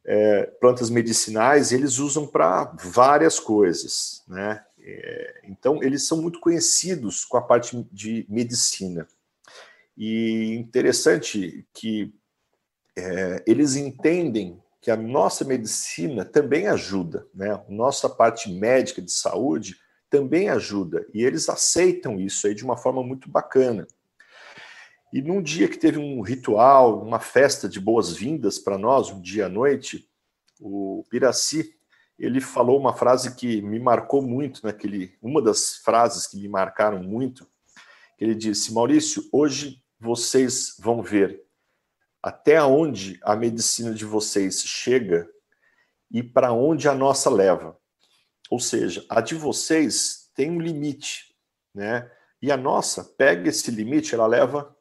É, 0.05 0.45
plantas 0.61 0.89
medicinais, 0.89 1.73
eles 1.73 1.99
usam 1.99 2.27
para 2.27 2.73
várias 2.81 3.41
coisas, 3.41 4.23
né? 4.29 4.65
É, 4.79 5.41
então, 5.45 5.83
eles 5.83 6.07
são 6.07 6.23
muito 6.23 6.39
conhecidos 6.39 7.25
com 7.25 7.37
a 7.37 7.43
parte 7.43 7.85
de 7.91 8.25
medicina. 8.29 9.09
E 9.97 10.55
interessante 10.55 11.67
que 11.75 12.15
é, 12.97 13.43
eles 13.47 13.75
entendem 13.75 14.63
que 14.87 14.91
a 14.93 14.97
nossa 14.97 15.45
medicina 15.45 16.25
também 16.25 16.69
ajuda, 16.69 17.27
né? 17.35 17.61
Nossa 17.69 18.09
parte 18.09 18.49
médica 18.49 19.03
de 19.03 19.11
saúde 19.11 19.75
também 20.09 20.49
ajuda. 20.49 21.05
E 21.13 21.25
eles 21.25 21.49
aceitam 21.49 22.21
isso 22.21 22.47
aí 22.47 22.55
de 22.55 22.63
uma 22.63 22.77
forma 22.77 23.03
muito 23.03 23.29
bacana. 23.29 23.85
E 25.13 25.21
num 25.21 25.43
dia 25.43 25.67
que 25.67 25.77
teve 25.77 25.99
um 25.99 26.21
ritual, 26.21 27.03
uma 27.03 27.19
festa 27.19 27.69
de 27.69 27.81
boas-vindas 27.81 28.61
para 28.61 28.79
nós, 28.79 29.11
um 29.11 29.21
dia 29.21 29.47
à 29.47 29.49
noite, 29.49 30.09
o 30.61 31.05
Piraci, 31.11 31.75
ele 32.17 32.41
falou 32.41 32.79
uma 32.79 32.95
frase 32.95 33.35
que 33.35 33.61
me 33.61 33.81
marcou 33.81 34.23
muito 34.23 34.61
naquele, 34.63 35.19
uma 35.21 35.43
das 35.43 35.79
frases 35.79 36.29
que 36.29 36.41
me 36.41 36.49
marcaram 36.49 37.03
muito, 37.03 37.45
que 38.17 38.25
ele 38.25 38.37
disse: 38.37 38.73
"Maurício, 38.73 39.29
hoje 39.33 39.83
vocês 39.99 40.77
vão 40.79 41.03
ver 41.03 41.45
até 42.27 42.61
onde 42.61 43.21
a 43.23 43.37
medicina 43.37 43.95
de 43.95 44.05
vocês 44.05 44.61
chega 44.65 45.31
e 46.11 46.25
para 46.25 46.53
onde 46.53 46.89
a 46.89 46.93
nossa 46.93 47.31
leva. 47.31 47.79
Ou 48.51 48.59
seja, 48.59 49.07
a 49.09 49.21
de 49.21 49.37
vocês 49.37 50.29
tem 50.35 50.51
um 50.51 50.61
limite, 50.61 51.33
né? 51.73 52.11
E 52.43 52.51
a 52.51 52.57
nossa 52.57 53.05
pega 53.05 53.49
esse 53.49 53.71
limite, 53.71 54.13
ela 54.13 54.27
leva 54.27 54.77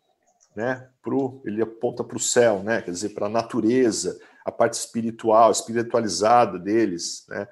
né, 0.56 0.90
pro, 1.04 1.40
ele 1.46 1.62
aponta 1.62 2.04
para 2.04 2.18
o 2.18 2.20
céu, 2.20 2.64
né, 2.64 2.82
quer 2.82 2.90
dizer, 2.90 3.10
para 3.10 3.28
a 3.28 3.30
natureza, 3.30 4.20
a 4.44 4.52
parte 4.52 4.74
espiritual, 4.74 5.52
espiritualizada 5.52 6.58
deles. 6.58 7.28
Né? 7.30 7.48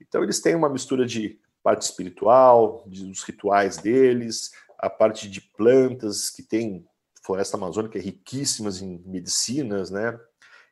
Então, 0.00 0.22
eles 0.22 0.40
têm 0.40 0.54
uma 0.54 0.68
mistura 0.68 1.04
de 1.04 1.40
parte 1.64 1.82
espiritual, 1.82 2.84
dos 2.86 3.24
rituais 3.24 3.78
deles, 3.78 4.52
a 4.78 4.88
parte 4.88 5.28
de 5.28 5.40
plantas 5.40 6.30
que 6.30 6.44
tem 6.44 6.86
floresta 7.22 7.56
amazônica 7.56 7.98
riquíssimas 7.98 8.82
em 8.82 8.98
medicinas, 9.06 9.90
né? 9.90 10.18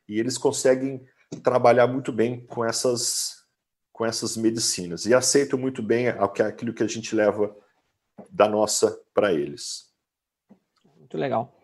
E 0.09 0.19
eles 0.19 0.37
conseguem 0.37 1.05
trabalhar 1.43 1.87
muito 1.87 2.13
bem 2.13 2.45
com 2.47 2.65
essas 2.65 3.39
com 3.93 4.07
essas 4.07 4.35
medicinas 4.35 5.05
e 5.05 5.13
aceitam 5.13 5.59
muito 5.59 5.83
bem 5.83 6.09
aquilo 6.09 6.73
que 6.73 6.83
a 6.83 6.89
gente 6.89 7.15
leva 7.15 7.55
da 8.31 8.49
nossa 8.49 8.99
para 9.13 9.31
eles. 9.31 9.91
Muito 10.97 11.19
legal. 11.19 11.55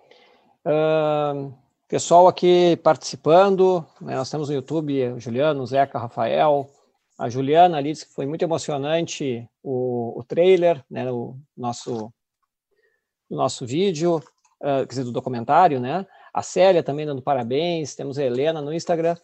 Uh, 0.67 1.55
pessoal 1.89 2.29
aqui 2.29 2.77
participando, 2.83 3.87
né, 4.03 4.17
nós 4.17 4.29
temos 4.31 4.51
no 4.51 4.55
YouTube 4.55 5.13
o 5.13 5.21
Juliano, 5.21 5.63
o 5.63 5.67
Zeca, 5.67 5.99
Rafael, 5.99 6.69
a 7.19 7.31
Juliana 7.31 7.79
ali 7.79 7.93
disse 7.93 8.07
que 8.07 8.13
foi 8.13 8.27
muito 8.27 8.43
emocionante 8.43 9.49
o, 9.63 10.19
o 10.19 10.23
trailer, 10.23 10.85
né, 10.91 11.11
o 11.11 11.39
nosso, 11.57 12.13
o 13.31 13.37
nosso 13.37 13.65
vídeo, 13.65 14.23
uh, 14.61 14.81
quer 14.81 14.87
dizer, 14.87 15.05
do 15.05 15.13
documentário, 15.13 15.81
né? 15.81 16.07
A 16.33 16.43
Célia 16.43 16.83
também 16.83 17.07
dando 17.07 17.23
parabéns, 17.23 17.95
temos 17.95 18.19
a 18.19 18.25
Helena 18.25 18.61
no 18.61 18.73
Instagram. 18.73 19.17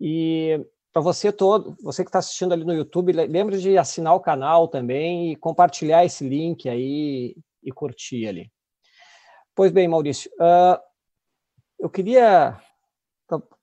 E 0.00 0.64
para 0.92 1.02
você 1.02 1.32
todo, 1.32 1.76
você 1.82 2.02
que 2.02 2.08
está 2.08 2.20
assistindo 2.20 2.52
ali 2.52 2.64
no 2.64 2.74
YouTube, 2.74 3.12
lembre 3.12 3.58
de 3.58 3.76
assinar 3.76 4.14
o 4.14 4.20
canal 4.20 4.68
também 4.68 5.32
e 5.32 5.36
compartilhar 5.36 6.04
esse 6.04 6.28
link 6.28 6.68
aí 6.68 7.36
e 7.62 7.72
curtir 7.72 8.26
ali. 8.26 8.50
Pois 9.54 9.72
bem, 9.72 9.88
Maurício, 9.88 10.30
uh, 10.34 10.80
eu 11.78 11.90
queria 11.90 12.60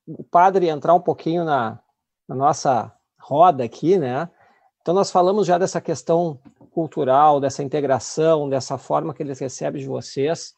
o 0.06 0.22
padre 0.22 0.68
entrar 0.68 0.94
um 0.94 1.00
pouquinho 1.00 1.44
na, 1.44 1.80
na 2.28 2.34
nossa 2.34 2.94
roda 3.20 3.64
aqui, 3.64 3.98
né? 3.98 4.30
Então 4.80 4.94
nós 4.94 5.10
falamos 5.10 5.46
já 5.46 5.58
dessa 5.58 5.80
questão 5.80 6.40
cultural, 6.70 7.40
dessa 7.40 7.62
integração, 7.62 8.48
dessa 8.48 8.78
forma 8.78 9.12
que 9.12 9.22
eles 9.22 9.40
recebem 9.40 9.80
de 9.80 9.88
vocês. 9.88 10.54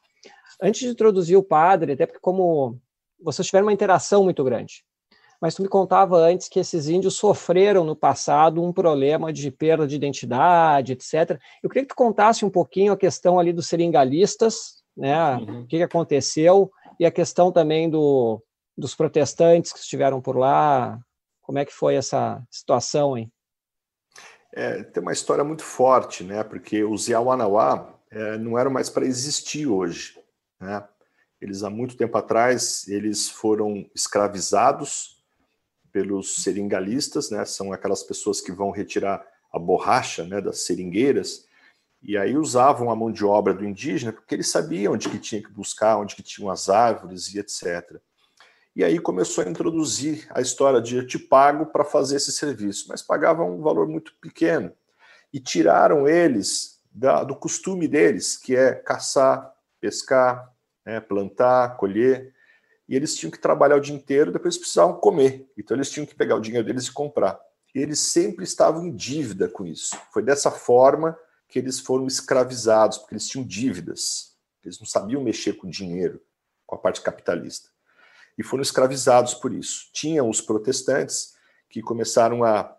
Antes 0.60 0.80
de 0.80 0.88
introduzir 0.88 1.36
o 1.36 1.42
padre, 1.42 1.92
até 1.92 2.06
porque 2.06 2.20
como 2.20 2.78
vocês 3.20 3.46
tiveram 3.46 3.66
uma 3.66 3.72
interação 3.72 4.24
muito 4.24 4.42
grande, 4.44 4.84
mas 5.40 5.54
tu 5.54 5.62
me 5.62 5.68
contava 5.68 6.16
antes 6.16 6.48
que 6.48 6.58
esses 6.58 6.88
índios 6.88 7.14
sofreram 7.14 7.84
no 7.84 7.94
passado 7.94 8.62
um 8.62 8.72
problema 8.72 9.32
de 9.32 9.50
perda 9.50 9.86
de 9.86 9.94
identidade, 9.94 10.92
etc. 10.92 11.38
Eu 11.62 11.68
queria 11.68 11.82
que 11.84 11.88
tu 11.88 11.94
contasse 11.94 12.44
um 12.44 12.50
pouquinho 12.50 12.92
a 12.92 12.96
questão 12.96 13.38
ali 13.38 13.52
dos 13.52 13.68
seringalistas, 13.68 14.82
né? 14.96 15.36
Uhum. 15.36 15.60
O 15.62 15.66
que, 15.66 15.80
aconteceu 15.82 16.70
e 16.98 17.06
a 17.06 17.10
questão 17.10 17.52
também 17.52 17.88
do, 17.88 18.42
dos 18.76 18.96
protestantes 18.96 19.72
que 19.72 19.78
estiveram 19.78 20.20
por 20.20 20.36
lá. 20.36 20.98
Como 21.40 21.58
é 21.58 21.64
que 21.64 21.72
foi 21.72 21.94
essa 21.94 22.42
situação, 22.50 23.16
hein? 23.16 23.30
É, 24.52 24.82
tem 24.82 25.02
uma 25.02 25.12
história 25.12 25.44
muito 25.44 25.62
forte, 25.62 26.24
né? 26.24 26.42
Porque 26.42 26.82
os 26.82 27.06
Yawanawá 27.06 27.94
é, 28.10 28.36
não 28.38 28.58
eram 28.58 28.72
mais 28.72 28.90
para 28.90 29.06
existir 29.06 29.66
hoje, 29.66 30.17
né? 30.60 30.86
Eles 31.40 31.62
há 31.62 31.70
muito 31.70 31.96
tempo 31.96 32.18
atrás 32.18 32.86
eles 32.88 33.28
foram 33.28 33.88
escravizados 33.94 35.22
pelos 35.92 36.42
seringalistas, 36.42 37.30
né? 37.30 37.44
São 37.44 37.72
aquelas 37.72 38.02
pessoas 38.02 38.40
que 38.40 38.52
vão 38.52 38.70
retirar 38.70 39.24
a 39.52 39.58
borracha, 39.58 40.24
né, 40.24 40.40
das 40.40 40.66
seringueiras, 40.66 41.46
e 42.02 42.16
aí 42.16 42.36
usavam 42.36 42.90
a 42.90 42.96
mão 42.96 43.10
de 43.10 43.24
obra 43.24 43.52
do 43.52 43.64
indígena 43.64 44.12
porque 44.12 44.34
eles 44.34 44.50
sabiam 44.50 44.92
onde 44.92 45.08
que 45.08 45.18
tinha 45.18 45.42
que 45.42 45.50
buscar, 45.50 45.96
onde 45.96 46.14
que 46.14 46.22
tinham 46.22 46.50
as 46.50 46.68
árvores 46.68 47.34
e 47.34 47.38
etc. 47.38 47.98
E 48.76 48.84
aí 48.84 49.00
começou 49.00 49.42
a 49.42 49.48
introduzir 49.48 50.28
a 50.30 50.40
história 50.40 50.80
de 50.80 50.96
eu 50.96 51.06
te 51.06 51.18
pago 51.18 51.66
para 51.66 51.84
fazer 51.84 52.16
esse 52.16 52.30
serviço, 52.30 52.86
mas 52.88 53.02
pagavam 53.02 53.58
um 53.58 53.60
valor 53.60 53.88
muito 53.88 54.14
pequeno. 54.20 54.72
E 55.32 55.40
tiraram 55.40 56.06
eles 56.06 56.80
da, 56.92 57.24
do 57.24 57.34
costume 57.34 57.88
deles, 57.88 58.36
que 58.36 58.54
é 58.54 58.72
caçar, 58.74 59.52
pescar, 59.80 60.52
né, 60.84 61.00
plantar, 61.00 61.76
colher 61.76 62.34
e 62.88 62.96
eles 62.96 63.14
tinham 63.14 63.30
que 63.30 63.38
trabalhar 63.38 63.76
o 63.76 63.80
dia 63.80 63.94
inteiro, 63.94 64.32
depois 64.32 64.56
precisavam 64.56 64.98
comer. 64.98 65.46
Então 65.56 65.76
eles 65.76 65.90
tinham 65.90 66.06
que 66.06 66.14
pegar 66.14 66.36
o 66.36 66.40
dinheiro 66.40 66.66
deles 66.66 66.86
e 66.86 66.92
comprar. 66.92 67.38
E 67.74 67.80
eles 67.80 68.00
sempre 68.00 68.44
estavam 68.44 68.86
em 68.86 68.96
dívida 68.96 69.46
com 69.46 69.66
isso. 69.66 69.94
Foi 70.10 70.22
dessa 70.22 70.50
forma 70.50 71.16
que 71.46 71.58
eles 71.58 71.78
foram 71.78 72.06
escravizados, 72.06 72.96
porque 72.96 73.14
eles 73.14 73.28
tinham 73.28 73.46
dívidas. 73.46 74.34
Eles 74.64 74.80
não 74.80 74.86
sabiam 74.86 75.22
mexer 75.22 75.52
com 75.54 75.68
dinheiro, 75.68 76.20
com 76.66 76.76
a 76.76 76.78
parte 76.78 77.02
capitalista. 77.02 77.68
E 78.38 78.42
foram 78.42 78.62
escravizados 78.62 79.34
por 79.34 79.52
isso. 79.52 79.90
Tinham 79.92 80.28
os 80.28 80.40
protestantes 80.40 81.34
que 81.68 81.82
começaram 81.82 82.42
a, 82.42 82.74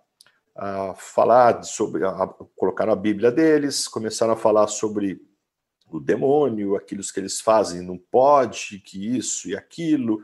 a 0.56 0.96
falar 0.96 1.62
sobre, 1.64 2.04
a, 2.04 2.10
a, 2.10 2.28
colocaram 2.56 2.94
a 2.94 2.96
Bíblia 2.96 3.32
deles, 3.32 3.88
começaram 3.88 4.34
a 4.34 4.38
falar 4.38 4.66
sobre 4.68 5.22
o 5.92 6.00
demônio, 6.00 6.76
aquilo 6.76 7.04
que 7.04 7.20
eles 7.20 7.42
fazem 7.42 7.82
não 7.82 7.98
pode, 7.98 8.80
que 8.80 9.16
isso 9.18 9.50
e 9.50 9.56
aquilo. 9.56 10.22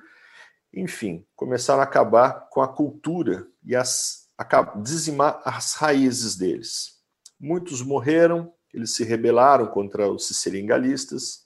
Enfim, 0.74 1.26
começaram 1.36 1.82
a 1.82 1.84
acabar 1.84 2.50
com 2.50 2.62
a 2.62 2.68
cultura 2.68 3.48
e 3.64 3.76
as, 3.76 4.30
a, 4.38 4.64
dizimar 4.78 5.42
as 5.44 5.74
raízes 5.74 6.36
deles. 6.36 7.00
Muitos 7.40 7.82
morreram, 7.82 8.54
eles 8.74 8.94
se 8.94 9.04
rebelaram 9.04 9.68
contra 9.68 10.10
os 10.10 10.28
seringanistas, 10.28 11.46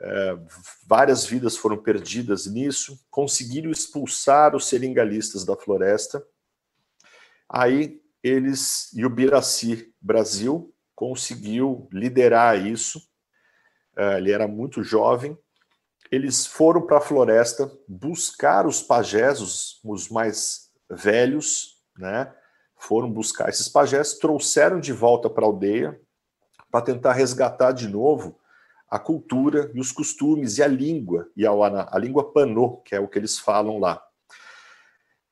é, 0.00 0.38
várias 0.86 1.24
vidas 1.24 1.56
foram 1.56 1.76
perdidas 1.76 2.46
nisso, 2.46 3.04
conseguiram 3.10 3.70
expulsar 3.70 4.54
os 4.54 4.68
seringalistas 4.68 5.44
da 5.44 5.56
floresta. 5.56 6.24
Aí 7.48 8.00
eles, 8.22 8.92
e 8.94 9.04
o 9.04 9.10
Biraci 9.10 9.92
Brasil 10.00 10.72
conseguiu 10.94 11.88
liderar 11.92 12.64
isso, 12.66 13.07
ele 14.18 14.32
era 14.32 14.46
muito 14.46 14.82
jovem. 14.82 15.36
Eles 16.10 16.46
foram 16.46 16.86
para 16.86 16.98
a 16.98 17.02
floresta 17.02 17.70
buscar 17.86 18.66
os 18.66 18.82
pajés, 18.82 19.40
os, 19.40 19.80
os 19.84 20.08
mais 20.08 20.70
velhos, 20.90 21.76
né? 21.98 22.32
Foram 22.76 23.10
buscar 23.10 23.48
esses 23.48 23.68
pajés, 23.68 24.14
trouxeram 24.14 24.78
de 24.78 24.92
volta 24.92 25.28
para 25.28 25.44
a 25.44 25.48
aldeia 25.48 26.00
para 26.70 26.84
tentar 26.84 27.12
resgatar 27.12 27.72
de 27.72 27.88
novo 27.88 28.38
a 28.90 28.98
cultura 28.98 29.70
e 29.74 29.80
os 29.80 29.92
costumes 29.92 30.58
e 30.58 30.62
a 30.62 30.66
língua, 30.66 31.28
e 31.36 31.46
a, 31.46 31.50
a 31.50 31.98
língua 31.98 32.32
panô, 32.32 32.78
que 32.78 32.94
é 32.94 33.00
o 33.00 33.08
que 33.08 33.18
eles 33.18 33.38
falam 33.38 33.78
lá. 33.78 34.02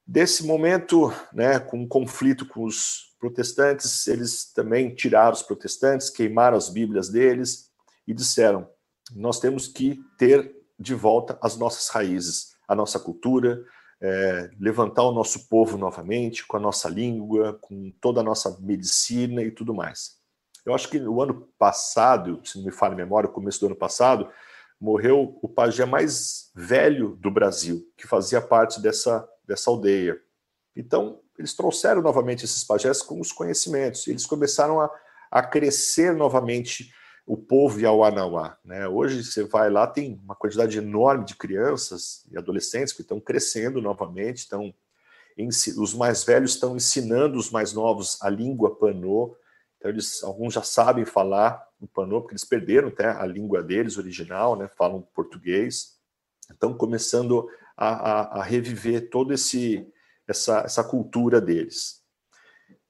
Desse 0.07 0.45
momento, 0.45 1.13
né, 1.33 1.59
com 1.59 1.79
um 1.79 1.89
conflito 1.89 2.47
com 2.47 2.65
os 2.65 3.17
protestantes, 3.19 4.07
eles 4.07 4.53
também 4.53 4.95
tiraram 4.95 5.33
os 5.33 5.43
protestantes, 5.43 6.11
queimaram 6.11 6.57
as 6.57 6.69
Bíblias 6.69 7.09
deles, 7.09 7.66
e 8.07 8.15
disseram: 8.15 8.69
nós 9.15 9.41
temos 9.41 9.67
que 9.67 10.01
ter 10.19 10.55
de 10.79 10.95
volta 10.95 11.39
as 11.41 11.57
nossas 11.57 11.89
raízes, 11.89 12.55
a 12.69 12.75
nossa 12.75 12.99
cultura, 12.99 13.65
é, 14.01 14.51
levantar 14.59 15.05
o 15.05 15.13
nosso 15.13 15.49
povo 15.49 15.79
novamente, 15.79 16.47
com 16.47 16.57
a 16.57 16.61
nossa 16.61 16.89
língua, 16.89 17.59
com 17.61 17.91
toda 18.01 18.21
a 18.21 18.25
nossa 18.25 18.59
medicina 18.61 19.43
e 19.43 19.51
tudo 19.51 19.75
mais. 19.75 20.17
Eu 20.65 20.75
acho 20.75 20.89
que 20.89 20.99
no 20.99 21.21
ano 21.23 21.49
passado, 21.59 22.41
se 22.45 22.59
não 22.59 22.67
me 22.67 22.73
falha 22.73 22.93
a 22.93 22.97
memória, 22.97 23.29
começo 23.29 23.61
do 23.61 23.67
ano 23.67 23.77
passado, 23.77 24.29
morreu 24.81 25.39
o 25.41 25.49
pajé 25.49 25.85
mais 25.85 26.51
velho 26.55 27.17
do 27.17 27.31
Brasil, 27.31 27.89
que 27.97 28.07
fazia 28.07 28.41
parte 28.41 28.81
dessa, 28.81 29.27
dessa 29.47 29.71
aldeia. 29.71 30.21
Então, 30.75 31.21
eles 31.39 31.55
trouxeram 31.55 32.03
novamente 32.03 32.45
esses 32.45 32.65
pajés 32.65 33.01
com 33.01 33.21
os 33.21 33.33
conhecimentos, 33.33 34.07
eles 34.07 34.27
começaram 34.27 34.81
a, 34.81 34.91
a 35.31 35.43
crescer 35.43 36.15
novamente 36.15 36.93
o 37.27 37.37
povo 37.37 37.81
Yawanawá. 37.81 38.57
Né? 38.65 38.87
Hoje 38.87 39.25
você 39.25 39.43
vai 39.43 39.69
lá, 39.69 39.87
tem 39.87 40.21
uma 40.23 40.37
quantidade 40.37 40.79
enorme 40.79 41.25
de 41.25 41.35
crianças 41.35 42.25
e 42.31 42.39
adolescentes 42.39 42.93
que 42.93 43.03
estão 43.03 43.19
crescendo 43.19 43.83
novamente, 43.83 44.39
estão 44.39 44.73
os 45.77 45.93
mais 45.93 46.25
velhos 46.25 46.55
estão 46.55 46.77
ensinando 46.77 47.37
os 47.37 47.51
mais 47.51 47.75
novos 47.75 48.17
a 48.23 48.31
língua 48.31 48.75
panô, 48.75 49.37
então 49.77 49.91
eles, 49.91 50.23
alguns 50.23 50.55
já 50.55 50.63
sabem 50.63 51.05
falar 51.05 51.63
o 51.79 51.87
panô, 51.87 52.23
porque 52.23 52.33
eles 52.33 52.45
perderam 52.45 52.89
até 52.89 53.07
a 53.07 53.27
língua 53.27 53.63
deles 53.63 53.99
original, 53.99 54.57
né? 54.57 54.67
falam 54.79 55.03
português, 55.15 55.99
estão 56.51 56.73
começando 56.73 57.47
a, 57.77 57.89
a, 57.89 58.41
a 58.41 58.43
reviver 58.43 59.11
toda 59.11 59.35
essa, 59.35 60.61
essa 60.61 60.83
cultura 60.83 61.39
deles. 61.39 62.03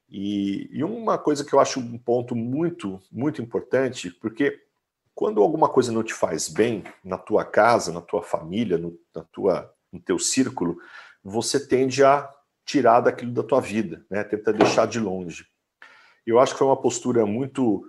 E, 0.08 0.68
e, 0.72 0.84
uma 0.84 1.18
coisa 1.18 1.44
que 1.44 1.52
eu 1.52 1.58
acho 1.58 1.80
um 1.80 1.98
ponto 1.98 2.34
muito, 2.36 3.00
muito 3.10 3.42
importante, 3.42 4.10
porque 4.10 4.62
quando 5.14 5.42
alguma 5.42 5.68
coisa 5.68 5.90
não 5.90 6.04
te 6.04 6.14
faz 6.14 6.48
bem 6.48 6.84
na 7.02 7.18
tua 7.18 7.44
casa, 7.44 7.92
na 7.92 8.00
tua 8.00 8.22
família, 8.22 8.78
no, 8.78 8.98
na 9.14 9.24
tua, 9.24 9.74
no 9.92 10.00
teu 10.00 10.18
círculo, 10.18 10.78
você 11.24 11.66
tende 11.66 12.04
a 12.04 12.30
tirar 12.64 13.00
daquilo 13.00 13.32
da 13.32 13.42
tua 13.42 13.60
vida, 13.60 14.04
né? 14.10 14.22
Tenta 14.22 14.52
deixar 14.52 14.86
de 14.86 15.00
longe. 15.00 15.46
Eu 16.26 16.38
acho 16.38 16.52
que 16.52 16.58
foi 16.58 16.66
uma 16.66 16.80
postura 16.80 17.24
muito, 17.24 17.88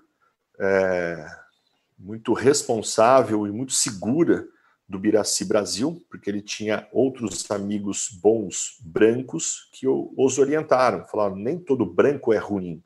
é, 0.60 1.26
muito 1.98 2.34
responsável 2.34 3.46
e 3.46 3.52
muito 3.52 3.74
segura 3.74 4.48
do 4.88 4.98
Biraci 4.98 5.44
Brasil, 5.44 6.06
porque 6.10 6.30
ele 6.30 6.42
tinha 6.42 6.88
outros 6.94 7.50
amigos 7.52 8.10
bons 8.22 8.78
brancos 8.82 9.70
que 9.74 9.86
os 9.88 10.38
orientaram, 10.38 11.04
falaram 11.06 11.36
nem 11.36 11.60
todo 11.60 11.86
branco 11.86 12.32
é 12.32 12.38
ruim. 12.38 12.82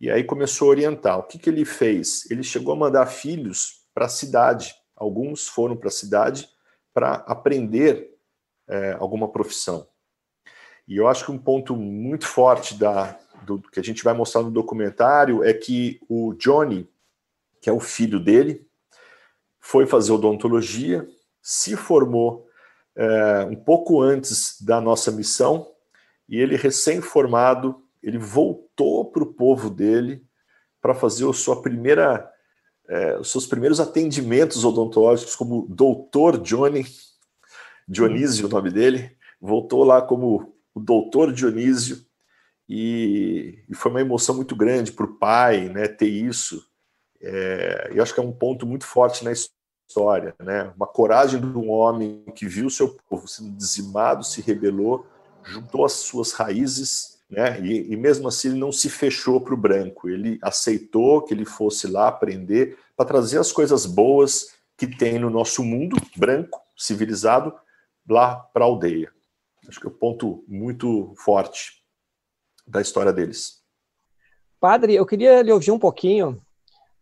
E 0.00 0.10
aí 0.10 0.24
começou 0.24 0.68
a 0.68 0.70
orientar. 0.70 1.18
O 1.18 1.22
que, 1.22 1.38
que 1.38 1.48
ele 1.48 1.64
fez? 1.64 2.28
Ele 2.30 2.42
chegou 2.42 2.74
a 2.74 2.76
mandar 2.76 3.06
filhos 3.06 3.86
para 3.94 4.06
a 4.06 4.08
cidade. 4.08 4.74
Alguns 4.96 5.46
foram 5.46 5.76
para 5.76 5.88
a 5.88 5.92
cidade 5.92 6.48
para 6.92 7.14
aprender 7.26 8.14
é, 8.68 8.96
alguma 8.98 9.28
profissão. 9.28 9.86
E 10.86 10.96
eu 10.96 11.08
acho 11.08 11.24
que 11.24 11.32
um 11.32 11.38
ponto 11.38 11.76
muito 11.76 12.26
forte 12.26 12.74
da, 12.74 13.18
do, 13.44 13.60
que 13.60 13.80
a 13.80 13.82
gente 13.82 14.04
vai 14.04 14.14
mostrar 14.14 14.42
no 14.42 14.50
documentário 14.50 15.42
é 15.42 15.52
que 15.54 16.00
o 16.08 16.34
Johnny, 16.34 16.88
que 17.60 17.70
é 17.70 17.72
o 17.72 17.80
filho 17.80 18.20
dele, 18.20 18.66
foi 19.64 19.86
fazer 19.86 20.12
odontologia, 20.12 21.08
se 21.40 21.74
formou 21.74 22.46
é, 22.94 23.46
um 23.50 23.56
pouco 23.56 24.02
antes 24.02 24.60
da 24.60 24.78
nossa 24.78 25.10
missão, 25.10 25.66
e 26.28 26.38
ele, 26.38 26.54
recém-formado, 26.54 27.82
ele 28.02 28.18
voltou 28.18 29.06
para 29.10 29.22
o 29.22 29.32
povo 29.32 29.70
dele 29.70 30.22
para 30.82 30.94
fazer 30.94 31.26
a 31.26 31.32
sua 31.32 31.62
primeira, 31.62 32.30
é, 32.86 33.18
os 33.18 33.32
seus 33.32 33.46
primeiros 33.46 33.80
atendimentos 33.80 34.66
odontológicos 34.66 35.34
como 35.34 35.66
doutor 35.66 36.36
Johnny, 36.42 36.84
Dionísio 37.88 38.46
o 38.46 38.50
nome 38.50 38.70
dele, 38.70 39.16
voltou 39.40 39.82
lá 39.82 40.02
como 40.02 40.54
o 40.74 40.80
doutor 40.80 41.32
Dionísio, 41.32 42.04
e, 42.68 43.64
e 43.66 43.74
foi 43.74 43.90
uma 43.90 44.02
emoção 44.02 44.34
muito 44.34 44.54
grande 44.54 44.92
para 44.92 45.06
o 45.06 45.14
pai 45.14 45.70
né, 45.70 45.88
ter 45.88 46.08
isso. 46.08 46.62
É, 47.26 47.90
eu 47.94 48.02
acho 48.02 48.12
que 48.12 48.20
é 48.20 48.22
um 48.22 48.32
ponto 48.32 48.66
muito 48.66 48.84
forte 48.84 49.24
na 49.24 49.32
história, 49.32 50.34
né? 50.38 50.70
Uma 50.76 50.86
coragem 50.86 51.40
de 51.40 51.46
um 51.46 51.70
homem 51.70 52.22
que 52.34 52.46
viu 52.46 52.68
seu 52.68 52.96
povo 53.08 53.26
sendo 53.26 53.50
dizimado, 53.56 54.22
se 54.22 54.42
rebelou, 54.42 55.06
juntou 55.42 55.86
as 55.86 55.92
suas 55.92 56.32
raízes, 56.32 57.18
né? 57.30 57.58
E, 57.60 57.92
e 57.92 57.96
mesmo 57.96 58.28
assim 58.28 58.48
ele 58.48 58.58
não 58.58 58.70
se 58.70 58.90
fechou 58.90 59.40
para 59.40 59.54
o 59.54 59.56
branco. 59.56 60.08
Ele 60.08 60.38
aceitou 60.42 61.22
que 61.22 61.32
ele 61.32 61.46
fosse 61.46 61.86
lá 61.86 62.08
aprender 62.08 62.78
para 62.94 63.06
trazer 63.06 63.38
as 63.38 63.50
coisas 63.50 63.86
boas 63.86 64.54
que 64.76 64.86
tem 64.86 65.18
no 65.18 65.30
nosso 65.30 65.64
mundo 65.64 65.96
branco, 66.16 66.60
civilizado, 66.76 67.54
lá 68.06 68.36
para 68.36 68.64
a 68.64 68.66
aldeia. 68.66 69.10
Acho 69.66 69.80
que 69.80 69.86
é 69.86 69.90
um 69.90 69.94
ponto 69.94 70.44
muito 70.46 71.14
forte 71.16 71.82
da 72.66 72.82
história 72.82 73.12
deles. 73.12 73.62
Padre, 74.60 74.94
eu 74.94 75.06
queria 75.06 75.40
lhe 75.42 75.52
ouvir 75.52 75.70
um 75.70 75.78
pouquinho 75.78 76.43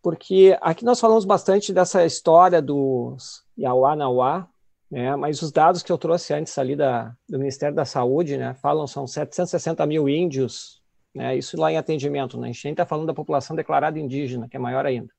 porque 0.02 0.58
aqui 0.60 0.84
nós 0.84 0.98
falamos 0.98 1.24
bastante 1.24 1.72
dessa 1.72 2.04
história 2.04 2.60
dos 2.60 3.44
Yauanauá, 3.56 4.48
né, 4.90 5.14
mas 5.14 5.40
os 5.40 5.52
dados 5.52 5.82
que 5.82 5.92
eu 5.92 5.96
trouxe 5.96 6.34
antes 6.34 6.58
ali 6.58 6.74
da, 6.74 7.14
do 7.28 7.38
Ministério 7.38 7.74
da 7.74 7.84
Saúde, 7.84 8.36
né, 8.36 8.52
falam 8.54 8.86
são 8.86 9.06
760 9.06 9.86
mil 9.86 10.08
índios, 10.08 10.82
né, 11.14 11.36
isso 11.36 11.56
lá 11.56 11.70
em 11.70 11.78
atendimento, 11.78 12.38
né, 12.38 12.48
a 12.48 12.52
gente 12.52 12.68
está 12.68 12.84
falando 12.84 13.06
da 13.06 13.14
população 13.14 13.54
declarada 13.54 13.98
indígena, 13.98 14.48
que 14.48 14.56
é 14.56 14.60
maior 14.60 14.84
ainda, 14.84 15.10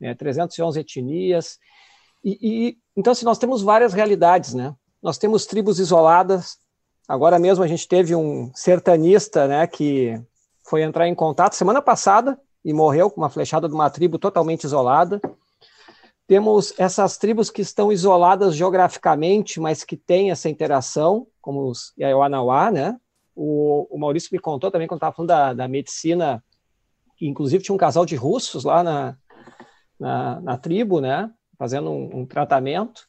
né, 0.00 0.14
311 0.14 0.80
etnias, 0.80 1.58
e, 2.24 2.38
e, 2.40 2.78
então 2.96 3.10
assim, 3.10 3.24
nós 3.24 3.38
temos 3.38 3.60
várias 3.60 3.92
realidades, 3.92 4.54
né, 4.54 4.72
nós 5.02 5.18
temos 5.18 5.46
tribos 5.46 5.80
isoladas, 5.80 6.58
agora 7.08 7.38
mesmo 7.38 7.64
a 7.64 7.68
gente 7.68 7.86
teve 7.88 8.14
um 8.14 8.50
sertanista, 8.54 9.48
né, 9.48 9.66
que 9.66 10.18
foi 10.64 10.82
entrar 10.82 11.08
em 11.08 11.14
contato 11.14 11.54
semana 11.54 11.82
passada, 11.82 12.38
e 12.64 12.72
morreu 12.72 13.10
com 13.10 13.20
uma 13.20 13.30
flechada 13.30 13.68
de 13.68 13.74
uma 13.74 13.90
tribo 13.90 14.18
totalmente 14.18 14.64
isolada. 14.64 15.20
Temos 16.26 16.74
essas 16.78 17.16
tribos 17.16 17.50
que 17.50 17.62
estão 17.62 17.90
isoladas 17.90 18.54
geograficamente, 18.54 19.58
mas 19.58 19.82
que 19.82 19.96
têm 19.96 20.30
essa 20.30 20.48
interação, 20.48 21.26
como 21.40 21.68
os 21.70 21.94
Yawanawá, 21.98 22.70
né? 22.70 23.00
O, 23.34 23.86
o, 23.90 23.98
Maurício 23.98 24.28
me 24.32 24.38
contou 24.38 24.70
também, 24.70 24.86
quando 24.86 24.98
estava 24.98 25.14
falando 25.14 25.28
da, 25.28 25.54
da, 25.54 25.68
medicina, 25.68 26.44
que 27.16 27.26
inclusive 27.26 27.62
tinha 27.62 27.74
um 27.74 27.78
casal 27.78 28.04
de 28.04 28.16
russos 28.16 28.64
lá 28.64 28.82
na, 28.82 29.16
na, 29.98 30.40
na 30.40 30.58
tribo, 30.58 31.00
né? 31.00 31.30
Fazendo 31.56 31.90
um, 31.90 32.20
um 32.20 32.26
tratamento. 32.26 33.08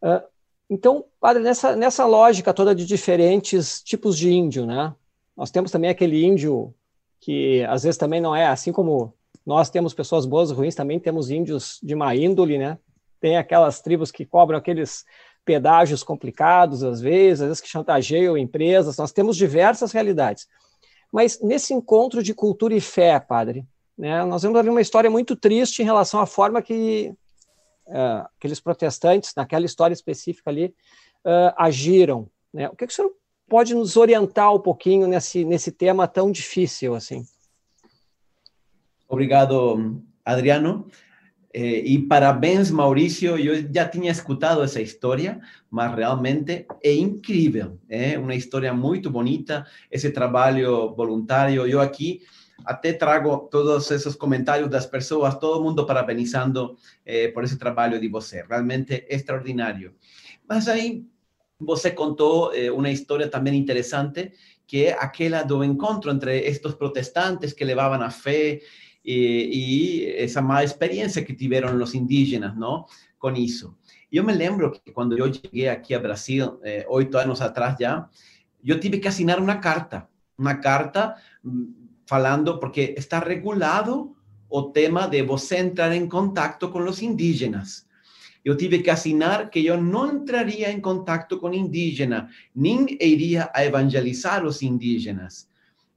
Uh, 0.00 0.22
então, 0.70 1.04
padre, 1.18 1.42
nessa, 1.42 1.74
nessa 1.74 2.06
lógica 2.06 2.54
toda 2.54 2.74
de 2.74 2.86
diferentes 2.86 3.82
tipos 3.82 4.16
de 4.16 4.32
índio, 4.32 4.64
né? 4.64 4.94
Nós 5.36 5.50
temos 5.50 5.70
também 5.70 5.90
aquele 5.90 6.24
índio 6.24 6.72
que 7.24 7.64
às 7.64 7.84
vezes 7.84 7.96
também 7.96 8.20
não 8.20 8.36
é 8.36 8.46
assim 8.46 8.70
como 8.70 9.14
nós 9.46 9.70
temos 9.70 9.94
pessoas 9.94 10.26
boas 10.26 10.50
e 10.50 10.52
ruins, 10.52 10.74
também 10.74 11.00
temos 11.00 11.30
índios 11.30 11.78
de 11.82 11.94
má 11.94 12.14
índole, 12.14 12.58
né? 12.58 12.78
Tem 13.18 13.38
aquelas 13.38 13.80
tribos 13.80 14.10
que 14.10 14.26
cobram 14.26 14.58
aqueles 14.58 15.06
pedágios 15.42 16.02
complicados, 16.02 16.84
às 16.84 17.00
vezes, 17.00 17.40
às 17.40 17.48
vezes 17.48 17.60
que 17.62 17.68
chantageiam 17.68 18.36
empresas, 18.36 18.98
nós 18.98 19.10
temos 19.10 19.38
diversas 19.38 19.90
realidades. 19.90 20.46
Mas 21.10 21.40
nesse 21.40 21.72
encontro 21.72 22.22
de 22.22 22.34
cultura 22.34 22.74
e 22.74 22.80
fé, 22.80 23.18
padre, 23.18 23.66
né, 23.96 24.22
nós 24.26 24.42
vemos 24.42 24.58
ali 24.58 24.68
uma 24.68 24.82
história 24.82 25.10
muito 25.10 25.34
triste 25.34 25.80
em 25.80 25.84
relação 25.84 26.20
à 26.20 26.26
forma 26.26 26.60
que 26.60 27.14
uh, 27.86 28.28
aqueles 28.36 28.60
protestantes, 28.60 29.32
naquela 29.34 29.64
história 29.64 29.94
específica 29.94 30.50
ali, 30.50 30.74
uh, 31.24 31.54
agiram. 31.56 32.28
Né? 32.52 32.68
O 32.68 32.76
que, 32.76 32.86
que 32.86 32.92
o 32.92 32.96
senhor 32.96 33.10
pode 33.48 33.74
nos 33.74 33.96
orientar 33.96 34.54
um 34.54 34.60
pouquinho 34.60 35.06
nesse, 35.06 35.44
nesse 35.44 35.70
tema 35.70 36.08
tão 36.08 36.30
difícil 36.30 36.94
assim? 36.94 37.24
Obrigado, 39.08 40.02
Adriano. 40.24 40.86
Eh, 41.52 41.84
e 41.86 41.98
parabéns, 42.00 42.68
Maurício. 42.68 43.38
Eu 43.38 43.72
já 43.72 43.88
tinha 43.88 44.10
escutado 44.10 44.60
essa 44.62 44.82
história, 44.82 45.40
mas 45.70 45.94
realmente 45.94 46.66
é 46.82 46.92
incrível. 46.92 47.78
É 47.88 48.18
uma 48.18 48.34
história 48.34 48.74
muito 48.74 49.08
bonita, 49.08 49.64
esse 49.88 50.10
trabalho 50.10 50.92
voluntário. 50.96 51.64
Eu 51.64 51.80
aqui 51.80 52.22
até 52.64 52.92
trago 52.92 53.48
todos 53.50 53.88
esses 53.90 54.16
comentários 54.16 54.68
das 54.68 54.86
pessoas, 54.86 55.38
todo 55.38 55.62
mundo 55.62 55.86
parabenizando 55.86 56.76
eh, 57.06 57.28
por 57.28 57.44
esse 57.44 57.56
trabalho 57.56 58.00
de 58.00 58.08
você. 58.08 58.44
Realmente 58.48 59.06
extraordinário. 59.08 59.94
Mas 60.48 60.66
aí 60.66 61.06
você 61.64 61.90
contou 61.90 62.52
eh, 62.54 62.70
uma 62.70 62.90
história 62.90 63.28
também 63.28 63.56
interessante, 63.56 64.32
que 64.66 64.86
é 64.86 64.92
aquela 64.92 65.42
do 65.42 65.62
encontro 65.62 66.10
entre 66.10 66.38
estes 66.40 66.74
protestantes 66.74 67.52
que 67.52 67.64
levavam 67.64 68.02
a 68.02 68.10
fé 68.10 68.60
e, 69.04 69.14
e 69.52 70.16
essa 70.16 70.40
má 70.40 70.64
experiência 70.64 71.24
que 71.24 71.34
tiveram 71.34 71.76
os 71.82 71.94
indígenas, 71.94 72.56
não? 72.56 72.86
Com 73.18 73.32
isso. 73.32 73.76
Eu 74.10 74.24
me 74.24 74.32
lembro 74.32 74.70
que 74.70 74.92
quando 74.92 75.18
eu 75.18 75.32
cheguei 75.32 75.68
aqui 75.68 75.94
a 75.94 75.98
Brasil, 75.98 76.58
eh, 76.62 76.86
oito 76.88 77.18
anos 77.18 77.40
atrás 77.40 77.76
já, 77.78 78.08
eu 78.64 78.80
tive 78.80 78.98
que 78.98 79.08
assinar 79.08 79.38
uma 79.38 79.56
carta, 79.56 80.08
uma 80.38 80.54
carta 80.54 81.16
mm, 81.42 81.72
falando, 82.06 82.58
porque 82.58 82.94
está 82.96 83.18
regulado 83.18 84.16
o 84.48 84.62
tema 84.62 85.06
de 85.06 85.22
você 85.22 85.58
entrar 85.58 85.94
em 85.94 86.08
contato 86.08 86.68
com 86.68 86.80
os 86.84 87.02
indígenas 87.02 87.84
eu 88.44 88.56
tive 88.56 88.80
que 88.80 88.90
assinar 88.90 89.48
que 89.48 89.64
eu 89.64 89.80
não 89.80 90.16
entraria 90.16 90.70
em 90.70 90.80
contato 90.80 91.38
com 91.38 91.52
indígena, 91.52 92.28
nem 92.54 92.86
iria 93.00 93.50
a 93.54 93.64
evangelizar 93.64 94.44
os 94.44 94.60
indígenas, 94.60 95.48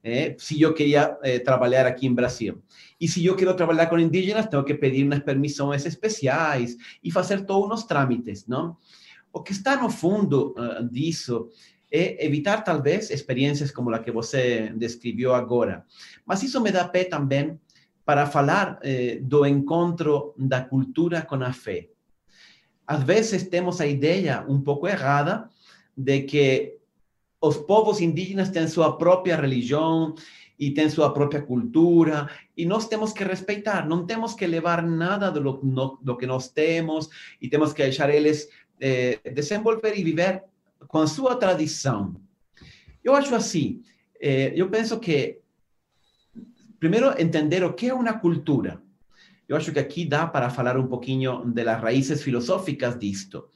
eh, 0.02 0.34
se 0.38 0.62
eu 0.62 0.72
queria 0.72 1.18
eh, 1.22 1.38
trabalhar 1.40 1.86
aqui 1.86 2.06
em 2.06 2.14
Brasil. 2.14 2.62
E 2.98 3.06
se 3.06 3.24
eu 3.24 3.36
quero 3.36 3.54
trabalhar 3.54 3.86
com 3.86 3.98
indígenas, 3.98 4.46
tenho 4.46 4.64
que 4.64 4.74
pedir 4.74 5.04
umas 5.04 5.20
permissões 5.20 5.84
especiais 5.84 6.76
e 7.04 7.10
fazer 7.10 7.44
todos 7.44 7.80
os 7.80 7.86
trâmites, 7.86 8.46
não? 8.46 8.76
O 9.30 9.42
que 9.42 9.52
está 9.52 9.76
no 9.76 9.90
fundo 9.90 10.54
uh, 10.56 10.88
disso 10.88 11.50
é 11.92 12.24
evitar 12.24 12.64
talvez 12.64 13.10
experiências 13.10 13.70
como 13.70 13.94
a 13.94 13.98
que 13.98 14.10
você 14.10 14.72
descreveu 14.74 15.34
agora. 15.34 15.84
Mas 16.24 16.42
isso 16.42 16.60
me 16.62 16.72
dá 16.72 16.88
pé 16.88 17.04
também 17.04 17.60
para 18.06 18.26
falar 18.26 18.78
eh, 18.82 19.18
do 19.20 19.44
encontro 19.44 20.34
da 20.38 20.62
cultura 20.62 21.20
com 21.20 21.36
a 21.36 21.52
fé 21.52 21.88
às 22.88 23.02
vezes 23.02 23.42
temos 23.42 23.82
a 23.82 23.86
ideia 23.86 24.46
um 24.48 24.58
pouco 24.62 24.88
errada 24.88 25.50
de 25.94 26.22
que 26.22 26.78
os 27.38 27.58
povos 27.58 28.00
indígenas 28.00 28.48
têm 28.48 28.66
sua 28.66 28.96
própria 28.96 29.36
religião 29.36 30.14
e 30.58 30.70
têm 30.70 30.88
sua 30.88 31.12
própria 31.12 31.42
cultura 31.42 32.30
e 32.56 32.64
nós 32.64 32.88
temos 32.88 33.12
que 33.12 33.22
respeitar, 33.22 33.86
não 33.86 34.06
temos 34.06 34.32
que 34.32 34.46
levar 34.46 34.82
nada 34.82 35.30
do, 35.30 35.40
no, 35.62 36.16
que 36.16 36.26
nós 36.26 36.48
temos 36.48 37.10
e 37.42 37.46
temos 37.46 37.74
que 37.74 37.82
deixar 37.82 38.08
eles 38.08 38.48
eh, 38.80 39.20
desenvolver 39.34 39.94
e 39.98 40.02
viver 40.02 40.42
com 40.88 40.98
a 40.98 41.06
sua 41.06 41.36
tradição. 41.36 42.16
Eu 43.04 43.14
acho 43.14 43.34
assim, 43.34 43.82
eh, 44.18 44.54
eu 44.56 44.70
penso 44.70 44.98
que 44.98 45.40
primeiro 46.80 47.20
entender 47.20 47.62
o 47.62 47.74
que 47.74 47.90
é 47.90 47.94
uma 47.94 48.18
cultura. 48.18 48.80
Eu 49.48 49.56
acho 49.56 49.72
que 49.72 49.78
aqui 49.78 50.04
dá 50.04 50.26
para 50.26 50.50
falar 50.50 50.76
um 50.76 50.86
pouquinho 50.86 51.44
das 51.46 51.80
raízes 51.80 52.22
filosóficas 52.22 52.98
disto. 52.98 53.48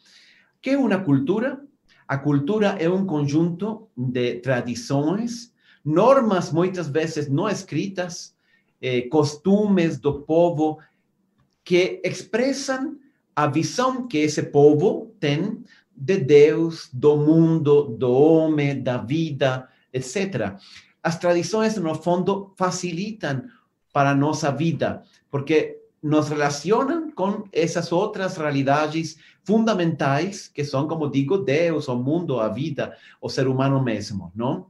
Que 0.61 0.71
é 0.71 0.79
uma 0.79 0.99
cultura? 0.99 1.63
A 2.09 2.17
cultura 2.17 2.77
é 2.79 2.89
um 2.89 3.05
conjunto 3.05 3.89
de 3.97 4.37
tradições, 4.37 5.53
normas 5.85 6.51
muitas 6.51 6.89
vezes 6.89 7.29
não 7.29 7.49
escritas, 7.49 8.35
eh, 8.81 9.03
costumes 9.03 9.99
do 9.99 10.23
povo 10.23 10.79
que 11.65 12.01
expressam 12.05 12.97
a 13.35 13.47
visão 13.47 14.07
que 14.07 14.19
esse 14.19 14.43
povo 14.43 15.15
tem 15.21 15.63
de 15.95 16.19
Deus, 16.19 16.89
do 16.93 17.17
mundo, 17.17 17.97
do 17.97 18.11
homem, 18.13 18.83
da 18.83 18.99
vida, 18.99 19.69
etc. 19.93 20.57
As 21.03 21.19
tradições, 21.19 21.77
no 21.77 21.95
fundo, 21.95 22.53
facilitam 22.57 23.45
para 23.93 24.15
nossa 24.15 24.51
vida, 24.51 25.03
porque 25.31 25.82
nos 26.03 26.29
relacionam 26.29 27.11
com 27.13 27.45
essas 27.53 27.93
outras 27.93 28.37
realidades 28.37 29.17
fundamentais, 29.45 30.49
que 30.49 30.65
são, 30.65 30.89
como 30.89 31.11
digo, 31.11 31.39
Deus, 31.39 31.87
o 31.89 31.97
mundo, 31.97 32.41
a 32.41 32.49
vida, 32.49 32.97
o 33.21 33.29
ser 33.29 33.47
humano 33.47 33.83
mesmo, 33.83 34.33
não? 34.35 34.67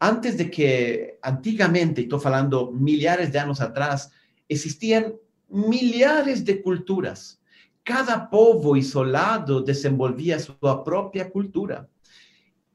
Antes 0.00 0.36
de 0.36 0.46
que, 0.46 1.18
antigamente, 1.24 2.02
estou 2.02 2.18
falando 2.18 2.72
milhares 2.72 3.30
de 3.30 3.38
anos 3.38 3.60
atrás, 3.60 4.10
existiam 4.48 5.18
milhares 5.50 6.42
de 6.42 6.54
culturas. 6.56 7.38
Cada 7.84 8.18
povo 8.18 8.76
isolado 8.76 9.62
desenvolvia 9.62 10.38
sua 10.38 10.82
própria 10.84 11.24
cultura. 11.24 11.88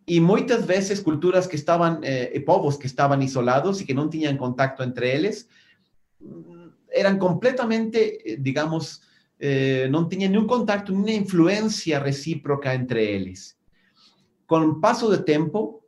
E 0.05 0.19
muitas 0.19 0.65
vezes 0.65 0.99
culturas 0.99 1.47
que 1.47 1.55
estavam, 1.55 1.99
eh, 2.03 2.37
povos 2.41 2.75
que 2.75 2.87
estavam 2.87 3.21
isolados 3.21 3.79
e 3.79 3.85
que 3.85 3.93
não 3.93 4.09
tinham 4.09 4.35
contato 4.35 4.83
entre 4.83 5.09
eles, 5.09 5.47
eran 6.93 7.17
completamente, 7.17 8.33
eh, 8.33 8.37
digamos, 8.39 9.01
eh, 9.39 9.87
no 9.89 10.07
tenían 10.07 10.31
ningún 10.31 10.47
contacto, 10.47 10.91
ni 10.91 10.99
una 10.99 11.13
influencia 11.13 11.99
recíproca 11.99 12.73
entre 12.73 13.15
ellos. 13.15 13.57
Con 14.45 14.79
paso 14.79 15.09
do 15.09 15.23
tiempo 15.23 15.83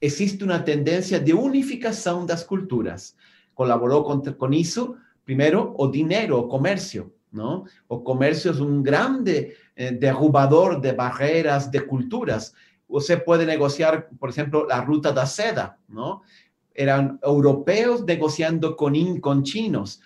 existe 0.00 0.44
una 0.44 0.64
tendencia 0.64 1.18
de 1.18 1.32
unificación 1.32 2.26
de 2.26 2.34
las 2.34 2.44
culturas. 2.44 3.16
Colaboró 3.54 4.04
con 4.04 4.22
com 4.22 4.52
isso, 4.52 4.96
primeiro, 5.24 5.74
o 5.76 5.88
dinero 5.88 6.38
o 6.38 6.48
comercio, 6.48 7.12
¿no? 7.32 7.64
O 7.88 8.02
comercio 8.04 8.50
es 8.50 8.60
un 8.60 8.82
grande 8.82 9.56
eh, 9.76 9.92
derrubador 9.92 10.80
de 10.80 10.92
barreras 10.92 11.70
de 11.70 11.86
culturas. 11.86 12.54
Você 12.88 13.16
puede 13.16 13.46
negociar, 13.46 14.08
por 14.18 14.30
ejemplo, 14.30 14.66
la 14.66 14.80
ruta 14.80 15.12
da 15.12 15.24
seda. 15.24 15.78
Não? 15.88 16.20
Eram 16.74 17.18
europeus 17.22 18.04
negociando 18.04 18.74
com, 18.74 19.20
com 19.20 19.44
chinos. 19.44 20.00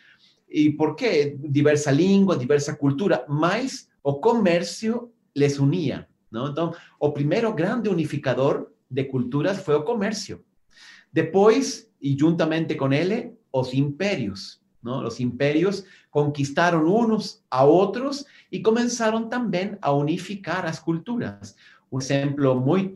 ¿Y 0.57 0.71
por 0.71 0.95
qué? 0.95 1.37
Diversa 1.37 1.91
lengua, 1.91 2.37
diversa 2.37 2.77
cultura, 2.77 3.25
más 3.27 3.91
o 4.03 4.21
comercio 4.21 5.11
les 5.35 5.59
unía, 5.59 6.09
¿no? 6.31 6.47
Entonces, 6.47 6.81
o 7.01 7.13
primero 7.13 7.53
grande 7.55 7.91
unificador 7.91 8.73
de 8.89 9.09
culturas 9.09 9.61
fue 9.61 9.75
o 9.75 9.85
comercio. 9.85 10.45
Después, 11.11 11.91
y 11.99 12.17
juntamente 12.17 12.77
con 12.77 12.93
él, 12.93 13.37
los 13.53 13.75
imperios, 13.75 14.63
¿no? 14.81 15.03
Los 15.03 15.19
imperios 15.19 15.87
conquistaron 16.09 16.87
unos 16.87 17.43
a 17.51 17.65
otros 17.65 18.25
y 18.49 18.63
comenzaron 18.63 19.29
también 19.29 19.77
a 19.83 19.93
unificar 19.93 20.67
las 20.67 20.81
culturas. 20.81 21.57
Un 21.91 22.01
ejemplo 22.01 22.55
muy, 22.55 22.93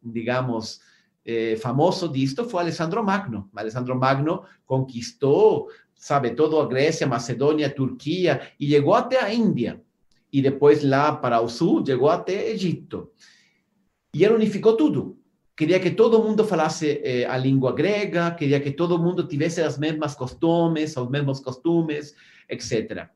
digamos, 0.00 0.80
eh, 1.24 1.58
famoso 1.60 2.06
de 2.06 2.22
esto 2.22 2.44
fue 2.44 2.62
Alessandro 2.62 3.02
Magno. 3.02 3.50
Alessandro 3.56 3.96
Magno 3.96 4.42
conquistó 4.64 5.66
sabe, 6.02 6.30
todo 6.30 6.60
a 6.60 6.66
Grecia, 6.66 7.06
Macedonia, 7.06 7.72
Turquía, 7.72 8.40
y 8.58 8.66
llegó 8.66 8.96
hasta 8.96 9.24
a 9.24 9.32
India. 9.32 9.80
Y 10.32 10.40
después 10.40 10.82
lá 10.82 11.20
para 11.20 11.46
sur, 11.48 11.84
llegó 11.84 12.10
hasta 12.10 12.32
Egipto. 12.32 13.12
Y 14.10 14.24
él 14.24 14.32
unificó 14.32 14.76
todo. 14.76 15.14
Quería 15.54 15.80
que 15.80 15.92
todo 15.92 16.18
el 16.18 16.24
mundo 16.24 16.44
falase 16.44 17.00
eh, 17.04 17.24
a 17.24 17.38
língua 17.38 17.72
grega, 17.72 18.34
quería 18.34 18.60
que 18.60 18.72
todo 18.72 18.96
el 18.96 19.02
mundo 19.02 19.28
tuviese 19.28 19.62
las 19.62 19.78
mismas 19.78 20.16
costumes, 20.16 20.96
los 20.96 21.08
mismos 21.08 21.40
costumes, 21.40 22.16
etc. 22.48 23.08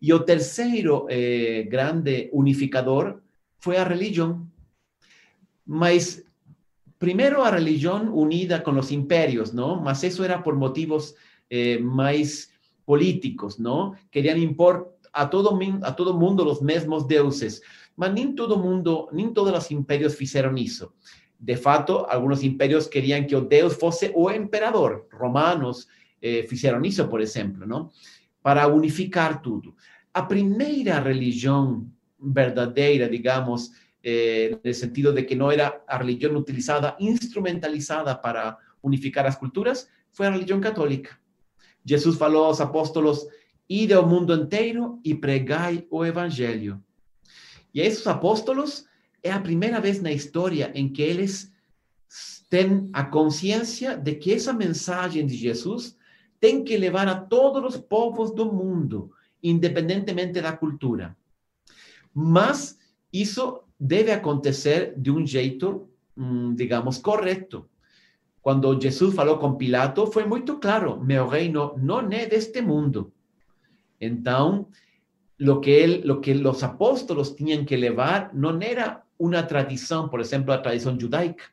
Y 0.00 0.10
el 0.10 0.24
tercero 0.24 1.06
eh, 1.08 1.68
grande 1.70 2.28
unificador 2.32 3.22
fue 3.58 3.78
a 3.78 3.84
religión. 3.84 4.50
Mas 5.64 6.24
primero 6.98 7.44
a 7.44 7.52
religión 7.52 8.10
unida 8.12 8.64
con 8.64 8.74
los 8.74 8.90
imperios, 8.90 9.54
¿no? 9.54 9.80
Mas 9.80 10.02
eso 10.02 10.24
era 10.24 10.42
por 10.42 10.56
motivos 10.56 11.14
eh, 11.54 11.78
más 11.78 12.50
políticos, 12.86 13.60
¿no? 13.60 13.94
Querían 14.10 14.38
impor 14.38 14.96
a 15.12 15.28
todo, 15.28 15.58
a 15.82 15.94
todo 15.94 16.14
mundo 16.14 16.46
los 16.46 16.62
mismos 16.62 17.06
deuses, 17.06 17.60
mas 17.94 18.10
ni 18.14 18.34
todo 18.34 18.56
mundo, 18.56 19.10
ni 19.12 19.34
todos 19.34 19.52
los 19.52 19.70
imperios 19.70 20.18
hicieron 20.18 20.56
eso. 20.56 20.94
De 21.38 21.58
fato, 21.58 22.08
algunos 22.08 22.42
imperios 22.42 22.88
querían 22.88 23.26
que 23.26 23.34
el 23.34 23.50
Deus 23.50 23.76
fuese 23.76 24.10
o 24.14 24.30
emperador. 24.30 25.06
Romanos 25.10 25.88
eh, 26.22 26.48
hicieron 26.50 26.86
eso, 26.86 27.06
por 27.10 27.20
ejemplo, 27.20 27.66
¿no? 27.66 27.92
Para 28.40 28.66
unificar 28.66 29.42
todo. 29.42 29.76
A 30.14 30.26
primera 30.26 31.00
religión 31.00 31.94
verdadera, 32.16 33.08
digamos, 33.08 33.72
eh, 34.02 34.52
en 34.52 34.60
el 34.62 34.74
sentido 34.74 35.12
de 35.12 35.26
que 35.26 35.36
no 35.36 35.52
era 35.52 35.84
la 35.86 35.98
religión 35.98 36.34
utilizada, 36.34 36.96
instrumentalizada 36.98 38.22
para 38.22 38.56
unificar 38.80 39.26
las 39.26 39.36
culturas, 39.36 39.90
fue 40.12 40.24
la 40.24 40.32
religión 40.32 40.62
católica. 40.62 41.18
Jesus 41.84 42.16
falou 42.16 42.44
aos 42.44 42.60
apóstolos: 42.60 43.26
ide 43.68 43.92
ao 43.92 44.06
mundo 44.06 44.34
inteiro 44.34 45.00
e 45.04 45.14
pregai 45.14 45.86
o 45.90 46.04
evangelho. 46.04 46.82
E 47.74 47.80
esses 47.80 48.06
apóstolos 48.06 48.84
é 49.22 49.30
a 49.30 49.40
primeira 49.40 49.80
vez 49.80 50.00
na 50.00 50.12
história 50.12 50.70
em 50.74 50.88
que 50.88 51.02
eles 51.02 51.52
têm 52.50 52.90
a 52.92 53.02
consciência 53.04 53.96
de 53.96 54.14
que 54.14 54.34
essa 54.34 54.52
mensagem 54.52 55.26
de 55.26 55.34
Jesus 55.34 55.96
tem 56.38 56.62
que 56.64 56.76
levar 56.76 57.08
a 57.08 57.14
todos 57.14 57.74
os 57.74 57.80
povos 57.80 58.34
do 58.34 58.52
mundo, 58.52 59.12
independentemente 59.42 60.40
da 60.40 60.52
cultura. 60.52 61.16
Mas 62.12 62.78
isso 63.12 63.62
deve 63.78 64.10
acontecer 64.10 64.94
de 64.98 65.10
um 65.10 65.26
jeito, 65.26 65.88
hum, 66.16 66.54
digamos, 66.54 66.98
correto. 66.98 67.68
Cuando 68.42 68.78
Jesús 68.78 69.14
falou 69.14 69.38
con 69.38 69.56
Pilato, 69.56 70.08
fue 70.08 70.26
muy 70.26 70.42
claro: 70.42 70.98
meu 70.98 71.28
reino 71.28 71.74
no 71.78 72.00
é 72.10 72.28
este 72.32 72.60
mundo. 72.60 73.12
Entonces, 74.00 74.66
lo 75.38 75.60
que, 75.60 75.84
él, 75.84 76.02
lo 76.04 76.20
que 76.20 76.34
los 76.34 76.62
apóstolos 76.62 77.36
tenían 77.36 77.64
que 77.64 77.78
llevar 77.78 78.34
no 78.34 78.60
era 78.60 79.04
una 79.16 79.46
tradición, 79.46 80.10
por 80.10 80.20
ejemplo, 80.20 80.52
la 80.52 80.60
tradición 80.60 81.00
judaica. 81.00 81.44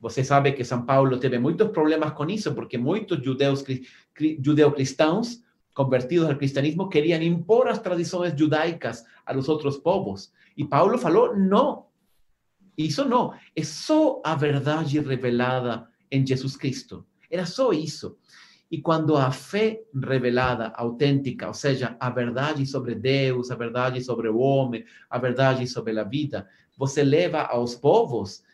Você 0.00 0.24
sabe 0.24 0.54
que 0.54 0.64
São 0.64 0.84
Paulo 0.84 1.20
teve 1.20 1.38
muchos 1.38 1.70
problemas 1.70 2.12
con 2.14 2.30
eso, 2.30 2.54
porque 2.54 2.78
muchos 2.78 3.20
judeus, 3.22 3.64
judeo-cristãos 4.16 5.42
convertidos 5.72 6.28
al 6.28 6.38
cristianismo 6.38 6.88
querían 6.88 7.22
impor 7.22 7.68
las 7.68 7.82
tradiciones 7.82 8.34
judaicas 8.36 9.06
a 9.24 9.32
los 9.32 9.48
otros 9.48 9.78
povos. 9.78 10.32
Y 10.56 10.64
Paulo 10.64 10.98
falou: 10.98 11.36
no, 11.36 11.89
Isso 12.86 13.04
não, 13.04 13.34
é 13.54 13.62
só 13.62 14.20
a 14.24 14.34
verdade 14.34 14.98
revelada 15.00 15.86
em 16.10 16.26
Jesus 16.26 16.56
Cristo. 16.56 17.04
Era 17.30 17.46
só 17.46 17.72
isso. 17.72 18.16
E 18.70 18.80
quando 18.80 19.16
a 19.16 19.32
fé 19.32 19.82
revelada, 19.92 20.68
autêntica, 20.76 21.48
ou 21.48 21.54
seja, 21.54 21.96
a 21.98 22.08
verdade 22.08 22.64
sobre 22.66 22.94
Deus, 22.94 23.50
a 23.50 23.56
verdade 23.56 24.00
sobre 24.00 24.28
o 24.28 24.38
homem, 24.38 24.84
a 25.08 25.18
verdade 25.18 25.66
sobre 25.66 25.98
a 25.98 26.04
vida, 26.04 26.48
você 26.78 27.02
leva 27.02 27.42
aos 27.42 27.74
povos, 27.74 28.44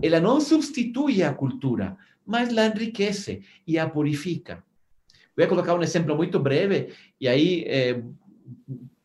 ela 0.00 0.20
não 0.20 0.40
substitui 0.40 1.22
a 1.22 1.34
cultura, 1.34 1.96
mas 2.24 2.56
a 2.56 2.66
enriquece 2.66 3.42
e 3.66 3.78
a 3.78 3.88
purifica. 3.88 4.62
Vou 5.36 5.46
colocar 5.48 5.74
um 5.74 5.82
exemplo 5.82 6.16
muito 6.16 6.38
breve, 6.38 6.94
e 7.20 7.28
aí 7.28 7.64
eh, 7.66 8.02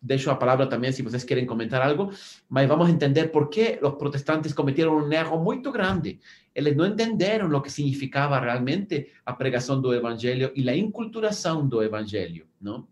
dejo 0.02 0.32
a 0.32 0.40
palabra 0.40 0.68
también 0.68 0.94
si 0.94 1.04
ustedes 1.04 1.24
quieren 1.24 1.46
comentar 1.46 1.82
algo, 1.82 2.10
mas 2.50 2.68
vamos 2.68 2.88
a 2.88 2.92
entender 2.92 3.32
por 3.32 3.50
qué 3.50 3.78
los 3.82 3.94
protestantes 3.94 4.54
cometieron 4.54 4.96
un 4.96 5.14
error 5.14 5.40
muy 5.40 5.62
grande. 5.62 6.20
Ellos 6.54 6.76
no 6.76 6.86
entendieron 6.86 7.52
lo 7.52 7.62
que 7.62 7.70
significaba 7.70 8.40
realmente 8.40 9.12
a 9.24 9.38
pregación 9.38 9.82
del 9.82 9.94
evangelio 9.94 10.52
y 10.56 10.64
la 10.64 10.76
inculturación 10.76 11.70
del 11.70 11.84
evangelio, 11.84 12.48
¿no? 12.60 12.90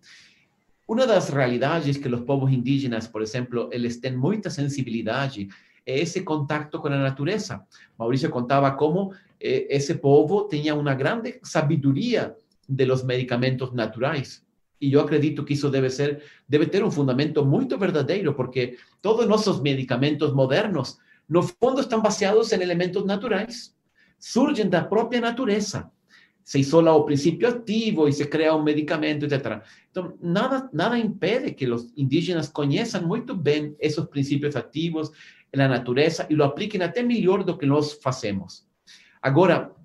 Una 0.86 1.06
de 1.06 1.14
las 1.14 1.30
realidades 1.32 2.00
que 2.00 2.10
los 2.10 2.22
pueblos 2.22 2.52
indígenas, 2.52 3.08
por 3.08 3.22
ejemplo, 3.22 3.70
ellos 3.72 4.00
tienen 4.00 4.20
mucha 4.20 4.50
sensibilidad 4.50 5.32
es 5.36 5.48
ese 5.86 6.24
contacto 6.24 6.80
con 6.80 6.92
la 6.92 7.00
naturaleza. 7.00 7.66
Mauricio 7.98 8.30
contaba 8.30 8.76
cómo 8.76 9.12
eh, 9.40 9.68
ese 9.70 9.96
pueblo 9.96 10.48
tenía 10.50 10.74
una 10.74 10.96
grande 10.96 11.40
sabiduría 11.44 12.36
de 12.68 12.86
los 12.86 13.04
medicamentos 13.04 13.74
naturales 13.74 14.46
y 14.80 14.90
yo 14.90 15.02
acredito 15.02 15.44
que 15.44 15.54
eso 15.54 15.70
debe 15.70 15.90
ser, 15.90 16.24
debe 16.48 16.68
tener 16.68 16.86
un 16.86 16.92
fundamento 16.92 17.46
muito 17.46 17.78
verdadero 17.78 18.36
porque 18.36 18.78
todos 19.02 19.28
nossos 19.28 19.62
medicamentos 19.62 20.34
modernos, 20.34 20.98
no 21.28 21.44
fundo, 21.44 21.82
estão 21.82 22.02
basados 22.02 22.52
en 22.54 22.62
elementos 22.62 23.06
naturais, 23.06 23.76
surgem 24.18 24.70
da 24.70 24.88
propia 24.88 25.22
naturaleza 25.22 25.92
Se 26.50 26.58
isola 26.58 26.96
o 26.96 27.06
principio 27.06 27.48
activo 27.48 28.08
y 28.08 28.12
se 28.12 28.28
crea 28.28 28.56
un 28.56 28.64
medicamento, 28.64 29.28
etc. 29.28 29.62
Então, 29.92 30.18
nada, 30.20 30.68
nada 30.74 30.98
impede 30.98 31.54
que 31.54 31.68
los 31.68 31.94
indígenas 31.96 32.50
conheçam 32.50 33.06
muito 33.06 33.36
bem 33.36 33.76
esses 33.78 34.04
princípios 34.06 34.56
ativos 34.56 35.12
na 35.54 35.68
natureza 35.68 36.26
e 36.28 36.34
o 36.34 36.44
apliquem 36.44 36.82
até 36.82 37.04
melhor 37.04 37.44
do 37.44 37.56
que 37.56 37.68
nós 37.68 37.94
fazemos. 38.02 38.68
Agora, 39.22 39.76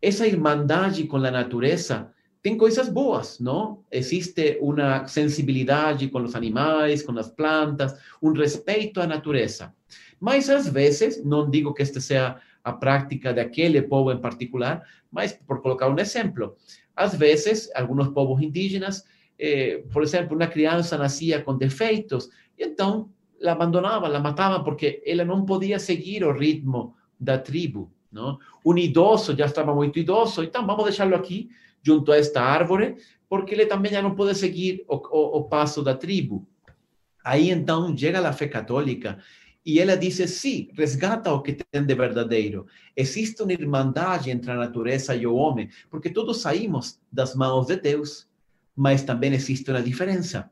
essa 0.00 0.26
irmandade 0.26 1.06
con 1.06 1.20
la 1.20 1.30
naturaleza 1.30 2.13
tem 2.44 2.58
coisas 2.58 2.90
boas, 2.90 3.40
não? 3.40 3.82
Existe 3.90 4.58
uma 4.60 5.06
sensibilidade 5.06 6.08
com 6.08 6.22
os 6.22 6.34
animais, 6.34 7.02
com 7.02 7.18
as 7.18 7.30
plantas, 7.30 7.98
um 8.20 8.32
respeito 8.32 9.00
à 9.00 9.06
natureza. 9.06 9.72
Mas 10.20 10.50
às 10.50 10.68
vezes, 10.68 11.24
não 11.24 11.48
digo 11.48 11.72
que 11.72 11.80
esta 11.80 12.02
seja 12.02 12.36
a 12.62 12.70
prática 12.70 13.32
daquele 13.32 13.80
povo 13.80 14.12
em 14.12 14.20
particular, 14.20 14.86
mas 15.10 15.32
por 15.32 15.62
colocar 15.62 15.88
um 15.88 15.98
exemplo, 15.98 16.54
às 16.94 17.14
vezes, 17.14 17.70
alguns 17.74 18.08
povos 18.08 18.42
indígenas, 18.42 19.04
eh, 19.38 19.82
por 19.90 20.02
exemplo, 20.02 20.36
uma 20.36 20.46
criança 20.46 20.98
nascia 20.98 21.40
com 21.40 21.56
defeitos, 21.56 22.28
então 22.58 23.08
la 23.40 23.52
abandonavam, 23.52 24.10
la 24.10 24.20
matavam, 24.20 24.62
porque 24.62 25.02
ela 25.06 25.24
não 25.24 25.46
podia 25.46 25.78
seguir 25.78 26.22
o 26.22 26.36
ritmo 26.36 26.94
da 27.18 27.38
tribo. 27.38 27.90
Não? 28.12 28.38
Um 28.62 28.76
idoso 28.76 29.34
já 29.34 29.46
estava 29.46 29.74
muito 29.74 29.98
idoso, 29.98 30.44
então 30.44 30.66
vamos 30.66 30.84
deixá-lo 30.84 31.14
aqui, 31.14 31.48
junto 31.84 32.10
a 32.10 32.16
esta 32.16 32.40
árvore, 32.40 32.96
porque 33.28 33.54
ele 33.54 33.66
também 33.66 33.92
já 33.92 34.00
não 34.00 34.14
pode 34.14 34.34
seguir 34.36 34.84
o, 34.88 34.96
o, 34.96 35.38
o 35.38 35.44
passo 35.44 35.82
da 35.82 35.94
tribo. 35.94 36.46
Aí 37.24 37.50
então 37.50 37.96
chega 37.96 38.26
a 38.26 38.32
fé 38.32 38.48
católica 38.48 39.18
e 39.64 39.80
ela 39.80 39.96
diz: 39.96 40.16
sim, 40.30 40.68
resgata 40.74 41.32
o 41.32 41.42
que 41.42 41.52
tem 41.52 41.84
de 41.84 41.94
verdadeiro. 41.94 42.66
Existe 42.96 43.42
uma 43.42 43.52
irmandade 43.52 44.30
entre 44.30 44.50
a 44.50 44.56
natureza 44.56 45.16
e 45.16 45.26
o 45.26 45.34
homem, 45.34 45.68
porque 45.90 46.10
todos 46.10 46.40
saímos 46.40 47.00
das 47.10 47.34
mãos 47.34 47.66
de 47.66 47.76
Deus, 47.76 48.28
mas 48.76 49.02
também 49.02 49.32
existe 49.32 49.70
uma 49.70 49.82
diferença. 49.82 50.50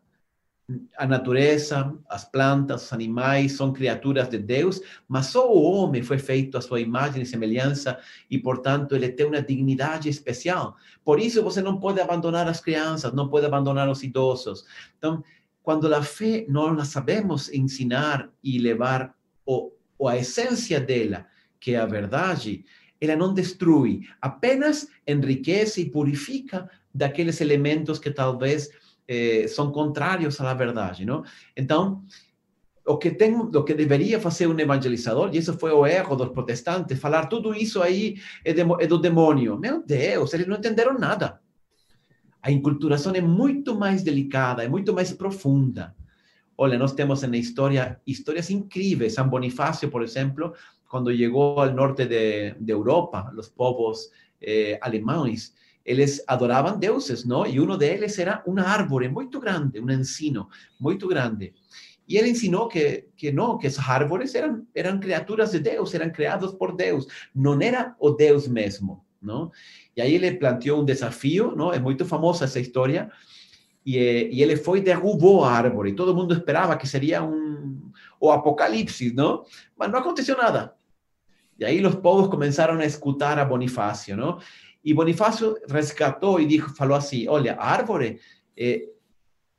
A 0.97 1.07
natureza, 1.07 1.93
as 2.09 2.25
plantas, 2.25 2.85
os 2.85 2.93
animais 2.93 3.53
são 3.53 3.73
criaturas 3.73 4.29
de 4.29 4.39
Deus, 4.39 4.81
mas 5.09 5.27
só 5.27 5.53
o 5.53 5.61
homem 5.63 6.03
foi 6.03 6.19
feito 6.19 6.57
à 6.57 6.61
sua 6.61 6.81
imagem 6.81 7.23
e 7.23 7.27
semelhança 7.27 7.99
e, 8.31 8.39
portanto, 8.39 8.95
ele 8.95 9.09
tem 9.09 9.27
uma 9.27 9.43
dignidade 9.43 10.09
especial. 10.09 10.77
Por 11.05 11.19
isso, 11.19 11.43
você 11.43 11.61
não 11.61 11.79
pode 11.79 12.01
abandonar 12.01 12.49
as 12.49 12.61
crianças, 12.61 13.13
não 13.13 13.29
pode 13.29 13.45
abandonar 13.45 13.91
os 13.91 14.03
idosos. 14.03 14.65
Então, 14.97 15.23
quando 15.63 15.93
a 15.93 16.03
fé 16.03 16.47
nós 16.49 16.77
la 16.77 16.85
sabemos 16.85 17.53
ensinar 17.53 18.31
e 18.43 18.59
levar 18.59 19.15
o, 19.45 19.73
o 19.99 20.09
a 20.09 20.17
essência 20.17 20.81
dela, 20.81 21.27
que 21.61 21.75
é 21.75 21.79
a 21.79 21.87
verdade, 21.87 22.65
ela 23.01 23.17
não 23.17 23.35
destrui, 23.35 24.09
apenas 24.21 24.89
enriquece 25.07 25.83
e 25.83 25.91
purifica 25.91 26.71
daqueles 26.95 27.41
elementos 27.41 27.99
que 27.99 28.11
talvez 28.11 28.71
eh, 29.13 29.47
são 29.49 29.71
contrários 29.71 30.41
à 30.41 30.55
verdade, 30.55 31.05
não? 31.05 31.23
Então, 31.57 32.03
o 32.87 32.97
que 32.97 33.11
tem, 33.11 33.35
o 33.37 33.63
que 33.63 33.75
deveria 33.75 34.19
fazer 34.19 34.47
um 34.47 34.59
evangelizador, 34.59 35.31
e 35.33 35.39
isso 35.39 35.53
foi 35.59 35.73
o 35.73 35.87
erro 35.87 36.17
dos 36.17 36.31
protestantes, 36.31 36.99
falar 36.99 37.27
tudo 37.27 37.55
isso 37.55 37.83
aí 37.83 38.17
é, 38.45 38.53
de, 38.53 38.63
é 38.81 38.87
do 38.87 38.99
demônio. 38.99 39.59
Meu 39.59 39.85
Deus, 39.85 40.33
eles 40.33 40.47
não 40.47 40.57
entenderam 40.57 40.99
nada. 40.99 41.41
A 42.43 42.51
inculturação 42.51 43.13
é 43.15 43.21
muito 43.21 43.79
mais 43.79 44.03
delicada, 44.03 44.65
é 44.65 44.69
muito 44.69 44.93
mais 44.93 45.13
profunda. 45.13 45.95
Olha, 46.57 46.79
nós 46.79 46.93
temos 46.93 47.23
na 47.23 47.37
história 47.37 48.01
histórias 48.07 48.51
incríveis. 48.51 49.15
São 49.15 49.29
Bonifácio, 49.29 49.91
por 49.91 50.03
exemplo, 50.03 50.53
quando 50.89 51.15
chegou 51.15 51.61
ao 51.61 51.73
norte 51.73 52.05
de, 52.07 52.55
de 52.59 52.73
Europa, 52.73 53.33
os 53.37 53.49
povos 53.49 54.11
eh, 54.41 54.79
alemães, 54.83 55.55
eles 55.85 56.23
adoravam 56.27 56.79
deuses, 56.79 57.25
não? 57.25 57.47
E 57.47 57.61
um 57.61 57.77
deles 57.77 58.19
era 58.19 58.43
uma 58.47 58.63
árvore 58.63 59.09
muito 59.09 59.41
grande, 59.41 59.81
um 59.81 59.91
ensino 59.91 60.49
muito 60.79 61.09
grande. 61.09 61.53
E 62.09 62.17
ele 62.17 62.31
ensinou 62.31 62.69
que, 62.69 63.07
que 63.17 63.31
não, 63.31 63.57
que 63.57 63.67
essas 63.67 63.89
árvores 63.89 64.35
eram, 64.35 64.67
eram 64.75 64.99
criaturas 64.99 65.53
de 65.53 65.61
Deus, 65.61 65.95
eram 65.95 66.11
criados 66.11 66.53
por 66.53 66.75
Deus, 66.75 67.07
não 67.35 67.61
era 67.61 67.95
o 67.99 68.11
Deus 68.11 68.47
mesmo, 68.49 69.05
não? 69.21 69.51
E 69.97 70.03
aí 70.03 70.15
ele 70.15 70.33
planteou 70.33 70.83
um 70.83 70.85
desafio, 70.85 71.55
não? 71.57 71.73
É 71.73 71.79
muito 71.79 72.05
famosa 72.05 72.45
essa 72.45 72.61
história. 72.61 73.11
E, 73.85 73.97
e 74.33 74.43
ele 74.43 74.57
foi 74.57 74.81
derrubou 74.81 75.45
a 75.45 75.51
árvore. 75.51 75.95
Todo 75.95 76.15
mundo 76.15 76.35
esperava 76.35 76.77
que 76.77 76.87
seria 76.87 77.23
um 77.23 77.53
o 78.23 78.31
apocalipse, 78.31 79.13
não? 79.13 79.45
Mas 79.77 79.91
não 79.91 79.99
aconteceu 79.99 80.37
nada. 80.37 80.75
E 81.59 81.65
aí 81.65 81.85
os 81.85 81.97
povos 81.97 82.29
começaram 82.29 82.79
a 82.79 82.85
escutar 82.85 83.37
a 83.37 83.45
Bonifácio, 83.45 84.17
não? 84.17 84.39
E 84.85 84.93
Bonifácio 84.93 85.57
resgatou 85.69 86.41
e 86.41 86.47
dijo, 86.47 86.75
falou 86.75 86.97
assim: 86.97 87.29
olha, 87.29 87.55
a 87.55 87.65
árvore 87.65 88.21
é, 88.57 88.89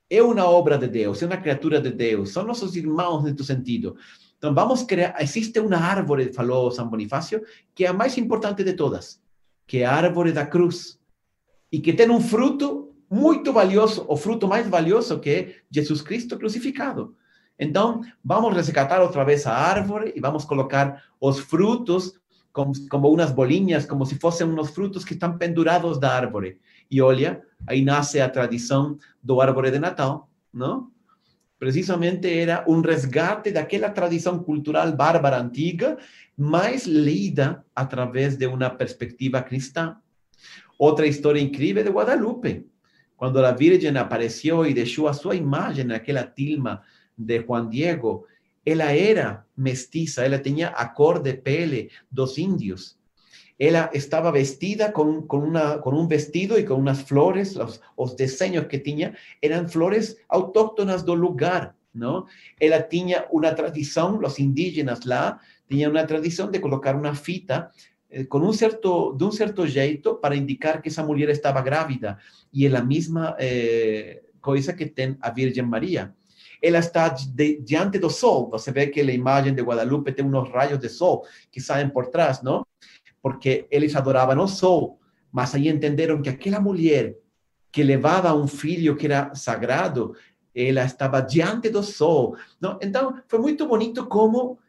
é 0.10 0.22
uma 0.22 0.46
obra 0.46 0.78
de 0.78 0.88
Deus, 0.88 1.22
é 1.22 1.26
uma 1.26 1.38
criatura 1.38 1.80
de 1.80 1.92
Deus, 1.92 2.32
são 2.32 2.44
nossos 2.44 2.76
irmãos 2.76 3.24
nesse 3.24 3.44
sentido. 3.44 3.96
Então 4.38 4.54
vamos 4.54 4.84
criar, 4.84 5.16
existe 5.22 5.60
uma 5.60 5.78
árvore, 5.78 6.34
falou 6.34 6.70
São 6.72 6.90
Bonifácio, 6.90 7.42
que 7.74 7.86
é 7.86 7.88
a 7.88 7.94
mais 7.94 8.18
importante 8.18 8.64
de 8.64 8.74
todas 8.74 9.24
que 9.66 9.80
é 9.80 9.86
a 9.86 9.94
árvore 9.94 10.32
da 10.32 10.46
cruz, 10.46 11.00
e 11.72 11.80
que 11.80 11.94
tem 11.94 12.10
um 12.10 12.22
fruto 12.22 12.94
muito 13.10 13.52
valioso, 13.52 14.06
o 14.08 14.16
fruto 14.16 14.48
mais 14.48 14.68
valioso 14.68 15.20
que 15.20 15.30
é 15.30 15.56
Jesus 15.70 16.02
Cristo 16.02 16.38
crucificado. 16.38 17.16
Então, 17.58 18.02
vamos 18.24 18.54
resgatar 18.54 19.02
outra 19.02 19.24
vez 19.24 19.46
a 19.46 19.54
árvore 19.54 20.14
e 20.16 20.20
vamos 20.20 20.44
colocar 20.44 21.04
os 21.20 21.40
frutos 21.40 22.20
como, 22.54 23.12
umas 23.12 23.32
bolinhas, 23.32 23.86
como 23.86 24.06
se 24.06 24.16
fossem 24.16 24.48
uns 24.48 24.70
frutos 24.70 25.04
que 25.04 25.14
estão 25.14 25.38
pendurados 25.38 26.00
da 26.00 26.12
árvore. 26.12 26.60
E 26.90 27.02
olha, 27.02 27.42
aí 27.66 27.84
nasce 27.84 28.22
a 28.22 28.30
tradição 28.30 28.98
do 29.22 29.42
árvore 29.42 29.72
de 29.72 29.80
Natal, 29.80 30.30
não? 30.54 30.92
Precisamente 31.58 32.28
era 32.28 32.64
um 32.68 32.82
resgate 32.82 33.52
daquela 33.52 33.90
tradição 33.90 34.38
cultural 34.40 34.92
bárbara 34.92 35.40
antiga 35.40 35.98
mas 36.38 36.86
lida 36.86 37.64
através 37.76 38.36
de 38.36 38.48
uma 38.48 38.70
perspectiva 38.70 39.42
cristã. 39.42 39.96
Outra 40.78 41.06
história 41.06 41.40
incrível 41.40 41.84
de 41.84 41.90
Guadalupe, 41.90 42.68
quando 43.16 43.44
a 43.44 43.52
Virgem 43.52 43.96
apareceu 43.98 44.66
e 44.66 44.74
deixou 44.74 45.08
a 45.08 45.14
sua 45.14 45.36
imagem 45.36 45.86
naquela 45.86 46.24
tilma 46.24 46.82
de 47.18 47.40
Juan 47.42 47.70
Diego, 47.70 48.26
ela 48.66 48.92
era 48.92 49.46
mestiça, 49.56 50.24
ela 50.24 50.40
tinha 50.40 50.70
a 50.70 50.86
cor 50.86 51.20
de 51.20 51.34
pele 51.34 51.90
dos 52.12 52.38
índios. 52.38 52.98
Ela 53.60 53.90
estava 53.94 54.32
vestida 54.32 54.92
com, 54.92 55.22
com, 55.22 55.40
uma, 55.40 55.78
com 55.78 55.92
um 55.92 56.08
vestido 56.08 56.58
e 56.58 56.64
com 56.64 56.76
umas 56.76 57.02
flores, 57.02 57.56
os, 57.56 57.80
os 57.96 58.16
desenhos 58.16 58.68
que 58.68 58.80
tinha 58.80 59.16
eram 59.42 59.68
flores 59.68 60.18
autóctonas 60.28 61.04
do 61.04 61.14
lugar, 61.14 61.76
não? 61.94 62.26
Ela 62.60 62.82
tinha 62.82 63.28
uma 63.32 63.54
tradição, 63.54 64.20
os 64.20 64.40
indígenas 64.40 65.06
lá 65.06 65.40
tinha 65.70 65.90
uma 65.90 66.06
tradição 66.06 66.50
de 66.50 66.60
colocar 66.60 66.96
uma 66.96 67.14
fita 67.14 67.70
eh, 68.10 68.24
com 68.24 68.40
um 68.40 68.54
certo, 68.54 69.14
de 69.14 69.24
um 69.24 69.32
certo 69.32 69.68
jeito 69.68 70.16
para 70.16 70.36
indicar 70.36 70.82
que 70.82 70.90
essa 70.90 71.04
mulher 71.04 71.30
estava 71.30 71.62
grávida. 71.62 72.18
E 72.52 72.66
é 72.66 72.76
a 72.76 72.84
mesma 72.84 73.36
eh, 73.40 74.24
coisa 74.42 74.74
que 74.74 74.88
tem 74.88 75.16
a 75.22 75.30
Virgem 75.30 75.64
Maria. 75.64 76.14
Ela 76.64 76.80
está 76.80 77.10
diante 77.60 78.00
do 78.00 78.10
sol. 78.10 78.50
Você 78.50 78.72
vê 78.72 78.88
que 78.88 79.02
a 79.02 79.04
imagem 79.04 79.54
de 79.54 79.62
Guadalupe 79.62 80.14
tem 80.14 80.26
uns 80.26 80.50
raios 80.50 80.80
de 80.80 80.88
sol 80.88 81.26
que 81.52 81.60
saem 81.60 81.90
por 81.90 82.08
trás, 82.08 82.42
não? 82.42 82.66
Porque 83.22 83.68
eles 83.70 83.94
adoravam 83.96 84.42
o 84.42 84.48
sol, 84.48 85.00
mas 85.30 85.54
aí 85.54 85.68
entenderam 85.68 86.22
que 86.22 86.30
aquela 86.30 86.62
mulher 86.62 87.18
que 87.70 87.84
levava 87.84 88.34
um 88.34 88.48
filho 88.48 88.96
que 88.96 89.08
era 89.08 89.36
sagrado, 89.36 90.16
ela 90.56 90.86
estava 90.86 91.20
diante 91.20 91.70
do 91.70 91.84
sol. 91.84 92.38
Não? 92.62 92.80
Então, 92.82 93.20
foi 93.28 93.40
muito 93.40 93.68
bonito 93.68 94.06
como 94.06 94.60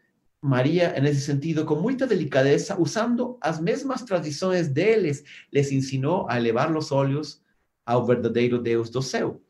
Maria, 0.42 0.98
nesse 1.00 1.20
sentido, 1.20 1.64
com 1.64 1.76
muita 1.76 2.06
delicadeza, 2.06 2.78
usando 2.78 3.38
as 3.40 3.60
mesmas 3.60 4.02
tradições 4.02 4.68
deles, 4.68 5.22
les 5.52 5.70
ensinou 5.70 6.26
a 6.28 6.38
elevar 6.38 6.74
os 6.76 6.90
olhos 6.92 7.42
ao 7.86 8.04
verdadeiro 8.04 8.58
Deus 8.58 8.90
do 8.90 9.00
céu. 9.00 9.40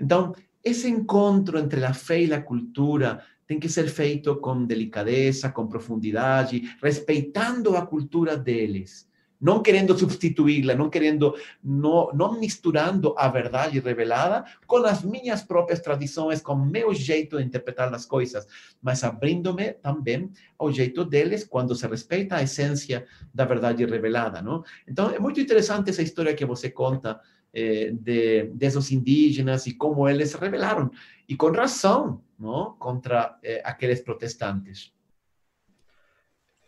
Então, 0.00 0.34
esse 0.68 0.88
encontro 0.88 1.58
entre 1.58 1.84
a 1.84 1.94
fé 1.94 2.22
e 2.22 2.32
a 2.32 2.40
cultura 2.40 3.22
tem 3.46 3.58
que 3.58 3.68
ser 3.68 3.88
feito 3.88 4.36
com 4.36 4.66
delicadeza, 4.66 5.48
com 5.48 5.66
profundidade, 5.66 6.76
respeitando 6.82 7.76
a 7.76 7.86
cultura 7.86 8.36
deles 8.36 9.08
não 9.40 9.62
querendo 9.62 9.96
substituí-la, 9.96 10.74
não 10.74 10.90
querendo, 10.90 11.34
não, 11.62 12.10
não 12.12 12.38
misturando 12.38 13.14
a 13.16 13.28
verdade 13.28 13.78
revelada 13.78 14.44
com 14.66 14.78
as 14.78 15.02
minhas 15.02 15.42
próprias 15.42 15.80
tradições, 15.80 16.40
com 16.40 16.56
meu 16.56 16.92
jeito 16.92 17.38
de 17.38 17.44
interpretar 17.44 17.92
as 17.94 18.04
coisas, 18.04 18.46
mas 18.82 19.04
abrindo-me 19.04 19.72
também 19.74 20.30
ao 20.58 20.72
jeito 20.72 21.04
deles 21.04 21.44
quando 21.44 21.74
se 21.74 21.86
respeita 21.86 22.36
a 22.36 22.42
essência 22.42 23.06
da 23.32 23.44
verdade 23.44 23.84
revelada, 23.84 24.42
não? 24.42 24.64
Então, 24.86 25.10
é 25.10 25.18
muito 25.18 25.40
interessante 25.40 25.90
essa 25.90 26.02
história 26.02 26.34
que 26.34 26.44
você 26.44 26.68
conta 26.68 27.20
eh, 27.52 27.90
de 27.92 28.44
desses 28.54 28.90
indígenas 28.90 29.66
e 29.66 29.74
como 29.74 30.08
eles 30.08 30.30
se 30.30 30.36
rebelaram, 30.36 30.90
e 31.28 31.36
com 31.36 31.50
razão, 31.50 32.22
não? 32.38 32.74
Contra 32.78 33.38
eh, 33.42 33.62
aqueles 33.64 34.00
protestantes. 34.00 34.92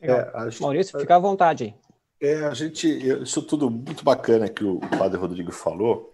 É. 0.01 0.31
Maurício, 0.61 0.99
fica 0.99 1.17
à 1.17 1.19
vontade. 1.19 1.75
É, 2.21 2.45
a 2.47 2.55
gente, 2.55 2.87
isso 3.23 3.43
tudo 3.43 3.71
muito 3.71 4.05
bacana 4.05 4.49
que 4.49 4.65
o 4.65 4.79
Padre 4.81 5.19
Rodrigo 5.19 5.53
falou, 5.53 6.13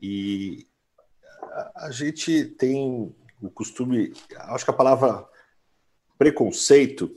e 0.00 0.66
a 1.74 1.90
gente 1.90 2.44
tem 2.44 3.14
o 3.40 3.50
costume, 3.50 4.12
acho 4.36 4.64
que 4.64 4.70
a 4.70 4.74
palavra 4.74 5.26
preconceito, 6.18 7.10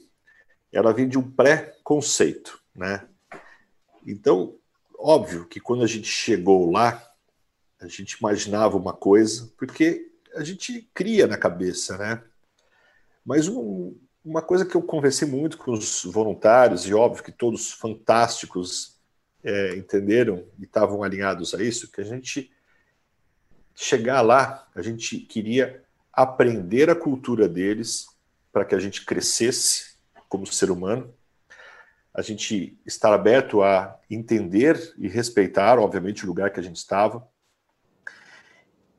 ela 0.72 0.94
vem 0.94 1.10
de 1.10 1.18
um 1.18 1.32
pré-conceito, 1.32 2.62
né? 2.74 3.08
Então, 4.06 4.56
óbvio 5.02 5.46
que 5.46 5.60
quando 5.60 5.84
a 5.84 5.88
gente 5.88 6.08
chegou 6.08 6.70
lá, 6.72 7.02
a 7.80 7.88
gente 7.88 8.14
imaginava 8.14 8.78
uma 8.78 8.94
coisa, 8.94 9.52
porque 9.58 10.12
a 10.36 10.44
gente 10.44 10.90
cria 10.94 11.28
na 11.28 11.38
cabeça, 11.38 11.98
né? 11.98 12.24
Mas 13.26 13.48
um, 13.48 13.96
uma 14.24 14.42
coisa 14.42 14.66
que 14.66 14.76
eu 14.76 14.82
conversei 14.82 15.28
muito 15.28 15.58
com 15.58 15.72
os 15.72 16.04
voluntários, 16.06 16.86
e 16.86 16.94
óbvio 16.94 17.24
que 17.24 17.32
todos 17.32 17.72
fantásticos, 17.72 19.00
é, 19.44 19.76
entenderam 19.76 20.46
e 20.60 20.64
estavam 20.64 21.04
alinhados 21.04 21.54
a 21.54 21.64
isso, 21.64 21.92
que 21.92 22.02
a 22.02 22.04
gente 22.04 22.52
chegar 23.74 24.22
lá, 24.22 24.68
a 24.76 24.82
gente 24.82 25.18
queria 25.18 25.84
aprender 26.14 26.90
a 26.90 26.96
cultura 26.96 27.50
deles 27.50 28.08
para 28.52 28.66
que 28.66 28.76
a 28.76 28.80
gente 28.80 29.06
crescesse 29.06 29.96
como 30.30 30.46
ser 30.46 30.70
humano, 30.70 31.14
a 32.14 32.22
gente 32.22 32.78
estar 32.86 33.14
aberto 33.14 33.62
a 33.62 33.98
entender 34.10 34.94
e 34.98 35.08
respeitar, 35.08 35.80
obviamente, 35.80 36.24
o 36.24 36.28
lugar 36.28 36.52
que 36.52 36.60
a 36.60 36.64
gente 36.64 36.78
estava. 36.78 37.26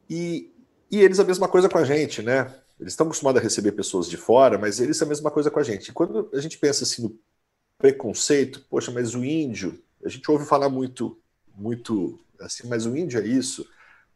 E, 0.08 0.50
e 0.90 1.00
eles 1.00 1.20
a 1.20 1.24
mesma 1.24 1.48
coisa 1.48 1.68
com 1.68 1.78
a 1.78 1.84
gente, 1.84 2.22
né? 2.22 2.54
Eles 2.80 2.94
estão 2.94 3.06
acostumados 3.06 3.40
a 3.40 3.42
receber 3.42 3.72
pessoas 3.72 4.08
de 4.08 4.16
fora, 4.16 4.58
mas 4.58 4.80
eles 4.80 5.00
a 5.00 5.06
mesma 5.06 5.30
coisa 5.30 5.50
com 5.50 5.60
a 5.60 5.62
gente. 5.62 5.88
E 5.88 5.92
quando 5.92 6.30
a 6.32 6.40
gente 6.40 6.58
pensa 6.58 6.84
assim 6.84 7.02
no 7.02 7.18
preconceito, 7.78 8.64
poxa, 8.68 8.90
mas 8.90 9.14
o 9.14 9.24
índio, 9.24 9.82
a 10.04 10.08
gente 10.08 10.28
ouve 10.30 10.46
falar 10.46 10.68
muito, 10.68 11.20
muito 11.54 12.18
assim, 12.40 12.66
mas 12.66 12.86
o 12.86 12.96
índio 12.96 13.20
é 13.20 13.26
isso, 13.26 13.68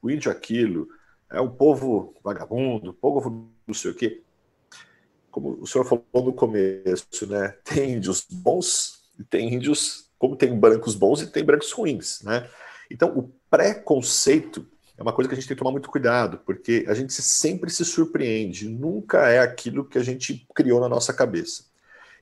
o 0.03 0.11
índio 0.11 0.31
é 0.31 0.33
aquilo, 0.33 0.89
é 1.31 1.41
um 1.41 1.51
povo 1.51 2.15
vagabundo, 2.23 2.93
povo 2.93 3.51
não 3.67 3.75
sei 3.75 3.91
o 3.91 3.95
quê. 3.95 4.23
Como 5.37 5.59
o 5.61 5.67
senhor 5.67 5.85
falou 5.85 6.03
no 6.15 6.33
começo, 6.33 7.27
né? 7.27 7.55
Tem 7.63 7.93
índios 7.93 8.25
bons 8.31 9.03
e 9.21 9.23
tem 9.23 9.53
índios, 9.53 10.09
como 10.19 10.35
tem 10.35 10.59
brancos 10.59 10.95
bons 10.95 11.21
e 11.21 11.27
tem 11.27 11.45
brancos 11.45 11.71
ruins, 11.73 12.23
né? 12.23 12.49
Então, 12.91 13.11
o 13.11 13.31
preconceito 13.51 14.67
é 14.97 15.03
uma 15.03 15.13
coisa 15.13 15.29
que 15.29 15.35
a 15.35 15.37
gente 15.37 15.47
tem 15.47 15.55
que 15.55 15.59
tomar 15.59 15.73
muito 15.73 15.91
cuidado, 15.91 16.39
porque 16.39 16.87
a 16.89 16.95
gente 16.95 17.13
sempre 17.13 17.69
se 17.69 17.85
surpreende, 17.85 18.67
nunca 18.67 19.29
é 19.29 19.39
aquilo 19.39 19.85
que 19.85 19.99
a 19.99 20.03
gente 20.03 20.47
criou 20.55 20.81
na 20.81 20.89
nossa 20.89 21.13
cabeça. 21.13 21.67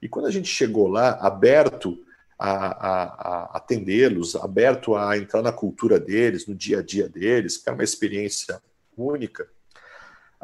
E 0.03 0.09
quando 0.09 0.27
a 0.27 0.31
gente 0.33 0.49
chegou 0.49 0.89
lá, 0.89 1.11
aberto 1.21 2.05
a, 2.37 2.51
a, 2.51 3.05
a 3.05 3.57
atendê-los, 3.59 4.35
aberto 4.35 4.97
a 4.97 5.17
entrar 5.17 5.41
na 5.41 5.53
cultura 5.53 6.01
deles, 6.01 6.49
no 6.49 6.55
dia 6.57 6.81
a 6.81 6.83
dia 6.83 7.09
deles, 7.09 7.59
que 7.59 7.71
é 7.71 7.73
uma 7.73 7.85
experiência 7.85 8.61
única, 8.97 9.47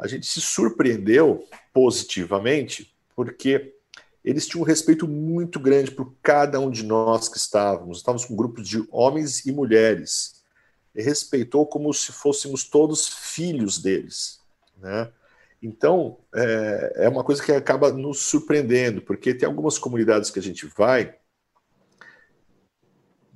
a 0.01 0.07
gente 0.07 0.25
se 0.25 0.41
surpreendeu 0.41 1.47
positivamente, 1.71 2.91
porque 3.15 3.75
eles 4.25 4.47
tinham 4.47 4.63
um 4.63 4.67
respeito 4.67 5.07
muito 5.07 5.59
grande 5.59 5.91
por 5.91 6.15
cada 6.23 6.59
um 6.59 6.71
de 6.71 6.83
nós 6.83 7.29
que 7.29 7.37
estávamos. 7.37 7.99
Estávamos 7.99 8.25
com 8.25 8.35
grupos 8.35 8.67
de 8.67 8.83
homens 8.91 9.45
e 9.45 9.51
mulheres 9.51 10.43
e 10.95 11.03
respeitou 11.03 11.67
como 11.67 11.93
se 11.93 12.11
fôssemos 12.11 12.63
todos 12.63 13.07
filhos 13.07 13.77
deles. 13.77 14.39
Né? 14.75 15.11
Então, 15.61 16.17
é, 16.33 16.93
é 17.05 17.09
uma 17.09 17.23
coisa 17.23 17.43
que 17.43 17.51
acaba 17.51 17.93
nos 17.93 18.21
surpreendendo, 18.21 19.01
porque 19.03 19.35
tem 19.35 19.47
algumas 19.47 19.77
comunidades 19.77 20.31
que 20.31 20.39
a 20.39 20.43
gente 20.43 20.65
vai, 20.65 21.15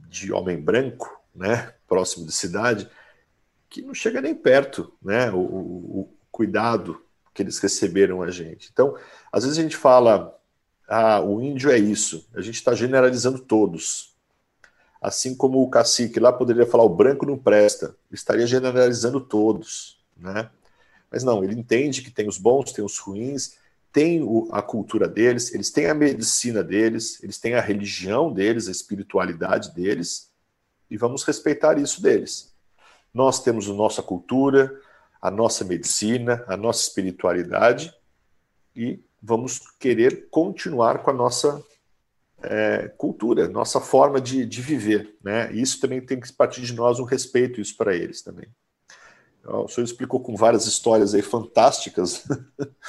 de 0.07 0.34
homem 0.34 0.59
branco, 0.59 1.16
né, 1.36 1.74
próximo 1.88 2.26
de 2.26 2.32
cidade, 2.32 2.89
que 3.70 3.84
não 3.84 3.93
chega 3.93 4.22
nem 4.22 4.34
perto 4.34 4.91
né, 5.01 5.30
o, 5.32 5.38
o, 5.38 6.14
cuidado 6.36 7.01
que 7.33 7.41
eles 7.41 7.59
receberam 7.59 8.21
a 8.21 8.29
gente. 8.29 8.69
Então, 8.71 8.97
às 9.31 9.45
vezes 9.45 9.57
a 9.57 9.61
gente 9.61 9.77
fala, 9.77 10.38
ah, 10.86 11.21
o 11.21 11.41
índio 11.41 11.71
é 11.71 11.77
isso, 11.77 12.27
a 12.36 12.41
gente 12.41 12.55
está 12.55 12.75
generalizando 12.75 13.39
todos. 13.39 14.13
Assim 15.01 15.33
como 15.33 15.61
o 15.61 15.69
cacique 15.69 16.19
lá 16.19 16.33
poderia 16.33 16.65
falar 16.65 16.83
o 16.83 16.89
branco 16.89 17.25
não 17.25 17.38
presta, 17.38 17.95
estaria 18.11 18.45
generalizando 18.45 19.21
todos, 19.21 19.97
né? 20.17 20.49
Mas 21.09 21.23
não, 21.23 21.41
ele 21.41 21.57
entende 21.57 22.01
que 22.01 22.11
tem 22.11 22.27
os 22.27 22.38
bons, 22.38 22.73
tem 22.73 22.83
os 22.83 22.97
ruins, 22.97 23.55
tem 23.93 24.21
o, 24.21 24.49
a 24.51 24.61
cultura 24.61 25.07
deles, 25.07 25.53
eles 25.53 25.69
têm 25.69 25.86
a 25.86 25.93
medicina 25.93 26.61
deles, 26.61 27.23
eles 27.23 27.38
têm 27.38 27.53
a 27.53 27.61
religião 27.61 28.33
deles, 28.33 28.67
a 28.67 28.71
espiritualidade 28.71 29.73
deles, 29.73 30.29
e 30.91 30.97
vamos 30.97 31.23
respeitar 31.23 31.77
isso 31.77 32.01
deles. 32.01 32.53
Nós 33.13 33.41
temos 33.41 33.69
a 33.69 33.73
nossa 33.73 34.01
cultura, 34.01 34.81
a 35.26 35.32
nossa 35.32 35.63
medicina, 35.65 36.45
a 36.47 36.55
nossa 36.55 36.88
espiritualidade, 36.88 37.91
e 38.76 39.03
vamos 39.19 39.59
querer 39.80 40.30
continuar 40.30 40.99
com 40.99 41.09
a 41.09 41.13
nossa 41.13 41.63
é, 42.43 42.89
cultura, 42.95 43.49
nossa 43.49 43.82
forma 43.82 44.21
de, 44.21 44.45
de 44.45 44.61
viver. 44.61 45.17
Né? 45.23 45.51
Isso 45.51 45.80
também 45.80 45.99
tem 45.99 46.19
que 46.19 46.32
partir 46.32 46.61
de 46.61 46.76
nós 46.76 46.99
um 46.99 47.05
respeito 47.05 47.59
isso 47.59 47.76
para 47.76 47.95
eles 47.95 48.21
também. 48.21 48.47
O 49.43 49.67
senhor 49.67 49.86
explicou 49.86 50.19
com 50.19 50.36
várias 50.36 50.67
histórias 50.67 51.15
aí 51.15 51.23
fantásticas, 51.23 52.28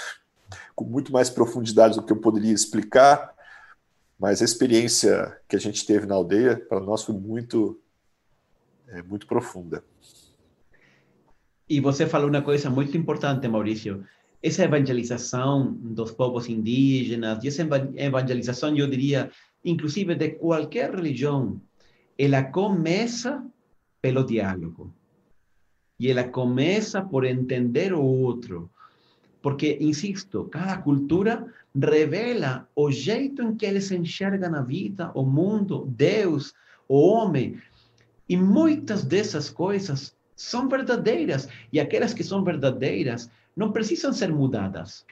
com 0.77 0.85
muito 0.85 1.11
mais 1.11 1.31
profundidade 1.31 1.97
do 1.97 2.03
que 2.03 2.13
eu 2.13 2.21
poderia 2.21 2.53
explicar, 2.53 3.35
mas 4.19 4.43
a 4.43 4.45
experiência 4.45 5.41
que 5.49 5.57
a 5.57 5.61
gente 5.61 5.87
teve 5.87 6.05
na 6.05 6.17
aldeia, 6.17 6.59
para 6.69 6.81
nós, 6.81 7.03
foi 7.03 7.15
muito, 7.15 7.81
é, 8.89 9.01
muito 9.01 9.27
profunda. 9.27 9.83
E 11.69 11.81
você 11.81 12.07
falou 12.07 12.29
uma 12.29 12.43
coisa 12.43 12.71
muito 12.71 12.97
importante, 12.97 13.49
Maurício. 13.49 14.05
Essa 14.41 14.65
evangelização 14.65 15.73
dos 15.73 16.13
povos 16.13 16.49
indígenas, 16.49 17.43
e 17.43 17.49
essa 17.49 17.67
evangelização, 17.97 18.77
eu 18.77 18.89
diria, 18.89 19.31
inclusive 19.65 20.15
de 20.15 20.31
qualquer 20.31 20.95
religião, 20.95 21.61
ela 22.17 22.45
começa 22.45 23.45
pelo 24.01 24.25
diálogo. 24.25 24.95
E 25.99 26.09
ela 26.09 26.23
começa 26.23 27.03
por 27.03 27.25
entender 27.25 27.93
o 27.93 28.01
outro. 28.01 28.71
Porque, 29.43 29.77
insisto, 29.81 30.45
cada 30.45 30.79
cultura 30.79 31.53
revela 31.75 32.69
o 32.77 32.93
jeito 32.93 33.43
em 33.43 33.57
que 33.57 33.67
eles 33.67 33.91
enxergam 33.91 34.55
a 34.55 34.63
vida, 34.63 35.11
o 35.15 35.25
mundo, 35.25 35.85
Deus, 35.89 36.55
o 36.89 37.01
homem. 37.09 37.61
E 38.29 38.37
muitas 38.37 39.05
dessas 39.05 39.51
coisas 39.51 40.16
são 40.37 40.69
verdadeiras. 40.69 41.49
E 41.73 41.81
aquelas 41.81 42.15
que 42.15 42.23
são 42.23 42.45
verdadeiras 42.45 43.31
não 43.57 43.73
precisam 43.73 44.13
ser 44.13 44.31
mudadas. 44.31 45.05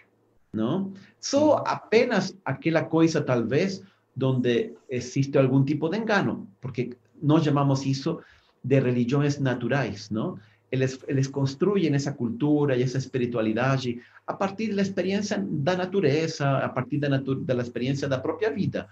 Não? 0.52 0.92
Só 1.18 1.64
apenas 1.66 2.36
aquela 2.44 2.84
coisa, 2.84 3.20
talvez, 3.22 3.82
donde 4.14 4.74
existe 4.88 5.36
algún 5.36 5.64
tipo 5.64 5.88
de 5.88 5.98
engano, 5.98 6.46
porque 6.60 6.96
nos 7.20 7.44
llamamos 7.44 7.84
eso 7.84 8.20
de 8.62 8.78
religiones 8.80 9.40
naturales, 9.40 10.12
¿no? 10.12 10.38
Eles, 10.70 11.28
construyen 11.28 11.94
esa 11.94 12.16
cultura 12.16 12.76
y 12.76 12.82
esa 12.82 12.98
espiritualidad 12.98 13.78
a 14.26 14.36
partir 14.36 14.70
de 14.70 14.76
la 14.76 14.82
experiencia 14.82 15.38
de 15.38 15.70
la 15.70 15.76
naturaleza, 15.76 16.64
a 16.64 16.74
partir 16.74 16.98
de, 16.98 17.08
la 17.54 17.62
experiencia 17.62 18.08
de 18.08 18.16
la 18.16 18.22
propia 18.22 18.50
vida. 18.50 18.88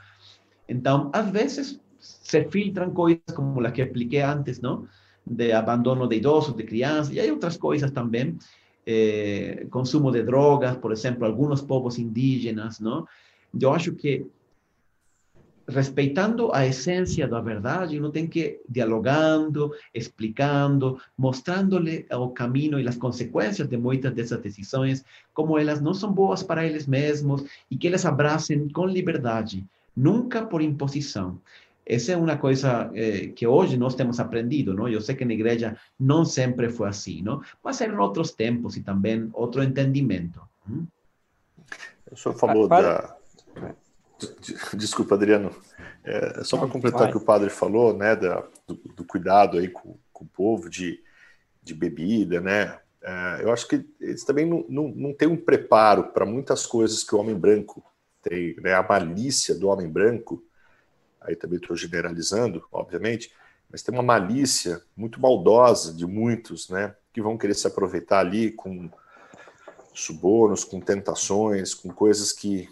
Entonces, 0.68 1.10
a 1.12 1.22
veces 1.22 1.80
se 1.98 2.44
filtran 2.44 2.92
cosas 2.92 3.18
como 3.34 3.60
las 3.60 3.72
que 3.72 3.82
expliqué 3.82 4.22
antes, 4.22 4.62
¿no? 4.62 4.86
De 5.24 5.52
abandono 5.52 6.06
de 6.06 6.16
idosos, 6.16 6.56
de 6.56 6.66
crianças, 6.66 7.12
y 7.14 7.20
hay 7.20 7.30
otras 7.30 7.56
cosas 7.56 7.92
también, 7.92 8.38
eh, 8.84 9.66
consumo 9.70 10.10
de 10.10 10.24
drogas, 10.24 10.76
por 10.76 10.92
ejemplo, 10.92 11.26
algunos 11.26 11.62
povos 11.62 11.98
indígenas, 11.98 12.80
¿no? 12.80 13.06
Yo 13.52 13.72
acho 13.72 13.96
que 13.96 14.26
respeitando 15.66 16.54
a 16.54 16.66
essência 16.66 17.28
da 17.28 17.40
verdade, 17.40 17.98
uno 17.98 18.10
tem 18.10 18.26
que 18.26 18.60
dialogando, 18.68 19.72
explicando, 19.94 21.00
mostrando-lhe 21.16 22.06
o 22.10 22.30
caminho 22.30 22.78
e 22.80 22.88
as 22.88 22.96
consequências 22.96 23.68
de 23.68 23.76
muitas 23.76 24.12
dessas 24.12 24.40
decisões, 24.40 25.04
como 25.32 25.58
elas 25.58 25.80
não 25.80 25.94
são 25.94 26.12
boas 26.12 26.42
para 26.42 26.66
eles 26.66 26.86
mesmos 26.86 27.44
e 27.70 27.76
que 27.76 27.86
eles 27.86 28.04
abracem 28.04 28.68
com 28.68 28.86
liberdade, 28.86 29.64
nunca 29.96 30.44
por 30.44 30.62
imposição. 30.62 31.40
Essa 31.84 32.12
é 32.12 32.16
uma 32.16 32.36
coisa 32.36 32.90
eh, 32.94 33.28
que 33.28 33.46
hoje 33.46 33.76
nós 33.76 33.94
temos 33.94 34.20
aprendido, 34.20 34.72
não? 34.72 34.88
Eu 34.88 35.00
sei 35.00 35.16
que 35.16 35.24
na 35.24 35.34
igreja 35.34 35.76
não 35.98 36.24
sempre 36.24 36.68
foi 36.68 36.88
assim, 36.88 37.22
não? 37.22 37.42
Mas 37.62 37.80
eram 37.80 37.98
outros 37.98 38.32
tempos 38.32 38.76
e 38.76 38.82
também 38.82 39.28
outro 39.32 39.62
entendimento. 39.62 40.40
Hum? 40.68 40.86
O 42.10 42.16
senhor 42.16 42.36
falou 42.36 42.68
da 42.68 43.16
Desculpa, 44.74 45.14
Adriano. 45.14 45.50
É, 46.04 46.44
só 46.44 46.58
para 46.58 46.68
completar 46.68 47.08
o 47.08 47.10
que 47.10 47.16
o 47.16 47.24
padre 47.24 47.48
falou, 47.48 47.96
né, 47.96 48.16
da, 48.16 48.44
do, 48.66 48.74
do 48.74 49.04
cuidado 49.04 49.58
aí 49.58 49.68
com, 49.68 49.96
com, 50.12 50.24
o 50.24 50.28
povo, 50.28 50.68
de, 50.68 51.00
de 51.62 51.74
bebida, 51.74 52.40
né? 52.40 52.78
É, 53.02 53.40
eu 53.42 53.52
acho 53.52 53.66
que 53.68 53.84
eles 54.00 54.24
também 54.24 54.46
não, 54.46 54.64
não, 54.68 54.88
não 54.88 55.14
têm 55.14 55.28
um 55.28 55.36
preparo 55.36 56.04
para 56.12 56.26
muitas 56.26 56.66
coisas 56.66 57.02
que 57.02 57.14
o 57.14 57.18
homem 57.18 57.34
branco 57.34 57.84
tem, 58.22 58.56
né? 58.60 58.74
A 58.74 58.82
malícia 58.82 59.54
do 59.54 59.68
homem 59.68 59.88
branco, 59.88 60.42
aí 61.24 61.36
também 61.36 61.58
estou 61.58 61.76
generalizando, 61.76 62.64
obviamente, 62.70 63.32
mas 63.70 63.82
tem 63.82 63.94
uma 63.94 64.02
malícia 64.02 64.82
muito 64.96 65.20
maldosa 65.20 65.94
de 65.94 66.06
muitos, 66.06 66.68
né? 66.68 66.94
Que 67.12 67.22
vão 67.22 67.38
querer 67.38 67.54
se 67.54 67.66
aproveitar 67.66 68.20
ali 68.20 68.52
com 68.52 68.90
subornos, 69.94 70.64
com 70.64 70.80
tentações, 70.80 71.74
com 71.74 71.90
coisas 71.90 72.32
que 72.32 72.68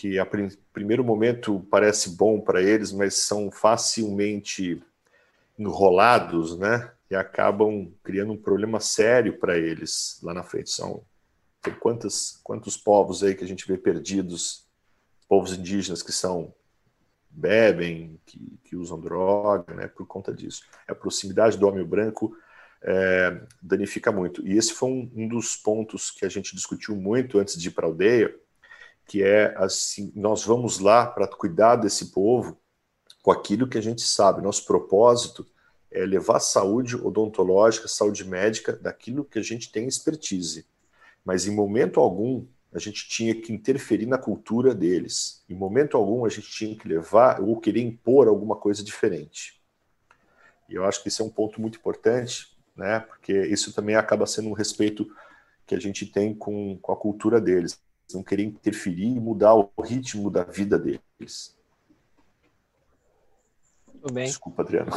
que 0.00 0.18
a 0.18 0.24
prim 0.24 0.48
primeiro 0.72 1.04
momento 1.04 1.66
parece 1.70 2.16
bom 2.16 2.40
para 2.40 2.62
eles, 2.62 2.90
mas 2.90 3.16
são 3.16 3.50
facilmente 3.50 4.82
enrolados, 5.58 6.56
né? 6.58 6.90
E 7.10 7.14
acabam 7.14 7.92
criando 8.02 8.32
um 8.32 8.36
problema 8.36 8.80
sério 8.80 9.38
para 9.38 9.58
eles 9.58 10.18
lá 10.22 10.32
na 10.32 10.42
frente. 10.42 10.70
São 10.70 11.04
tem 11.60 11.74
quantos, 11.74 12.40
quantos 12.42 12.78
povos 12.78 13.22
aí 13.22 13.34
que 13.34 13.44
a 13.44 13.46
gente 13.46 13.66
vê 13.66 13.76
perdidos, 13.76 14.66
povos 15.28 15.52
indígenas 15.52 16.02
que 16.02 16.12
são 16.12 16.54
bebem, 17.30 18.20
que, 18.26 18.58
que 18.64 18.76
usam 18.76 19.00
droga, 19.00 19.74
né, 19.74 19.86
por 19.86 20.06
conta 20.06 20.32
disso. 20.32 20.64
A 20.86 20.94
proximidade 20.94 21.56
do 21.56 21.66
homem 21.66 21.84
branco 21.84 22.36
é, 22.82 23.40
danifica 23.62 24.10
muito. 24.10 24.46
E 24.46 24.56
esse 24.56 24.72
foi 24.72 24.88
um, 24.88 25.10
um, 25.14 25.28
dos 25.28 25.56
pontos 25.56 26.10
que 26.10 26.24
a 26.24 26.28
gente 26.28 26.54
discutiu 26.54 26.96
muito 26.96 27.38
antes 27.38 27.58
de 27.58 27.68
ir 27.68 27.72
para 27.72 27.86
a 27.86 27.88
aldeia, 27.88 28.34
que 29.06 29.22
é 29.22 29.54
assim, 29.56 30.12
nós 30.14 30.44
vamos 30.44 30.78
lá 30.78 31.06
para 31.06 31.26
cuidar 31.28 31.76
desse 31.76 32.10
povo 32.12 32.60
com 33.22 33.30
aquilo 33.30 33.68
que 33.68 33.78
a 33.78 33.82
gente 33.82 34.02
sabe. 34.02 34.42
Nosso 34.42 34.64
propósito 34.64 35.46
é 35.90 36.04
levar 36.06 36.40
saúde 36.40 36.96
odontológica, 36.96 37.88
saúde 37.88 38.24
médica, 38.24 38.72
daquilo 38.72 39.24
que 39.24 39.38
a 39.38 39.42
gente 39.42 39.70
tem 39.70 39.86
expertise. 39.86 40.66
Mas 41.24 41.46
em 41.46 41.54
momento 41.54 42.00
algum 42.00 42.46
a 42.72 42.78
gente 42.78 43.08
tinha 43.08 43.34
que 43.34 43.52
interferir 43.52 44.06
na 44.06 44.18
cultura 44.18 44.74
deles. 44.74 45.44
Em 45.48 45.54
momento 45.54 45.96
algum 45.96 46.24
a 46.24 46.28
gente 46.28 46.50
tinha 46.50 46.76
que 46.76 46.86
levar 46.86 47.40
ou 47.40 47.60
querer 47.60 47.82
impor 47.82 48.28
alguma 48.28 48.56
coisa 48.56 48.82
diferente. 48.82 49.60
E 50.68 50.74
eu 50.74 50.84
acho 50.84 51.02
que 51.02 51.08
esse 51.08 51.20
é 51.20 51.24
um 51.24 51.30
ponto 51.30 51.60
muito 51.60 51.78
importante, 51.78 52.56
né? 52.76 53.00
Porque 53.00 53.32
isso 53.32 53.72
também 53.72 53.96
acaba 53.96 54.26
sendo 54.26 54.48
um 54.48 54.54
respeito 54.54 55.10
que 55.66 55.74
a 55.74 55.80
gente 55.80 56.06
tem 56.06 56.34
com, 56.34 56.78
com 56.78 56.92
a 56.92 56.96
cultura 56.96 57.40
deles. 57.40 57.80
Não 58.14 58.22
querer 58.22 58.44
interferir 58.44 59.16
e 59.16 59.20
mudar 59.20 59.54
o 59.54 59.70
ritmo 59.82 60.30
da 60.30 60.44
vida 60.44 60.78
deles. 60.78 61.56
Tudo 64.00 64.14
bem. 64.14 64.24
Desculpa, 64.24 64.62
Adriano. 64.62 64.90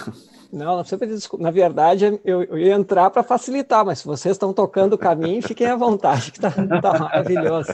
Não, 0.52 0.76
não 0.76 0.80
precisa 0.80 0.98
pedir 0.98 1.16
desculpa. 1.16 1.44
Na 1.44 1.52
verdade, 1.52 2.20
eu, 2.24 2.44
eu 2.44 2.58
ia 2.58 2.74
entrar 2.74 3.10
para 3.10 3.24
facilitar, 3.24 3.84
mas 3.86 4.00
se 4.00 4.06
vocês 4.06 4.36
estão 4.36 4.54
tocando 4.54 4.94
o 4.94 4.98
caminho, 4.98 5.42
fiquem 5.42 5.68
à 5.68 5.76
vontade, 5.76 6.32
que 6.32 6.38
está 6.38 6.52
tá 6.52 7.00
maravilhoso. 7.00 7.74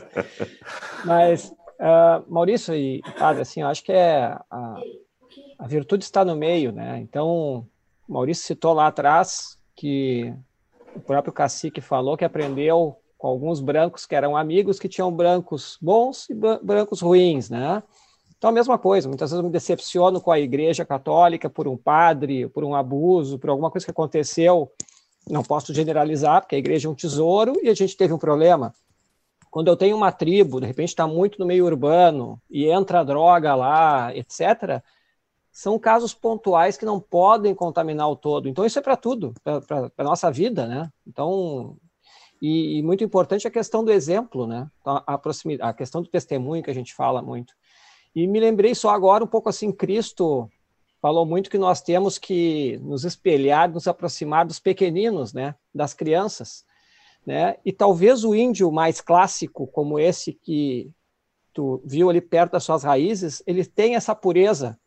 Mas, 1.06 1.54
uh, 1.80 2.24
Maurício 2.28 2.74
e 2.74 3.02
Padre, 3.18 3.44
assim, 3.44 3.62
eu 3.62 3.68
acho 3.68 3.84
que 3.84 3.92
é 3.92 4.38
a, 4.50 4.76
a 5.60 5.68
virtude 5.68 6.04
está 6.04 6.26
no 6.26 6.36
meio, 6.36 6.72
né? 6.72 7.00
Então, 7.00 7.68
Maurício 8.08 8.46
citou 8.46 8.74
lá 8.74 8.88
atrás 8.88 9.58
que 9.76 10.34
o 10.96 11.00
próprio 11.00 11.32
cacique 11.32 11.82
falou 11.82 12.18
que 12.18 12.26
aprendeu 12.26 12.98
com 13.18 13.28
alguns 13.28 13.60
brancos 13.60 14.06
que 14.06 14.16
eram 14.16 14.36
amigos 14.36 14.80
que 14.80 14.90
tinham 14.90 15.12
brancos 15.12 15.78
bons 15.82 16.30
e 16.30 16.34
brancos 16.34 17.02
ruins, 17.02 17.50
né? 17.50 17.84
Então, 18.40 18.52
a 18.52 18.54
mesma 18.54 18.80
coisa, 18.80 19.10
muitas 19.10 19.32
vezes 19.32 19.44
eu 19.44 19.46
me 19.46 19.52
decepciono 19.52 20.22
com 20.22 20.32
a 20.32 20.40
igreja 20.40 20.86
católica 20.86 21.50
por 21.50 21.68
um 21.68 21.76
padre, 21.76 22.48
por 22.48 22.64
um 22.64 22.74
abuso, 22.74 23.38
por 23.38 23.50
alguma 23.50 23.70
coisa 23.70 23.86
que 23.86 23.92
aconteceu. 23.92 24.72
Não 25.30 25.44
posso 25.44 25.74
generalizar, 25.74 26.42
porque 26.42 26.56
a 26.56 26.60
igreja 26.60 26.88
é 26.88 26.92
um 26.92 26.96
tesouro 26.96 27.54
e 27.62 27.68
a 27.68 27.74
gente 27.74 27.98
teve 27.98 28.14
um 28.14 28.18
problema. 28.18 28.74
Quando 29.52 29.68
eu 29.68 29.76
tenho 29.76 29.98
uma 29.98 30.10
tribo, 30.10 30.62
de 30.62 30.68
repente 30.68 30.88
está 30.88 31.06
muito 31.06 31.38
no 31.38 31.46
meio 31.46 31.66
urbano 31.66 32.42
e 32.50 32.66
entra 32.66 33.04
droga 33.04 33.54
lá, 33.56 34.16
etc., 34.16 34.82
são 35.52 35.78
casos 35.78 36.14
pontuais 36.14 36.78
que 36.78 36.86
não 36.86 36.98
podem 36.98 37.54
contaminar 37.54 38.10
o 38.10 38.16
todo. 38.16 38.48
Então, 38.48 38.66
isso 38.66 38.80
é 38.80 38.82
para 38.82 38.96
tudo, 38.96 39.34
para 39.44 39.92
a 39.98 40.04
nossa 40.04 40.32
vida, 40.32 40.66
né? 40.66 40.90
Então, 41.06 41.76
e, 42.42 42.78
e, 42.78 42.84
muito 42.84 43.04
importante 43.04 43.46
a 43.46 43.52
questão 43.52 43.84
do 43.84 43.92
exemplo, 43.92 44.48
né? 44.48 44.70
Então, 44.80 45.04
a, 45.06 45.18
proximidade, 45.18 45.70
a 45.70 45.74
questão 45.74 46.02
do 46.02 46.08
testemunho 46.08 46.64
que 46.64 46.72
a 46.72 46.74
gente 46.74 46.94
fala 46.94 47.22
muito. 47.22 47.54
E 48.16 48.28
me 48.28 48.40
lembrei 48.40 48.74
só 48.74 48.90
agora 48.90 49.24
um 49.24 49.28
pouco 49.28 49.50
assim, 49.50 49.72
Cristo 49.72 50.50
falou 51.02 51.26
muito 51.26 51.50
que 51.50 51.58
nós 51.58 51.82
temos 51.82 52.18
que 52.18 52.78
nos 52.84 53.06
espelhar, 53.06 53.72
nos 53.72 53.88
aproximar 53.88 54.46
dos 54.46 54.60
pequeninos, 54.60 55.34
né, 55.34 55.56
das 55.74 55.94
crianças, 55.94 56.66
né? 57.26 57.56
E 57.64 57.72
talvez 57.72 58.24
o 58.24 58.36
índio 58.36 58.72
mais 58.72 59.00
clássico, 59.00 59.68
como 59.68 60.00
esse 60.00 60.34
que 60.34 60.92
tu 61.54 61.82
viu 61.86 62.10
ali 62.10 62.22
perto 62.22 62.54
das 62.54 62.64
suas 62.64 62.84
raízes, 62.84 63.42
ele 63.46 63.66
tem 63.66 63.96
essa 63.96 64.16
pureza, 64.16 64.78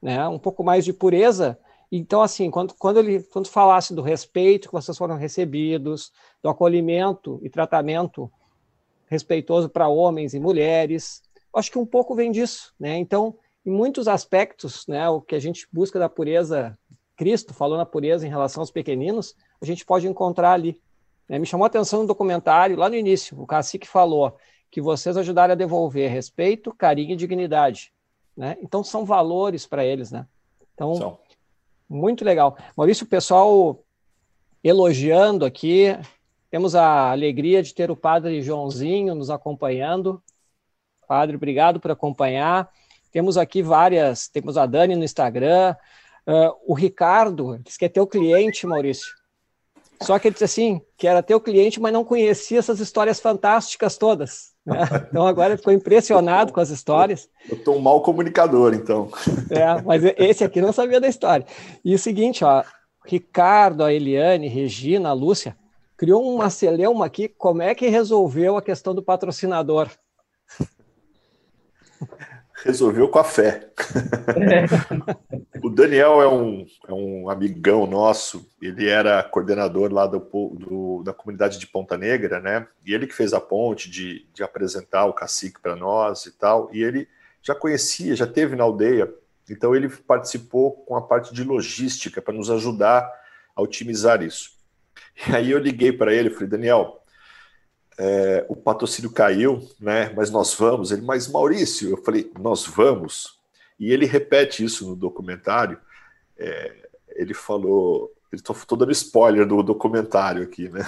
né? 0.00 0.26
Um 0.28 0.38
pouco 0.38 0.64
mais 0.64 0.84
de 0.84 0.92
pureza. 0.92 1.58
Então, 1.90 2.22
assim, 2.22 2.50
quando, 2.50 2.74
quando 2.74 2.98
ele 2.98 3.22
quando 3.24 3.48
falasse 3.48 3.94
do 3.94 4.00
respeito 4.00 4.68
que 4.68 4.74
vocês 4.74 4.96
foram 4.96 5.16
recebidos, 5.16 6.10
do 6.42 6.48
acolhimento 6.48 7.38
e 7.42 7.50
tratamento 7.50 8.30
respeitoso 9.06 9.68
para 9.68 9.88
homens 9.88 10.32
e 10.32 10.40
mulheres, 10.40 11.22
acho 11.54 11.70
que 11.70 11.78
um 11.78 11.86
pouco 11.86 12.14
vem 12.14 12.30
disso, 12.30 12.74
né? 12.78 12.96
Então, 12.98 13.36
em 13.64 13.70
muitos 13.70 14.08
aspectos, 14.08 14.86
né, 14.86 15.08
o 15.08 15.20
que 15.20 15.34
a 15.34 15.38
gente 15.38 15.68
busca 15.72 15.98
da 15.98 16.08
pureza, 16.08 16.76
Cristo 17.16 17.54
falou 17.54 17.76
na 17.76 17.86
pureza 17.86 18.26
em 18.26 18.30
relação 18.30 18.60
aos 18.62 18.70
pequeninos, 18.70 19.36
a 19.60 19.64
gente 19.64 19.84
pode 19.84 20.08
encontrar 20.08 20.52
ali. 20.52 20.80
Né? 21.28 21.38
Me 21.38 21.46
chamou 21.46 21.64
a 21.64 21.68
atenção 21.68 22.00
no 22.00 22.08
documentário, 22.08 22.76
lá 22.76 22.88
no 22.88 22.96
início, 22.96 23.40
o 23.40 23.46
cacique 23.46 23.86
falou 23.86 24.36
que 24.70 24.80
vocês 24.80 25.16
ajudaram 25.16 25.52
a 25.52 25.56
devolver 25.56 26.10
respeito, 26.10 26.74
carinho 26.74 27.12
e 27.12 27.16
dignidade. 27.16 27.92
Né? 28.36 28.56
Então, 28.62 28.82
são 28.82 29.04
valores 29.04 29.66
para 29.66 29.84
eles, 29.84 30.10
né? 30.10 30.26
Então, 30.74 30.94
são. 30.94 31.18
muito 31.88 32.24
legal. 32.24 32.56
Maurício, 32.74 33.04
o 33.04 33.08
pessoal 33.08 33.84
elogiando 34.64 35.44
aqui, 35.44 35.94
temos 36.50 36.74
a 36.74 37.10
alegria 37.10 37.62
de 37.62 37.74
ter 37.74 37.90
o 37.90 37.96
padre 37.96 38.40
Joãozinho 38.40 39.14
nos 39.14 39.28
acompanhando, 39.28 40.22
Padre, 41.12 41.36
obrigado 41.36 41.78
por 41.78 41.90
acompanhar. 41.90 42.70
Temos 43.12 43.36
aqui 43.36 43.62
várias, 43.62 44.28
temos 44.28 44.56
a 44.56 44.64
Dani 44.64 44.96
no 44.96 45.04
Instagram, 45.04 45.76
uh, 46.26 46.56
o 46.66 46.72
Ricardo, 46.72 47.58
disse 47.58 47.78
que 47.78 47.84
é 47.84 47.88
teu 47.90 48.06
cliente, 48.06 48.66
Maurício. 48.66 49.12
Só 50.00 50.18
que 50.18 50.28
ele 50.28 50.32
disse 50.32 50.44
assim, 50.44 50.80
que 50.96 51.06
era 51.06 51.22
teu 51.22 51.38
cliente, 51.38 51.78
mas 51.78 51.92
não 51.92 52.02
conhecia 52.02 52.58
essas 52.58 52.80
histórias 52.80 53.20
fantásticas 53.20 53.98
todas. 53.98 54.52
Né? 54.64 54.78
Então 55.10 55.26
agora 55.26 55.50
ele 55.50 55.58
ficou 55.58 55.74
impressionado 55.74 56.50
com 56.50 56.60
as 56.60 56.70
histórias. 56.70 57.28
Eu 57.46 57.58
estou 57.58 57.76
um 57.76 57.80
mau 57.80 58.00
comunicador, 58.00 58.72
então. 58.72 59.10
É, 59.50 59.82
mas 59.82 60.02
esse 60.16 60.42
aqui 60.42 60.62
não 60.62 60.72
sabia 60.72 60.98
da 60.98 61.08
história. 61.08 61.44
E 61.84 61.94
o 61.94 61.98
seguinte, 61.98 62.42
ó, 62.42 62.64
Ricardo, 63.04 63.84
a 63.84 63.92
Eliane, 63.92 64.48
Regina, 64.48 65.10
a 65.10 65.12
Lúcia, 65.12 65.54
criou 65.94 66.26
uma 66.34 66.48
celeuma 66.48 67.04
aqui, 67.04 67.28
como 67.28 67.60
é 67.60 67.74
que 67.74 67.88
resolveu 67.88 68.56
a 68.56 68.62
questão 68.62 68.94
do 68.94 69.02
patrocinador? 69.02 69.90
Resolveu 72.64 73.08
com 73.08 73.18
a 73.18 73.24
fé. 73.24 73.70
o 75.62 75.68
Daniel 75.68 76.22
é 76.22 76.28
um, 76.28 76.66
é 76.86 76.92
um 76.92 77.28
amigão 77.28 77.86
nosso, 77.86 78.48
ele 78.60 78.88
era 78.88 79.22
coordenador 79.22 79.92
lá 79.92 80.06
do, 80.06 80.18
do, 80.18 81.02
da 81.02 81.12
comunidade 81.12 81.58
de 81.58 81.66
Ponta 81.66 81.96
Negra, 81.96 82.40
né? 82.40 82.66
E 82.86 82.94
ele 82.94 83.06
que 83.06 83.14
fez 83.14 83.32
a 83.32 83.40
ponte 83.40 83.90
de, 83.90 84.26
de 84.32 84.42
apresentar 84.42 85.06
o 85.06 85.12
cacique 85.12 85.60
para 85.60 85.74
nós 85.74 86.26
e 86.26 86.32
tal. 86.32 86.70
E 86.72 86.82
ele 86.82 87.08
já 87.42 87.54
conhecia, 87.54 88.14
já 88.14 88.26
teve 88.26 88.54
na 88.54 88.64
aldeia, 88.64 89.12
então 89.50 89.74
ele 89.74 89.88
participou 89.88 90.72
com 90.84 90.94
a 90.94 91.02
parte 91.02 91.34
de 91.34 91.42
logística 91.42 92.22
para 92.22 92.34
nos 92.34 92.50
ajudar 92.50 93.10
a 93.54 93.62
otimizar 93.62 94.22
isso. 94.22 94.52
E 95.28 95.34
aí 95.34 95.50
eu 95.50 95.58
liguei 95.58 95.92
para 95.92 96.14
ele, 96.14 96.30
falei, 96.30 96.48
Daniel, 96.48 97.01
é, 97.98 98.44
o 98.48 98.56
patrocínio 98.56 99.10
caiu, 99.10 99.68
né? 99.80 100.12
Mas 100.16 100.30
nós 100.30 100.54
vamos. 100.54 100.90
Ele, 100.90 101.02
mas 101.02 101.28
Maurício, 101.28 101.90
eu 101.90 101.96
falei, 101.96 102.30
nós 102.38 102.66
vamos. 102.66 103.38
E 103.78 103.92
ele 103.92 104.06
repete 104.06 104.64
isso 104.64 104.88
no 104.88 104.96
documentário. 104.96 105.78
É, 106.38 106.88
ele 107.10 107.34
falou, 107.34 108.12
estou 108.32 108.78
dando 108.78 108.92
spoiler 108.92 109.46
do 109.46 109.62
documentário 109.62 110.42
aqui, 110.42 110.68
né? 110.68 110.84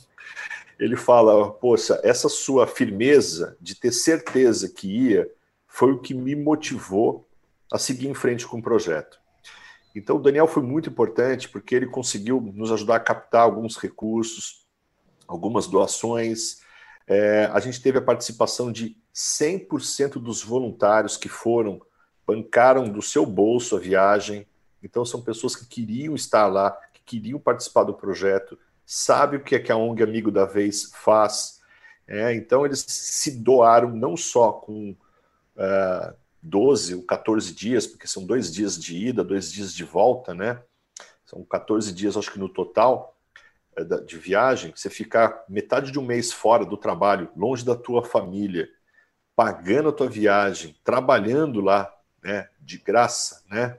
ele 0.78 0.96
fala, 0.96 1.50
poxa, 1.50 2.00
essa 2.04 2.28
sua 2.28 2.66
firmeza 2.66 3.56
de 3.60 3.74
ter 3.74 3.92
certeza 3.92 4.68
que 4.68 4.86
ia 4.86 5.28
foi 5.66 5.92
o 5.92 5.98
que 5.98 6.14
me 6.14 6.34
motivou 6.34 7.26
a 7.72 7.78
seguir 7.78 8.08
em 8.08 8.14
frente 8.14 8.46
com 8.46 8.58
o 8.58 8.62
projeto. 8.62 9.18
Então, 9.94 10.16
o 10.16 10.22
Daniel 10.22 10.46
foi 10.46 10.62
muito 10.62 10.88
importante 10.88 11.48
porque 11.48 11.74
ele 11.74 11.86
conseguiu 11.86 12.40
nos 12.54 12.70
ajudar 12.70 12.96
a 12.96 13.00
captar 13.00 13.42
alguns 13.42 13.76
recursos, 13.76 14.66
algumas 15.28 15.66
doações. 15.66 16.60
É, 17.06 17.48
a 17.52 17.60
gente 17.60 17.80
teve 17.82 17.98
a 17.98 18.02
participação 18.02 18.72
de 18.72 18.96
100% 19.14 20.14
dos 20.14 20.42
voluntários 20.42 21.16
que 21.16 21.28
foram, 21.28 21.80
bancaram 22.26 22.88
do 22.88 23.02
seu 23.02 23.26
bolso 23.26 23.76
a 23.76 23.78
viagem. 23.78 24.46
Então, 24.82 25.04
são 25.04 25.20
pessoas 25.20 25.54
que 25.54 25.66
queriam 25.66 26.14
estar 26.14 26.46
lá, 26.46 26.70
que 26.92 27.02
queriam 27.04 27.38
participar 27.38 27.84
do 27.84 27.94
projeto, 27.94 28.58
sabe 28.86 29.36
o 29.36 29.44
que 29.44 29.54
é 29.54 29.58
que 29.58 29.70
a 29.70 29.76
ONG 29.76 30.02
Amigo 30.02 30.30
da 30.30 30.46
Vez 30.46 30.90
faz. 30.94 31.60
É, 32.06 32.32
então, 32.34 32.64
eles 32.64 32.84
se 32.88 33.38
doaram 33.38 33.90
não 33.90 34.16
só 34.16 34.52
com 34.52 34.96
uh, 35.56 36.14
12 36.40 36.94
ou 36.94 37.02
14 37.02 37.54
dias, 37.54 37.86
porque 37.86 38.06
são 38.06 38.24
dois 38.24 38.52
dias 38.52 38.78
de 38.78 38.96
ida, 38.96 39.24
dois 39.24 39.52
dias 39.52 39.74
de 39.74 39.84
volta, 39.84 40.32
né? 40.32 40.62
São 41.24 41.44
14 41.44 41.92
dias, 41.92 42.16
acho 42.16 42.32
que 42.32 42.38
no 42.38 42.48
total, 42.48 43.17
é, 43.17 43.17
de 44.06 44.18
viagem, 44.18 44.72
você 44.74 44.90
ficar 44.90 45.44
metade 45.48 45.90
de 45.90 45.98
um 45.98 46.04
mês 46.04 46.32
fora 46.32 46.64
do 46.64 46.76
trabalho, 46.76 47.30
longe 47.36 47.64
da 47.64 47.76
tua 47.76 48.04
família, 48.04 48.68
pagando 49.36 49.90
a 49.90 49.92
tua 49.92 50.08
viagem, 50.08 50.76
trabalhando 50.82 51.60
lá, 51.60 51.92
né, 52.22 52.48
de 52.60 52.78
graça, 52.78 53.44
né? 53.48 53.78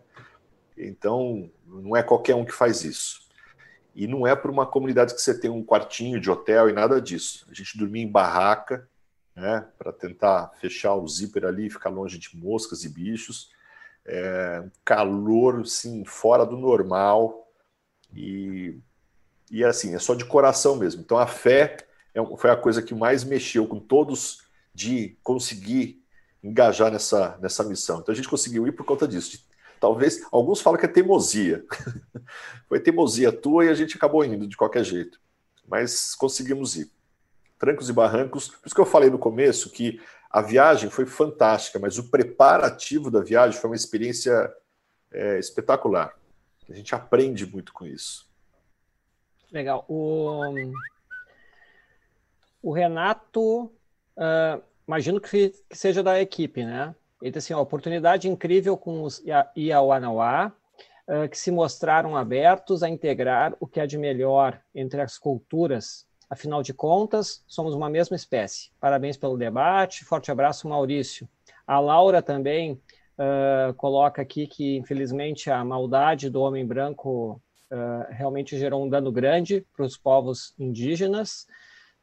Então, 0.77 1.51
não 1.65 1.95
é 1.95 2.01
qualquer 2.01 2.35
um 2.35 2.45
que 2.45 2.53
faz 2.53 2.83
isso. 2.85 3.27
E 3.93 4.07
não 4.07 4.25
é 4.25 4.33
para 4.35 4.49
uma 4.51 4.65
comunidade 4.65 5.13
que 5.13 5.21
você 5.21 5.37
tem 5.37 5.49
um 5.49 5.63
quartinho 5.63 6.21
de 6.21 6.31
hotel 6.31 6.69
e 6.69 6.73
nada 6.73 7.01
disso. 7.01 7.45
A 7.51 7.53
gente 7.53 7.77
dormia 7.77 8.03
em 8.03 8.11
barraca, 8.11 8.87
né, 9.35 9.67
para 9.77 9.91
tentar 9.91 10.51
fechar 10.61 10.95
o 10.95 11.07
zíper 11.07 11.45
ali 11.45 11.69
ficar 11.69 11.89
longe 11.89 12.17
de 12.17 12.35
moscas 12.37 12.83
e 12.83 12.89
bichos. 12.89 13.51
é, 14.05 14.63
calor, 14.83 15.61
assim, 15.61 16.03
fora 16.05 16.45
do 16.45 16.57
normal. 16.57 17.47
E, 18.13 18.77
e 19.49 19.63
assim, 19.63 19.95
é 19.95 19.99
só 19.99 20.13
de 20.13 20.25
coração 20.25 20.75
mesmo. 20.75 21.01
Então 21.01 21.17
a 21.17 21.27
fé 21.27 21.77
é, 22.13 22.37
foi 22.37 22.49
a 22.49 22.55
coisa 22.55 22.81
que 22.81 22.93
mais 22.93 23.23
mexeu 23.23 23.67
com 23.67 23.79
todos 23.79 24.43
de 24.73 25.17
conseguir 25.23 26.03
engajar 26.43 26.91
nessa, 26.91 27.37
nessa 27.41 27.63
missão. 27.63 27.99
Então 27.99 28.13
a 28.13 28.15
gente 28.15 28.29
conseguiu 28.29 28.67
ir 28.67 28.71
por 28.71 28.85
conta 28.85 29.07
disso. 29.07 29.31
De, 29.31 29.45
talvez, 29.79 30.25
alguns 30.31 30.61
falam 30.61 30.79
que 30.79 30.85
é 30.85 30.89
teimosia. 30.89 31.65
foi 32.67 32.79
teimosia 32.79 33.31
tua 33.31 33.65
e 33.65 33.69
a 33.69 33.73
gente 33.73 33.97
acabou 33.97 34.23
indo 34.23 34.47
de 34.47 34.55
qualquer 34.55 34.83
jeito. 34.83 35.19
Mas 35.67 36.15
conseguimos 36.15 36.75
ir. 36.75 36.91
Trancos 37.57 37.89
e 37.89 37.93
barrancos. 37.93 38.49
Por 38.49 38.67
isso 38.67 38.75
que 38.75 38.81
eu 38.81 38.85
falei 38.85 39.09
no 39.09 39.19
começo 39.19 39.69
que 39.69 39.99
a 40.29 40.41
viagem 40.41 40.89
foi 40.89 41.05
fantástica, 41.05 41.79
mas 41.79 41.97
o 41.97 42.09
preparativo 42.09 43.09
da 43.09 43.19
viagem 43.19 43.59
foi 43.59 43.69
uma 43.69 43.75
experiência 43.75 44.53
é, 45.11 45.39
espetacular. 45.39 46.15
A 46.69 46.73
gente 46.73 46.93
aprende 46.93 47.45
muito 47.45 47.73
com 47.73 47.85
isso. 47.85 48.28
Legal. 49.51 49.85
O, 49.87 50.41
o 52.61 52.71
Renato, 52.71 53.65
uh, 54.17 54.61
imagino 54.87 55.19
que, 55.19 55.49
que, 55.49 55.77
seja 55.77 56.03
da 56.03 56.19
equipe, 56.21 56.63
né? 56.63 56.95
Ele 57.21 57.31
disse 57.31 57.53
assim, 57.53 57.61
oportunidade 57.61 58.29
incrível 58.29 58.77
com 58.77 59.03
os 59.03 59.23
Iauanauá, 59.55 60.53
uh, 61.07 61.27
que 61.29 61.37
se 61.37 61.51
mostraram 61.51 62.15
abertos 62.15 62.83
a 62.83 62.89
integrar 62.89 63.55
o 63.59 63.67
que 63.67 63.79
há 63.79 63.85
de 63.85 63.97
melhor 63.97 64.61
entre 64.73 65.01
as 65.01 65.17
culturas 65.17 66.07
Afinal 66.29 66.61
de 66.61 66.73
contas, 66.73 67.43
somos 67.47 67.73
uma 67.73 67.89
mesma 67.89 68.15
espécie. 68.15 68.69
Parabéns 68.79 69.17
pelo 69.17 69.35
debate. 69.35 70.05
Forte 70.05 70.31
abraço, 70.31 70.67
Maurício. 70.67 71.27
A 71.65 71.79
Laura 71.79 72.21
também 72.21 72.73
uh, 72.73 73.73
coloca 73.73 74.21
aqui 74.21 74.45
que, 74.45 74.77
infelizmente, 74.77 75.49
a 75.49 75.65
maldade 75.65 76.29
do 76.29 76.39
homem 76.41 76.63
branco 76.63 77.41
uh, 77.71 78.11
realmente 78.11 78.57
gerou 78.57 78.83
um 78.83 78.89
dano 78.89 79.11
grande 79.11 79.65
para 79.75 79.85
os 79.85 79.97
povos 79.97 80.53
indígenas. 80.57 81.47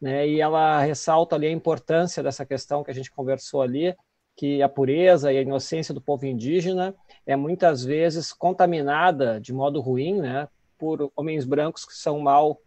Né? 0.01 0.29
E 0.29 0.41
ela 0.41 0.81
ressalta 0.81 1.37
ali 1.37 1.47
a 1.47 1.53
importância 1.53 2.23
dessa 2.23 2.45
questão 2.45 2.85
que 2.85 2.91
a 2.91 2.95
gente 2.95 3.11
conversou 3.11 3.63
ali, 3.63 3.95
que 4.37 4.63
a 4.63 4.69
pureza 4.69 5.33
e 5.33 5.39
a 5.39 5.43
inocência 5.43 5.95
do 5.95 6.01
povo 6.01 6.27
indígena 6.27 6.95
é 7.27 7.35
muitas 7.35 7.85
vezes 7.85 8.33
contaminada 8.33 9.41
de 9.41 9.53
modo 9.53 9.81
ruim, 9.81 10.21
né, 10.21 10.47
por 10.79 11.11
homens 11.17 11.45
brancos 11.47 11.87
que 11.87 11.95
são 11.95 12.21
mal 12.21 12.61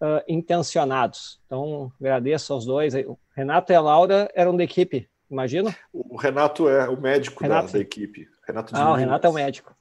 uh, 0.00 0.22
intencionados. 0.26 1.40
Então, 1.46 1.92
agradeço 2.00 2.52
aos 2.52 2.66
dois. 2.66 2.94
O 2.94 3.18
Renato 3.36 3.72
e 3.72 3.76
a 3.76 3.80
Laura 3.80 4.28
eram 4.34 4.56
da 4.56 4.64
equipe, 4.64 5.08
imagino? 5.30 5.72
O 5.92 6.16
Renato 6.16 6.68
é 6.68 6.88
o 6.88 7.00
médico 7.00 7.42
Renato, 7.42 7.68
da, 7.68 7.72
da, 7.74 7.78
equipe. 7.78 8.28
Renato 8.46 8.74
ah, 8.76 8.90
o 8.90 8.94
Renato 8.94 9.26
é 9.26 9.30
o 9.30 9.32
médico. 9.32 9.74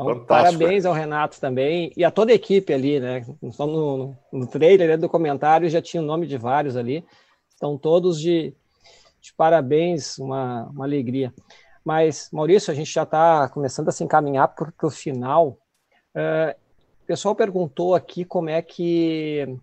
Então, 0.00 0.20
Fantástico, 0.20 0.58
parabéns 0.58 0.84
ao 0.84 0.94
Renato 0.94 1.40
também 1.40 1.92
e 1.96 2.04
a 2.04 2.10
toda 2.10 2.32
a 2.32 2.34
equipe 2.34 2.72
ali, 2.72 2.98
né? 2.98 3.24
Só 3.52 3.66
no, 3.66 4.16
no 4.32 4.46
trailer 4.46 4.88
né, 4.88 4.96
do 4.96 5.08
comentário 5.08 5.68
já 5.68 5.82
tinha 5.82 6.02
o 6.02 6.06
nome 6.06 6.26
de 6.26 6.36
vários 6.36 6.76
ali. 6.76 7.04
Estão 7.48 7.76
todos 7.76 8.20
de, 8.20 8.54
de 9.20 9.32
parabéns, 9.34 10.18
uma, 10.18 10.64
uma 10.70 10.84
alegria. 10.84 11.32
Mas, 11.84 12.28
Maurício, 12.32 12.72
a 12.72 12.74
gente 12.74 12.92
já 12.92 13.02
está 13.02 13.48
começando 13.48 13.88
a 13.88 13.92
se 13.92 14.02
encaminhar 14.04 14.48
para 14.48 14.72
o 14.82 14.90
final. 14.90 15.58
Uh, 16.14 16.58
pessoal 17.10 17.34
perguntou 17.34 17.96
aqui 17.96 18.24
como 18.24 18.48
é 18.48 18.62
que 18.62 19.58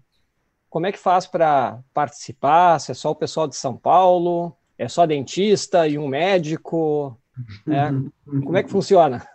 como 0.69 0.85
é 0.85 0.91
que 0.91 0.99
faz 0.99 1.25
para 1.25 1.79
participar? 1.93 2.77
Se 2.77 2.91
é 2.91 2.93
só 2.93 3.11
o 3.11 3.15
pessoal 3.15 3.47
de 3.47 3.55
São 3.55 3.77
Paulo? 3.77 4.53
É 4.77 4.89
só 4.89 5.05
dentista 5.05 5.87
e 5.87 5.97
um 5.97 6.09
médico? 6.09 7.17
Né? 7.65 7.89
Como 8.25 8.57
é 8.57 8.63
que 8.63 8.69
funciona? 8.69 9.25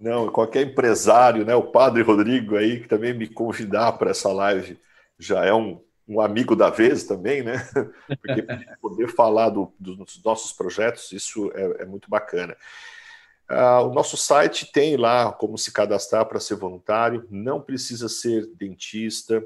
Não, 0.00 0.28
qualquer 0.28 0.62
empresário, 0.62 1.44
né? 1.44 1.54
O 1.54 1.70
Padre 1.70 2.02
Rodrigo 2.02 2.56
aí, 2.56 2.80
que 2.80 2.88
também 2.88 3.14
me 3.14 3.26
convidar 3.26 3.92
para 3.92 4.10
essa 4.10 4.30
live, 4.30 4.78
já 5.18 5.44
é 5.44 5.52
um, 5.54 5.82
um 6.06 6.20
amigo 6.20 6.54
da 6.54 6.68
vez 6.68 7.04
também, 7.04 7.42
né? 7.42 7.66
Porque 8.06 8.46
poder 8.80 9.08
falar 9.08 9.50
do, 9.50 9.72
dos 9.80 10.22
nossos 10.22 10.52
projetos, 10.52 11.12
isso 11.12 11.50
é, 11.54 11.82
é 11.82 11.84
muito 11.86 12.10
bacana. 12.10 12.56
Uh, 13.50 13.86
o 13.88 13.94
nosso 13.94 14.16
site 14.16 14.70
tem 14.72 14.96
lá 14.96 15.32
como 15.32 15.56
se 15.56 15.72
cadastrar 15.72 16.26
para 16.26 16.40
ser 16.40 16.56
voluntário, 16.56 17.26
não 17.30 17.60
precisa 17.60 18.08
ser 18.08 18.46
dentista, 18.56 19.38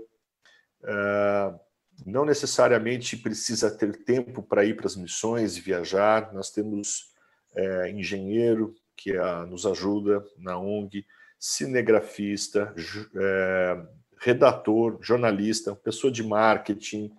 uh, 0.83 1.61
não 2.07 2.25
necessariamente 2.25 3.17
precisa 3.17 3.71
ter 3.71 4.05
tempo 4.05 4.43
para 4.43 4.65
ir 4.65 4.75
para 4.75 4.87
as 4.87 4.97
missões 4.97 5.57
e 5.57 5.61
viajar. 5.61 6.33
Nós 6.33 6.51
temos 6.51 7.11
é, 7.55 7.91
engenheiro 7.91 8.75
que 9.01 9.17
uh, 9.17 9.47
nos 9.47 9.65
ajuda 9.65 10.23
na 10.37 10.59
ONG, 10.59 11.07
cinegrafista, 11.39 12.75
é, 13.17 13.83
redator, 14.19 14.99
jornalista, 15.01 15.75
pessoa 15.75 16.13
de 16.13 16.23
marketing, 16.23 17.11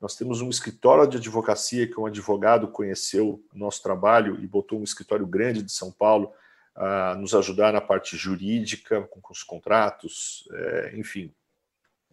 nós 0.00 0.14
temos 0.14 0.40
um 0.40 0.48
escritório 0.48 1.08
de 1.08 1.16
advocacia 1.16 1.88
que 1.88 1.98
um 1.98 2.06
advogado 2.06 2.68
conheceu 2.68 3.44
nosso 3.52 3.82
trabalho 3.82 4.40
e 4.40 4.46
botou 4.46 4.78
um 4.78 4.84
escritório 4.84 5.26
grande 5.26 5.60
de 5.60 5.72
São 5.72 5.90
Paulo 5.90 6.32
a 6.76 7.16
nos 7.16 7.34
ajudar 7.34 7.72
na 7.72 7.80
parte 7.80 8.16
jurídica, 8.16 9.02
com, 9.02 9.20
com 9.20 9.32
os 9.32 9.42
contratos, 9.42 10.48
é, 10.52 10.92
enfim, 10.96 11.34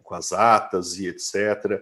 com 0.01 0.15
as 0.15 0.33
atas 0.33 0.97
e 0.97 1.07
etc. 1.07 1.79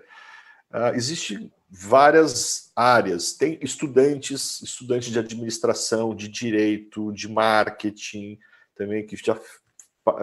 Uh, 0.71 0.95
Existem 0.95 1.51
várias 1.69 2.71
áreas. 2.75 3.33
Tem 3.33 3.59
estudantes, 3.61 4.61
estudantes 4.61 5.11
de 5.11 5.19
administração, 5.19 6.15
de 6.15 6.27
direito, 6.27 7.11
de 7.11 7.27
marketing, 7.27 8.39
também 8.75 9.05
que 9.05 9.15
já, 9.15 9.39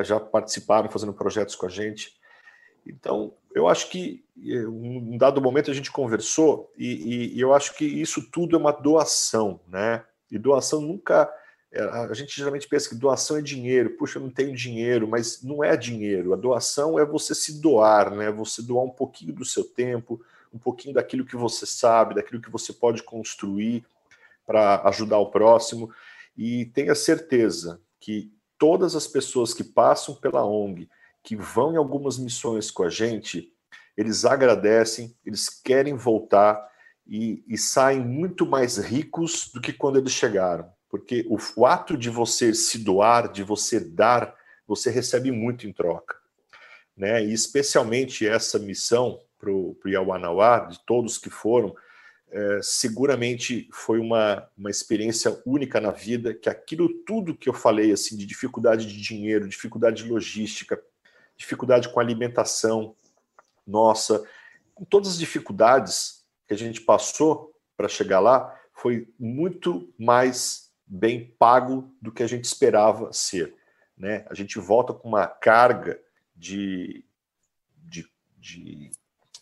já 0.02 0.18
participaram 0.18 0.90
fazendo 0.90 1.12
projetos 1.12 1.54
com 1.54 1.66
a 1.66 1.68
gente. 1.68 2.16
Então, 2.86 3.34
eu 3.54 3.68
acho 3.68 3.90
que 3.90 4.24
em 4.36 4.66
um 4.66 5.18
dado 5.18 5.40
momento 5.40 5.70
a 5.70 5.74
gente 5.74 5.90
conversou 5.90 6.72
e, 6.76 7.34
e, 7.34 7.40
eu 7.40 7.54
acho 7.54 7.74
que 7.74 7.84
isso 7.84 8.30
tudo 8.30 8.54
é 8.54 8.58
uma 8.58 8.72
doação, 8.72 9.60
né? 9.68 10.04
E 10.30 10.38
doação 10.38 10.80
nunca. 10.80 11.32
É, 11.72 11.82
a 11.82 12.14
gente 12.14 12.36
geralmente 12.36 12.68
pensa 12.68 12.88
que 12.88 12.94
doação 12.94 13.36
é 13.38 13.42
dinheiro. 13.42 13.90
Puxa, 13.90 14.18
eu 14.18 14.22
não 14.22 14.30
tenho 14.30 14.54
dinheiro, 14.54 15.08
mas 15.08 15.42
não 15.42 15.64
é 15.64 15.76
dinheiro. 15.76 16.32
A 16.32 16.36
doação 16.36 16.98
é 16.98 17.04
você 17.04 17.34
se 17.34 17.60
doar, 17.60 18.14
né? 18.14 18.30
Você 18.30 18.62
doar 18.62 18.84
um 18.84 18.90
pouquinho 18.90 19.32
do 19.32 19.44
seu 19.44 19.64
tempo, 19.64 20.20
um 20.56 20.58
pouquinho 20.58 20.94
daquilo 20.94 21.24
que 21.24 21.36
você 21.36 21.66
sabe, 21.66 22.14
daquilo 22.14 22.40
que 22.40 22.50
você 22.50 22.72
pode 22.72 23.02
construir 23.02 23.84
para 24.44 24.82
ajudar 24.88 25.18
o 25.18 25.30
próximo. 25.30 25.92
E 26.36 26.66
tenha 26.66 26.94
certeza 26.94 27.80
que 28.00 28.32
todas 28.58 28.96
as 28.96 29.06
pessoas 29.06 29.52
que 29.52 29.62
passam 29.62 30.14
pela 30.14 30.44
ONG, 30.44 30.88
que 31.22 31.36
vão 31.36 31.74
em 31.74 31.76
algumas 31.76 32.18
missões 32.18 32.70
com 32.70 32.82
a 32.82 32.88
gente, 32.88 33.52
eles 33.96 34.24
agradecem, 34.24 35.14
eles 35.24 35.48
querem 35.48 35.94
voltar 35.94 36.70
e, 37.06 37.44
e 37.46 37.58
saem 37.58 38.00
muito 38.00 38.46
mais 38.46 38.78
ricos 38.78 39.50
do 39.52 39.60
que 39.60 39.72
quando 39.72 39.98
eles 39.98 40.12
chegaram. 40.12 40.70
Porque 40.88 41.26
o, 41.28 41.36
o 41.56 41.66
ato 41.66 41.96
de 41.96 42.08
você 42.08 42.54
se 42.54 42.78
doar, 42.78 43.30
de 43.30 43.42
você 43.42 43.78
dar, 43.80 44.34
você 44.66 44.90
recebe 44.90 45.30
muito 45.30 45.66
em 45.66 45.72
troca. 45.72 46.16
Né? 46.96 47.24
E 47.24 47.32
especialmente 47.32 48.26
essa 48.26 48.58
missão 48.58 49.20
para 49.46 49.88
o 49.88 49.88
Yawanawá, 49.92 50.66
de 50.66 50.84
todos 50.84 51.18
que 51.18 51.30
foram, 51.30 51.74
é, 52.28 52.60
seguramente 52.62 53.68
foi 53.72 53.98
uma, 53.98 54.48
uma 54.56 54.70
experiência 54.70 55.40
única 55.46 55.80
na 55.80 55.90
vida, 55.90 56.34
que 56.34 56.48
aquilo 56.48 56.88
tudo 57.04 57.36
que 57.36 57.48
eu 57.48 57.54
falei, 57.54 57.92
assim, 57.92 58.16
de 58.16 58.26
dificuldade 58.26 58.86
de 58.86 59.00
dinheiro, 59.00 59.48
dificuldade 59.48 60.02
de 60.02 60.10
logística, 60.10 60.82
dificuldade 61.36 61.88
com 61.88 62.00
alimentação 62.00 62.96
nossa, 63.66 64.24
com 64.74 64.84
todas 64.84 65.10
as 65.10 65.18
dificuldades 65.18 66.24
que 66.46 66.54
a 66.54 66.56
gente 66.56 66.80
passou 66.80 67.52
para 67.76 67.88
chegar 67.88 68.20
lá, 68.20 68.54
foi 68.72 69.08
muito 69.18 69.92
mais 69.98 70.70
bem 70.86 71.34
pago 71.38 71.92
do 72.00 72.12
que 72.12 72.22
a 72.22 72.26
gente 72.26 72.44
esperava 72.44 73.12
ser. 73.12 73.54
Né? 73.96 74.24
A 74.28 74.34
gente 74.34 74.58
volta 74.58 74.92
com 74.92 75.08
uma 75.08 75.26
carga 75.26 76.00
de, 76.34 77.04
de, 77.82 78.06
de, 78.36 78.90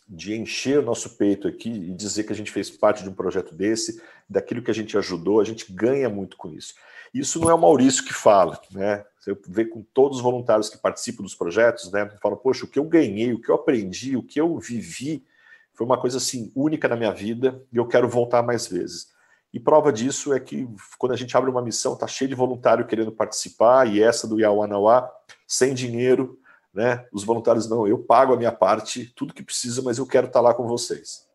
de 0.07 0.35
encher 0.35 0.79
o 0.79 0.83
nosso 0.83 1.17
peito 1.17 1.47
aqui 1.47 1.69
e 1.69 1.93
dizer 1.93 2.23
que 2.23 2.33
a 2.33 2.35
gente 2.35 2.51
fez 2.51 2.69
parte 2.69 3.03
de 3.03 3.09
um 3.09 3.13
projeto 3.13 3.55
desse, 3.55 4.01
daquilo 4.29 4.61
que 4.61 4.71
a 4.71 4.73
gente 4.73 4.97
ajudou, 4.97 5.39
a 5.39 5.43
gente 5.43 5.71
ganha 5.71 6.09
muito 6.09 6.37
com 6.37 6.49
isso. 6.51 6.75
Isso 7.13 7.39
não 7.39 7.49
é 7.49 7.53
o 7.53 7.57
Maurício 7.57 8.03
que 8.03 8.13
fala, 8.13 8.59
né? 8.71 9.03
Você 9.19 9.35
vê 9.47 9.65
com 9.65 9.81
todos 9.93 10.17
os 10.17 10.23
voluntários 10.23 10.69
que 10.69 10.77
participam 10.77 11.23
dos 11.23 11.33
projetos, 11.33 11.91
né? 11.91 12.09
Falam, 12.21 12.37
poxa, 12.37 12.65
o 12.65 12.67
que 12.67 12.77
eu 12.77 12.83
ganhei, 12.83 13.33
o 13.33 13.41
que 13.41 13.49
eu 13.49 13.55
aprendi, 13.55 14.15
o 14.15 14.23
que 14.23 14.39
eu 14.39 14.57
vivi 14.59 15.25
foi 15.73 15.85
uma 15.85 15.99
coisa 15.99 16.17
assim 16.17 16.51
única 16.55 16.87
na 16.87 16.95
minha 16.95 17.11
vida 17.11 17.61
e 17.71 17.77
eu 17.77 17.87
quero 17.87 18.07
voltar 18.07 18.43
mais 18.43 18.67
vezes. 18.67 19.13
E 19.53 19.59
prova 19.59 19.91
disso 19.91 20.33
é 20.33 20.39
que 20.39 20.67
quando 20.97 21.13
a 21.13 21.15
gente 21.15 21.35
abre 21.35 21.49
uma 21.49 21.61
missão, 21.61 21.95
tá 21.95 22.05
cheio 22.05 22.27
de 22.27 22.35
voluntário 22.35 22.85
querendo 22.85 23.11
participar 23.11 23.87
e 23.87 24.03
essa 24.03 24.27
do 24.27 24.39
Yawanawá, 24.39 25.09
sem 25.47 25.73
dinheiro, 25.73 26.37
né? 26.75 27.07
Os 27.11 27.23
voluntários 27.23 27.69
não, 27.69 27.87
eu 27.87 27.97
pago 27.97 28.33
a 28.33 28.37
minha 28.37 28.51
parte, 28.51 29.11
tudo 29.15 29.33
que 29.33 29.41
precisa, 29.41 29.81
mas 29.81 29.97
eu 29.97 30.05
quero 30.05 30.27
estar 30.27 30.39
tá 30.39 30.43
lá 30.43 30.53
com 30.53 30.67
vocês. 30.67 31.25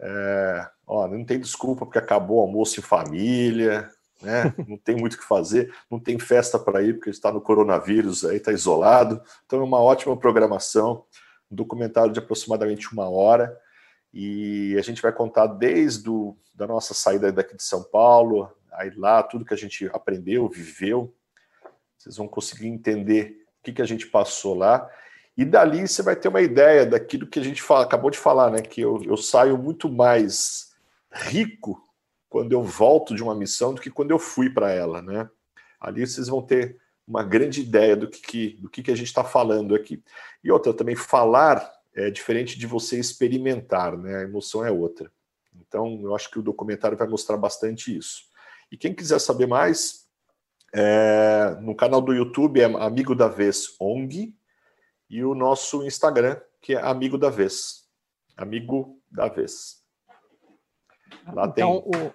É, 0.00 0.68
ó, 0.86 1.06
não 1.06 1.24
tem 1.24 1.38
desculpa 1.38 1.84
porque 1.84 1.98
acabou 1.98 2.38
o 2.38 2.40
almoço 2.40 2.80
em 2.80 2.82
família, 2.82 3.90
né? 4.22 4.54
Não 4.66 4.78
tem 4.78 4.96
muito 4.96 5.14
o 5.14 5.18
que 5.18 5.24
fazer, 5.24 5.74
não 5.90 6.00
tem 6.00 6.18
festa 6.18 6.58
para 6.58 6.82
ir 6.82 6.94
porque 6.94 7.10
está 7.10 7.30
no 7.30 7.42
coronavírus, 7.42 8.24
aí 8.24 8.38
está 8.38 8.52
isolado. 8.52 9.20
Então 9.44 9.60
é 9.60 9.62
uma 9.62 9.80
ótima 9.80 10.16
programação, 10.16 11.04
um 11.50 11.56
documentário 11.56 12.12
de 12.12 12.18
aproximadamente 12.18 12.92
uma 12.92 13.08
hora 13.08 13.58
e 14.12 14.76
a 14.78 14.82
gente 14.82 15.02
vai 15.02 15.12
contar 15.12 15.46
desde 15.46 16.08
o, 16.08 16.36
da 16.54 16.66
nossa 16.66 16.94
saída 16.94 17.32
daqui 17.32 17.56
de 17.56 17.62
São 17.62 17.82
Paulo, 17.82 18.50
aí 18.72 18.90
lá 18.96 19.22
tudo 19.22 19.44
que 19.44 19.54
a 19.54 19.56
gente 19.56 19.86
aprendeu, 19.92 20.48
viveu. 20.48 21.12
Vocês 21.98 22.16
vão 22.16 22.28
conseguir 22.28 22.68
entender 22.68 23.44
o 23.60 23.64
que, 23.64 23.72
que 23.72 23.82
a 23.82 23.86
gente 23.86 24.06
passou 24.06 24.54
lá 24.54 24.88
e 25.36 25.44
dali 25.44 25.86
você 25.86 26.02
vai 26.02 26.14
ter 26.14 26.28
uma 26.28 26.40
ideia 26.40 26.86
daquilo 26.86 27.26
que 27.26 27.40
a 27.40 27.42
gente 27.42 27.60
fala, 27.60 27.84
acabou 27.84 28.10
de 28.10 28.18
falar, 28.18 28.50
né? 28.50 28.62
Que 28.62 28.80
eu, 28.80 29.02
eu 29.04 29.16
saio 29.16 29.58
muito 29.58 29.88
mais 29.88 30.72
rico 31.10 31.82
quando 32.28 32.52
eu 32.52 32.62
volto 32.62 33.14
de 33.14 33.22
uma 33.22 33.34
missão 33.34 33.74
do 33.74 33.80
que 33.80 33.90
quando 33.90 34.12
eu 34.12 34.18
fui 34.18 34.48
para 34.48 34.70
ela, 34.70 35.02
né? 35.02 35.28
Ali 35.80 36.06
vocês 36.06 36.28
vão 36.28 36.40
ter 36.40 36.78
uma 37.06 37.22
grande 37.22 37.60
ideia 37.60 37.96
do 37.96 38.08
que, 38.08 38.20
que 38.20 38.48
do 38.60 38.68
que, 38.68 38.82
que 38.82 38.90
a 38.90 38.96
gente 38.96 39.06
está 39.06 39.22
falando 39.22 39.74
aqui. 39.74 40.02
E 40.42 40.50
outra, 40.50 40.72
também 40.72 40.96
falar 40.96 41.72
é 41.94 42.10
diferente 42.10 42.58
de 42.58 42.66
você 42.66 42.98
experimentar, 42.98 43.96
né? 43.96 44.16
A 44.16 44.22
emoção 44.22 44.64
é 44.64 44.70
outra. 44.70 45.10
Então, 45.54 46.00
eu 46.02 46.14
acho 46.14 46.30
que 46.30 46.38
o 46.38 46.42
documentário 46.42 46.96
vai 46.96 47.06
mostrar 47.06 47.36
bastante 47.36 47.96
isso. 47.96 48.24
E 48.70 48.76
quem 48.76 48.92
quiser 48.92 49.20
saber 49.20 49.46
mais, 49.46 50.08
é, 50.74 51.56
no 51.60 51.74
canal 51.74 52.00
do 52.00 52.12
YouTube 52.12 52.60
é 52.60 52.64
Amigo 52.64 53.14
da 53.14 53.28
Vez 53.28 53.76
ONG, 53.80 54.34
e 55.08 55.22
o 55.22 55.34
nosso 55.34 55.84
Instagram, 55.84 56.40
que 56.60 56.74
é 56.74 56.80
Amigo 56.80 57.16
da 57.16 57.30
Vez. 57.30 57.84
Amigo 58.36 59.00
da 59.10 59.28
Vez. 59.28 59.82
Lá 61.32 61.46
então, 61.46 61.52
tem 61.52 61.64
o 61.64 62.12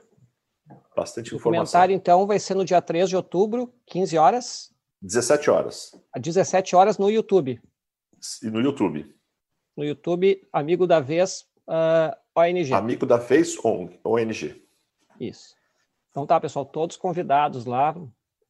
bastante 0.95 1.33
informação. 1.33 1.39
O 1.39 1.43
comentário, 1.43 1.95
então, 1.95 2.27
vai 2.27 2.39
ser 2.39 2.55
no 2.55 2.65
dia 2.65 2.81
3 2.81 3.07
de 3.07 3.15
outubro, 3.15 3.73
15 3.85 4.17
horas. 4.17 4.73
17 5.01 5.49
horas. 5.49 5.91
A 6.13 6.19
17 6.19 6.75
horas 6.75 6.97
no 6.97 7.09
YouTube. 7.09 7.61
E 8.43 8.49
no 8.49 8.59
YouTube. 8.59 9.15
No 9.75 9.85
YouTube, 9.85 10.47
Amigo 10.51 10.85
da 10.85 10.99
Vez 10.99 11.45
uh, 11.67 12.15
ONG. 12.35 12.73
Amigo 12.73 13.05
da 13.05 13.17
Vez 13.17 13.55
ONG. 13.63 14.61
Isso. 15.19 15.55
Então 16.09 16.25
tá, 16.25 16.39
pessoal, 16.39 16.65
todos 16.65 16.97
convidados 16.97 17.65
lá, 17.65 17.95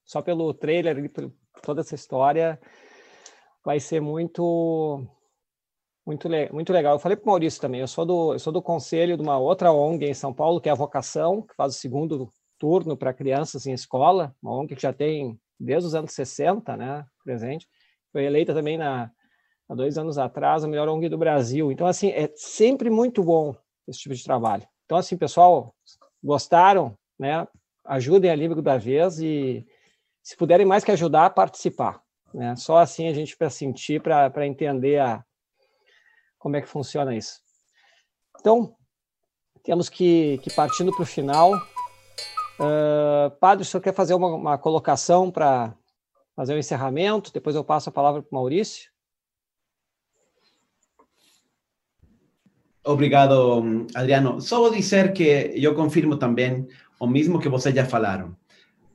só 0.06 0.22
pelo 0.22 0.54
trailer, 0.54 1.12
por 1.12 1.32
toda 1.62 1.82
essa 1.82 1.96
história 1.96 2.60
vai 3.64 3.80
ser 3.80 4.02
muito 4.02 5.06
muito, 6.06 6.28
muito 6.52 6.74
legal. 6.74 6.96
Eu 6.96 7.00
falei 7.00 7.16
para 7.16 7.26
o 7.26 7.28
Maurício 7.28 7.62
também, 7.62 7.82
eu 7.82 7.88
sou, 7.88 8.06
do, 8.06 8.34
eu 8.34 8.40
sou 8.40 8.52
do 8.52 8.64
conselho 8.64 9.16
de 9.16 9.22
uma 9.22 9.38
outra 9.38 9.72
ONG 9.72 10.08
em 10.08 10.14
São 10.14 10.34
Paulo, 10.34 10.60
que 10.60 10.68
é 10.68 10.72
a 10.72 10.76
Vocação, 10.76 11.44
que 11.44 11.54
faz 11.56 11.76
o 11.76 11.78
segundo 11.78 12.34
turno 12.58 12.98
para 12.98 13.14
crianças 13.14 13.68
em 13.68 13.74
escola, 13.74 14.36
uma 14.42 14.60
ONG 14.60 14.76
que 14.76 14.82
já 14.82 14.92
tem 14.92 15.40
desde 15.60 15.88
os 15.88 15.96
anos 15.96 16.12
60, 16.14 16.78
né, 16.78 17.06
presente. 17.24 17.68
Foi 18.12 18.24
eleita 18.24 18.54
também 18.54 18.78
na, 18.78 19.12
há 19.68 19.76
dois 19.76 19.98
anos 19.98 20.18
atrás 20.18 20.64
a 20.64 20.68
melhor 20.68 20.88
ONG 20.88 21.10
do 21.10 21.18
Brasil. 21.18 21.72
Então, 21.72 21.86
assim, 21.86 22.10
é 22.12 22.32
sempre 22.36 22.90
muito 22.90 23.24
bom 23.24 23.56
esse 23.88 24.00
tipo 24.00 24.16
de 24.16 24.24
trabalho. 24.24 24.68
Então, 24.86 24.98
assim, 24.98 25.18
pessoal, 25.18 25.76
gostaram, 26.24 26.98
né? 27.18 27.48
Ajudem 27.86 28.32
a 28.32 28.36
Líbico 28.36 28.62
da 28.62 28.78
Vez 28.78 29.20
e, 29.20 29.66
se 30.30 30.38
puderem 30.38 30.66
mais 30.66 30.84
que 30.84 30.92
ajudar, 30.92 31.32
participar. 31.32 32.02
Né? 32.34 32.56
Só 32.56 32.78
assim 32.78 33.08
a 33.08 33.14
gente 33.14 33.36
vai 33.40 33.50
sentir 33.50 34.02
para 34.02 34.46
entender 34.46 35.00
a, 35.00 35.24
como 36.38 36.56
é 36.56 36.62
que 36.62 36.68
funciona 36.68 37.16
isso. 37.16 37.40
Então, 38.40 38.76
temos 39.64 39.90
que, 39.90 40.38
que 40.40 40.54
partindo 40.54 40.94
para 40.94 41.04
o 41.04 41.06
final. 41.06 41.52
Uh, 42.60 43.32
padre, 43.40 43.64
o 43.64 43.66
senhor 43.66 43.82
quer 43.82 43.94
fazer 43.94 44.14
uma, 44.14 44.28
uma 44.28 44.58
colocação 44.58 45.32
para 45.32 45.74
fazer 46.36 46.54
o 46.54 46.56
um 46.58 46.60
encerramento? 46.60 47.32
Depois 47.32 47.56
eu 47.56 47.64
passo 47.64 47.90
a 47.90 47.92
palavra 47.92 48.22
para 48.22 48.30
o 48.32 48.36
Maurício. 48.36 48.92
Obrigado, 52.84 53.88
Adriano. 53.94 54.42
Só 54.42 54.60
vou 54.60 54.72
dizer 54.72 55.14
que 55.14 55.54
eu 55.56 55.76
confirmo 55.76 56.18
também 56.18 56.68
o 57.00 57.08
mesmo 57.08 57.40
que 57.40 57.48
vocês 57.48 57.74
já 57.74 57.86
falaram. 57.86 58.36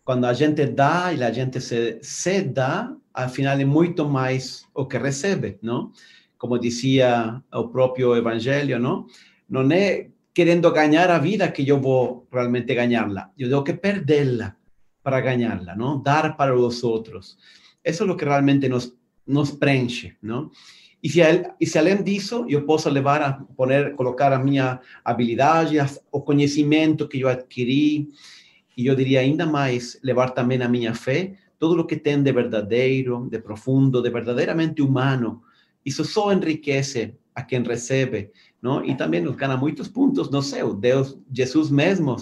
Quando 0.05 0.27
a 0.27 0.33
gente 0.33 0.67
dá 0.67 1.13
e 1.13 1.23
a 1.23 1.31
gente 1.31 1.61
se, 1.61 1.99
se 2.03 2.43
dá, 2.43 2.95
al 3.15 3.29
final 3.29 3.59
é 3.59 3.65
muito 3.65 4.07
mais 4.09 4.67
o 4.75 4.85
que 4.85 4.99
recebe, 4.99 5.59
não? 5.63 5.93
Como 6.37 6.59
dizia 6.59 7.43
o 7.53 7.69
próprio 7.69 8.15
Evangelho, 8.17 8.79
não? 8.79 9.07
Não 9.49 9.63
é 9.71 10.11
querendo 10.35 10.71
ganhar 10.73 11.09
a 11.11 11.19
vida 11.19 11.53
que 11.53 11.67
eu 11.67 11.81
vou 11.81 12.27
realmente 12.33 12.75
ganhá-la. 12.75 13.31
Eu 13.39 13.49
tenho 13.49 13.63
que 13.63 13.75
perdê-la 13.75 14.57
para 15.03 15.21
ganhá-la, 15.21 15.77
não? 15.77 16.03
Dar 16.03 16.37
para 16.37 16.57
os 16.57 16.83
outros. 16.83 17.39
Isso 17.85 18.03
é 18.03 18.11
o 18.11 18.17
que 18.17 18.25
realmente 18.25 18.69
nos, 18.69 18.93
nos 19.27 19.53
preenche, 19.53 20.17
não? 20.21 20.51
E 21.03 21.09
se, 21.09 21.21
e 21.61 21.67
se 21.67 21.79
além 21.79 22.03
disso 22.03 22.47
eu 22.49 22.65
posso 22.65 22.89
levar 22.89 23.23
a 23.23 23.33
poner, 23.33 23.95
colocar 23.95 24.33
a 24.33 24.39
minha 24.39 24.81
habilidade, 25.05 25.77
o 26.11 26.23
conhecimento 26.23 27.07
que 27.07 27.21
eu 27.21 27.29
adquiri, 27.29 28.09
e 28.77 28.87
eu 28.87 28.97
diria 28.97 29.21
ainda 29.21 29.47
mais, 29.47 30.01
levar 30.03 30.31
também 30.31 30.61
a 30.63 30.69
minha 30.69 30.95
fé, 30.95 31.35
todo 31.59 31.77
lo 31.77 31.87
que 31.87 31.97
tem 31.97 32.23
de 32.23 32.33
verdadeiro, 32.33 33.29
de 33.31 33.39
profundo, 33.39 34.03
de 34.03 34.11
verdadeiramente 34.11 34.83
humano, 34.83 35.43
isso 35.85 36.05
só 36.05 36.33
enriquece 36.33 37.15
a 37.35 37.43
quem 37.43 37.63
recebe, 37.63 38.31
não? 38.65 38.83
E 38.83 38.97
também 38.97 39.21
nos 39.21 39.37
gana 39.37 39.59
muitos 39.59 39.89
pontos 39.89 40.31
no 40.31 40.41
céu. 40.41 40.73
Deus, 40.73 41.19
Jesus 41.31 41.71
mesmo, 41.71 42.17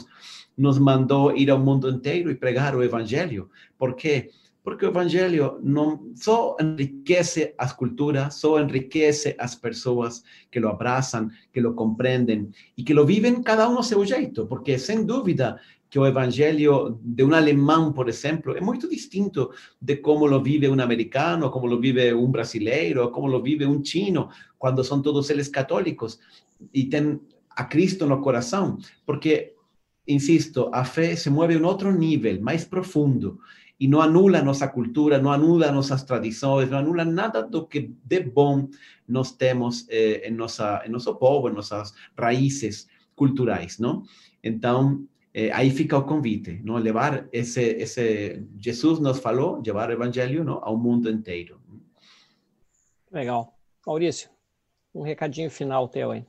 nos 0.58 0.76
mandou 0.76 1.36
ir 1.36 1.48
ao 1.48 1.58
mundo 1.58 1.88
inteiro 1.88 2.32
e 2.32 2.34
pregar 2.34 2.74
o 2.74 2.82
evangelho. 2.82 3.48
Por 3.78 3.94
quê? 3.94 4.28
Porque 4.64 4.84
o 4.84 4.88
evangelho 4.88 5.60
não 5.62 6.10
só 6.16 6.56
enriquece 6.60 7.54
as 7.56 7.72
culturas, 7.72 8.34
só 8.34 8.60
enriquece 8.60 9.36
as 9.38 9.54
pessoas 9.54 10.24
que 10.50 10.58
lo 10.58 10.68
abraçam, 10.68 11.30
que 11.52 11.60
lo 11.60 11.74
compreendem 11.74 12.50
e 12.76 12.82
que 12.82 12.92
lo 12.92 13.06
vivem 13.06 13.40
cada 13.40 13.68
um 13.68 13.76
ao 13.76 13.82
seu 13.84 14.04
jeito, 14.04 14.44
porque 14.46 14.80
sem 14.80 15.06
dúvida 15.06 15.60
que 15.92 15.98
o 15.98 16.06
evangelho 16.06 16.98
de 17.04 17.22
um 17.22 17.34
alemão, 17.34 17.92
por 17.92 18.08
exemplo, 18.08 18.56
é 18.56 18.62
muito 18.62 18.88
distinto 18.88 19.50
de 19.78 19.96
como 19.96 20.24
lo 20.26 20.42
vive 20.42 20.66
um 20.66 20.80
americano, 20.80 21.50
como 21.50 21.66
lo 21.66 21.78
vive 21.78 22.14
um 22.14 22.30
brasileiro, 22.30 23.10
como 23.10 23.26
lo 23.26 23.42
vive 23.42 23.66
um 23.66 23.84
chino, 23.84 24.30
quando 24.58 24.82
são 24.82 25.02
todos 25.02 25.28
eles 25.28 25.48
católicos. 25.48 26.18
e 26.72 26.84
tem 26.86 27.20
a 27.50 27.64
Cristo 27.64 28.06
no 28.06 28.22
coração, 28.22 28.78
porque, 29.04 29.52
insisto, 30.08 30.70
a 30.72 30.82
fé 30.82 31.14
se 31.14 31.28
move 31.28 31.52
em 31.52 31.60
um 31.60 31.66
outro 31.66 31.92
nível, 31.92 32.40
mais 32.40 32.64
profundo, 32.64 33.38
e 33.78 33.86
não 33.86 34.00
anula 34.00 34.40
nossa 34.40 34.68
cultura, 34.68 35.18
não 35.18 35.30
anula 35.30 35.70
nossas 35.70 36.04
tradições, 36.04 36.70
não 36.70 36.78
anula 36.78 37.04
nada 37.04 37.42
do 37.42 37.66
que 37.66 37.92
de 38.02 38.20
bom 38.20 38.66
nós 39.06 39.32
temos 39.32 39.86
eh, 39.90 40.26
em, 40.26 40.32
nossa, 40.32 40.82
em 40.86 40.90
nosso 40.90 41.14
povo, 41.16 41.50
em 41.50 41.52
nossas 41.52 41.92
raízes 42.18 42.88
culturais, 43.14 43.78
não? 43.78 44.04
Então, 44.42 45.06
eh, 45.34 45.50
aí 45.52 45.70
fica 45.70 45.96
o 45.96 46.04
convite, 46.04 46.60
não? 46.62 46.76
Levar 46.76 47.26
esse, 47.32 47.60
esse 47.60 48.46
Jesus 48.58 48.98
nos 48.98 49.18
falou, 49.18 49.62
levar 49.64 49.88
o 49.88 49.92
evangelho, 49.92 50.44
não? 50.44 50.62
Ao 50.62 50.76
mundo 50.76 51.10
inteiro. 51.10 51.60
Legal. 53.10 53.58
Maurício, 53.86 54.30
um 54.94 55.02
recadinho 55.02 55.50
final 55.50 55.88
teu 55.88 56.10
aí. 56.10 56.24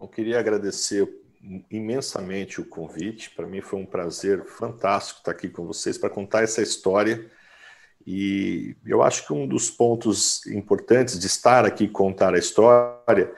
Eu 0.00 0.08
queria 0.08 0.38
agradecer 0.38 1.08
imensamente 1.70 2.60
o 2.60 2.68
convite. 2.68 3.30
Para 3.30 3.46
mim 3.46 3.60
foi 3.60 3.78
um 3.78 3.86
prazer 3.86 4.44
fantástico 4.44 5.20
estar 5.20 5.32
aqui 5.32 5.48
com 5.48 5.66
vocês 5.66 5.98
para 5.98 6.10
contar 6.10 6.42
essa 6.42 6.62
história. 6.62 7.30
E 8.04 8.76
eu 8.84 9.02
acho 9.02 9.26
que 9.26 9.32
um 9.32 9.46
dos 9.46 9.70
pontos 9.70 10.44
importantes 10.46 11.18
de 11.18 11.26
estar 11.26 11.64
aqui 11.64 11.84
e 11.84 11.88
contar 11.88 12.34
a 12.34 12.38
história 12.38 13.32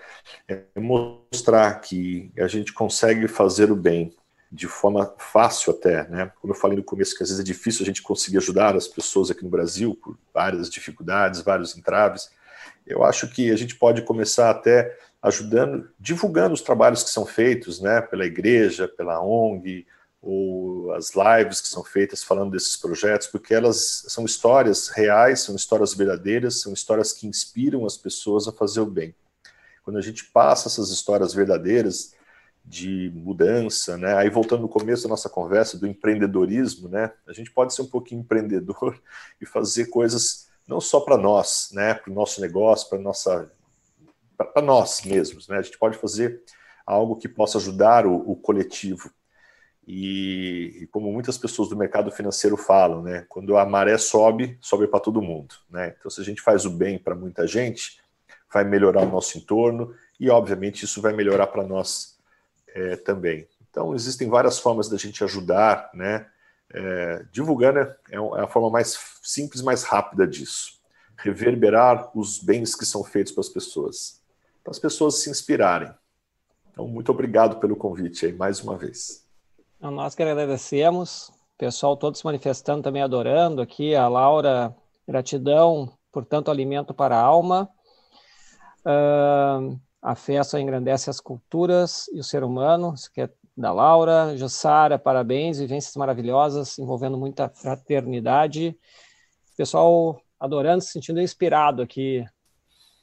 é 0.49 0.65
mostrar 0.81 1.81
que 1.81 2.33
a 2.39 2.47
gente 2.47 2.73
consegue 2.73 3.29
fazer 3.29 3.71
o 3.71 3.77
bem 3.77 4.15
de 4.55 4.69
forma 4.69 5.13
fácil 5.19 5.73
até, 5.73 6.07
né? 6.09 6.31
Como 6.41 6.53
eu 6.53 6.57
falei 6.57 6.77
no 6.77 6.85
começo, 6.85 7.17
que 7.17 7.25
às 7.25 7.29
vezes 7.29 7.41
é 7.41 7.45
difícil 7.45 7.83
a 7.83 7.87
gente 7.87 8.01
conseguir 8.01 8.37
ajudar 8.39 8.77
as 8.77 8.87
pessoas 8.87 9.29
aqui 9.29 9.43
no 9.43 9.51
Brasil 9.51 9.99
por 10.01 10.17
várias 10.33 10.71
dificuldades, 10.71 11.41
vários 11.41 11.77
entraves. 11.77 12.31
Eu 12.87 13.03
acho 13.03 13.29
que 13.29 13.51
a 13.51 13.57
gente 13.57 13.75
pode 13.75 14.03
começar 14.03 14.51
até 14.51 14.97
ajudando, 15.21 15.91
divulgando 15.99 16.55
os 16.55 16.61
trabalhos 16.61 17.03
que 17.03 17.11
são 17.11 17.27
feitos, 17.27 17.81
né, 17.81 18.01
pela 18.01 18.25
igreja, 18.25 18.87
pela 18.87 19.21
ONG, 19.21 19.87
ou 20.23 20.93
as 20.93 21.13
lives 21.15 21.61
que 21.61 21.69
são 21.69 21.83
feitas 21.83 22.23
falando 22.23 22.53
desses 22.53 22.77
projetos, 22.77 23.27
porque 23.27 23.53
elas 23.53 24.05
são 24.09 24.25
histórias 24.25 24.89
reais, 24.89 25.41
são 25.41 25.57
histórias 25.57 25.95
verdadeiras, 25.95 26.61
são 26.61 26.73
histórias 26.73 27.13
que 27.13 27.27
inspiram 27.27 27.85
as 27.85 27.97
pessoas 27.97 28.47
a 28.47 28.53
fazer 28.53 28.81
o 28.81 28.87
bem. 28.87 29.15
Quando 29.83 29.99
a 29.99 30.03
gente 30.03 30.25
passa 30.27 30.69
essas 30.69 30.91
histórias 30.91 31.35
verdadeiras 31.35 32.14
de 32.65 33.13
mudança, 33.15 33.97
né? 33.97 34.17
Aí 34.17 34.31
voltando 34.31 34.63
no 34.63 34.69
começo 34.69 35.03
da 35.03 35.09
nossa 35.11 35.29
conversa 35.29 35.79
do 35.79 35.87
empreendedorismo, 35.87 36.89
né? 36.89 37.13
A 37.27 37.33
gente 37.33 37.51
pode 37.51 37.75
ser 37.75 37.83
um 37.83 37.87
pouquinho 37.87 38.23
empreendedor 38.23 38.99
e 39.41 39.45
fazer 39.45 39.87
coisas 39.87 40.49
não 40.67 40.81
só 40.81 41.01
para 41.01 41.19
nós, 41.19 41.69
né? 41.73 41.95
Para 41.95 42.11
o 42.11 42.15
nosso 42.15 42.41
negócio, 42.41 42.89
para 42.89 42.99
nossa 42.99 43.51
para 44.37 44.63
nós 44.63 45.03
mesmos. 45.05 45.47
Né? 45.47 45.59
A 45.59 45.63
gente 45.63 45.79
pode 45.79 45.97
fazer 45.97 46.43
algo 46.87 47.17
que 47.17 47.29
possa 47.29 47.59
ajudar 47.59 48.07
o, 48.07 48.15
o 48.15 48.37
coletivo. 48.37 49.11
E, 49.87 50.79
e, 50.81 50.87
como 50.87 51.13
muitas 51.13 51.37
pessoas 51.37 51.69
do 51.69 51.77
mercado 51.77 52.11
financeiro 52.11 52.57
falam, 52.57 53.03
né, 53.03 53.27
quando 53.29 53.57
a 53.57 53.67
maré 53.67 53.99
sobe, 53.99 54.57
sobe 54.61 54.89
para 54.89 54.99
todo 54.99 55.21
mundo. 55.21 55.55
Né? 55.69 55.95
Então, 55.99 56.11
se 56.11 56.21
a 56.21 56.25
gente 56.25 56.41
faz 56.41 56.65
o 56.65 56.71
bem 56.71 56.99
para 56.99 57.15
muita 57.15 57.47
gente, 57.47 58.01
vai 58.53 58.65
melhorar 58.65 59.03
o 59.03 59.11
nosso 59.11 59.37
entorno 59.37 59.95
e, 60.19 60.31
obviamente, 60.31 60.85
isso 60.85 61.03
vai 61.03 61.13
melhorar 61.13 61.49
para 61.49 61.63
nós 61.63 62.14
é, 62.75 62.97
também. 62.97 63.47
Então, 63.71 63.95
existem 63.95 64.29
várias 64.29 64.59
formas 64.59 64.89
da 64.89 64.97
gente 64.97 65.23
ajudar, 65.25 65.91
né? 65.95 66.27
É, 66.73 67.25
divulgando 67.31 67.79
é, 67.79 67.97
é 68.11 68.41
a 68.41 68.47
forma 68.47 68.69
mais 68.69 68.99
simples, 69.23 69.63
mais 69.63 69.85
rápida 69.85 70.27
disso. 70.27 70.81
Reverberar 71.17 72.11
os 72.17 72.39
bens 72.43 72.75
que 72.75 72.85
são 72.85 73.05
feitos 73.05 73.33
para 73.33 73.41
as 73.41 73.49
pessoas 73.49 74.25
para 74.65 74.71
as 74.71 74.79
pessoas 74.79 75.17
se 75.17 75.29
inspirarem. 75.29 75.93
Então, 76.73 76.89
muito 76.89 77.13
obrigado 77.13 77.61
pelo 77.61 77.77
convite 77.77 78.25
aí 78.25 78.33
mais 78.33 78.61
uma 78.63 78.79
vez. 78.79 79.29
Então, 79.77 79.91
nós 79.91 80.15
que 80.15 80.23
agradecemos, 80.23 81.31
pessoal 81.59 81.97
todo 81.97 82.17
se 82.17 82.25
manifestando 82.25 82.83
também 82.83 83.03
adorando 83.03 83.61
aqui, 83.61 83.95
a 83.95 84.09
Laura, 84.09 84.75
gratidão 85.07 85.93
por 86.11 86.25
tanto 86.25 86.51
alimento 86.51 86.95
para 86.95 87.15
a 87.17 87.21
alma. 87.21 87.69
Uh, 88.81 89.79
a 90.05 90.15
festa 90.15 90.61
engrandece 90.61 91.09
as 91.09 91.19
culturas 91.19 92.11
e 92.13 92.21
o 92.21 92.23
ser 92.23 92.45
humano, 92.45 92.93
isso 92.93 93.11
que 93.11 93.23
é 93.23 93.31
da 93.57 93.73
Laura. 93.73 94.37
Jussara, 94.37 94.99
parabéns, 94.99 95.59
vivências 95.59 95.97
maravilhosas, 95.97 96.79
envolvendo 96.79 97.17
muita 97.17 97.49
fraternidade. 97.49 98.79
Pessoal 99.57 100.21
adorando, 100.39 100.85
se 100.85 100.93
sentindo 100.93 101.23
inspirado 101.23 101.81
aqui, 101.81 102.23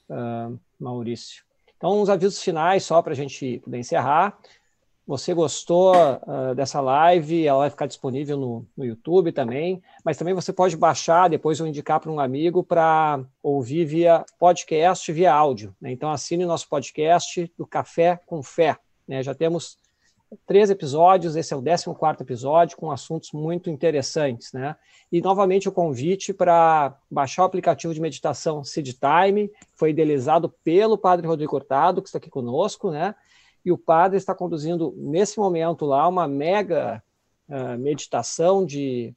uh, 0.08 0.56
Maurício. 0.78 1.42
Então, 1.76 2.00
uns 2.00 2.08
avisos 2.08 2.40
finais 2.40 2.84
só 2.84 3.02
para 3.02 3.14
a 3.14 3.16
gente 3.16 3.58
poder 3.64 3.78
encerrar. 3.78 4.38
Você 5.06 5.34
gostou 5.34 5.92
uh, 5.94 6.54
dessa 6.54 6.80
live? 6.80 7.44
Ela 7.46 7.58
vai 7.58 7.70
ficar 7.70 7.86
disponível 7.86 8.36
no, 8.36 8.66
no, 8.76 8.84
YouTube 8.84 9.32
também, 9.32 9.82
mas 10.04 10.16
também 10.16 10.32
você 10.32 10.52
pode 10.52 10.76
baixar, 10.76 11.28
depois 11.28 11.58
eu 11.58 11.66
indicar 11.66 11.98
para 11.98 12.10
um 12.10 12.20
amigo 12.20 12.62
para 12.62 13.20
ouvir 13.42 13.84
via 13.84 14.24
podcast, 14.38 15.10
via 15.12 15.34
áudio. 15.34 15.74
Né? 15.80 15.90
Então, 15.90 16.10
assine 16.10 16.44
o 16.44 16.48
nosso 16.48 16.68
podcast 16.68 17.52
do 17.58 17.66
Café 17.66 18.20
com 18.26 18.42
Fé. 18.44 18.76
Né? 19.08 19.22
Já 19.24 19.34
temos 19.34 19.76
três 20.46 20.70
episódios, 20.70 21.36
esse 21.36 21.52
é 21.52 21.56
o 21.56 21.62
14 21.62 22.22
episódio, 22.22 22.76
com 22.76 22.90
assuntos 22.90 23.32
muito 23.32 23.68
interessantes, 23.68 24.52
né? 24.52 24.76
E 25.10 25.20
novamente 25.20 25.68
o 25.68 25.72
convite 25.72 26.32
para 26.32 26.96
baixar 27.10 27.42
o 27.42 27.46
aplicativo 27.46 27.92
de 27.92 28.00
meditação 28.00 28.64
Seed 28.64 28.94
Time, 28.94 29.50
foi 29.74 29.90
idealizado 29.90 30.48
pelo 30.64 30.96
Padre 30.96 31.26
Rodrigo 31.26 31.50
Cortado, 31.50 32.00
que 32.00 32.08
está 32.08 32.18
aqui 32.18 32.30
conosco, 32.30 32.90
né? 32.90 33.14
E 33.64 33.70
o 33.70 33.78
padre 33.78 34.16
está 34.18 34.34
conduzindo 34.34 34.94
nesse 34.96 35.38
momento 35.38 35.84
lá 35.86 36.06
uma 36.08 36.26
mega 36.26 37.02
uh, 37.48 37.78
meditação 37.78 38.64
de 38.64 39.14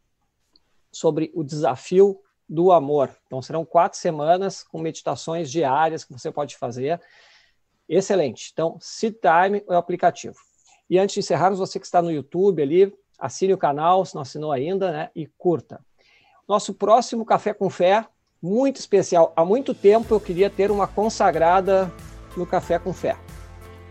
sobre 0.92 1.32
o 1.34 1.44
desafio 1.44 2.22
do 2.48 2.72
amor. 2.72 3.10
Então 3.26 3.42
serão 3.42 3.66
quatro 3.66 3.98
semanas 3.98 4.64
com 4.64 4.80
meditações 4.80 5.52
diárias 5.52 6.04
que 6.04 6.14
você 6.14 6.32
pode 6.32 6.56
fazer. 6.56 7.02
Excelente. 7.88 8.50
Então, 8.54 8.78
Seed 8.80 9.16
Time 9.16 9.64
é 9.68 9.74
o 9.74 9.78
aplicativo. 9.78 10.36
E 10.90 10.98
antes 10.98 11.14
de 11.14 11.20
encerrarmos, 11.20 11.60
você 11.60 11.80
que 11.80 11.86
está 11.86 12.02
no 12.02 12.12
YouTube 12.12 12.62
ali, 12.62 12.94
assine 13.18 13.54
o 13.54 13.58
canal, 13.58 14.06
se 14.06 14.16
não 14.16 14.22
assinou 14.22 14.52
ainda, 14.52 14.92
né? 14.92 15.10
E 15.16 15.28
curta. 15.38 15.80
Nosso 16.48 16.74
próximo 16.74 17.26
Café 17.26 17.54
com 17.54 17.70
Fé, 17.70 18.06
muito 18.42 18.78
especial. 18.78 19.34
Há 19.36 19.44
muito 19.44 19.74
tempo 19.74 20.14
eu 20.14 20.20
queria 20.20 20.50
ter 20.50 20.70
uma 20.70 20.88
consagrada 20.88 21.92
no 22.38 22.46
Café 22.46 22.78
com 22.78 22.94
Fé. 22.94 23.18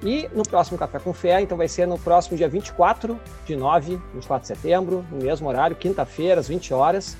E 0.02 0.28
no 0.34 0.42
próximo 0.42 0.76
Café 0.76 0.98
com 0.98 1.12
Fé, 1.12 1.40
então 1.40 1.56
vai 1.56 1.68
ser 1.68 1.86
no 1.86 1.98
próximo 1.98 2.36
dia 2.36 2.48
24 2.48 3.18
de 3.46 3.56
9, 3.56 3.98
24 4.12 4.42
de 4.42 4.46
setembro, 4.48 5.04
no 5.10 5.18
mesmo 5.18 5.48
horário, 5.48 5.76
quinta-feira, 5.76 6.40
às 6.40 6.48
20 6.48 6.74
horas. 6.74 7.16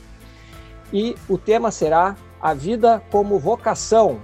E 0.93 1.17
o 1.29 1.39
tema 1.39 1.71
será 1.71 2.17
A 2.41 2.53
Vida 2.53 3.03
como 3.11 3.39
Vocação. 3.39 4.21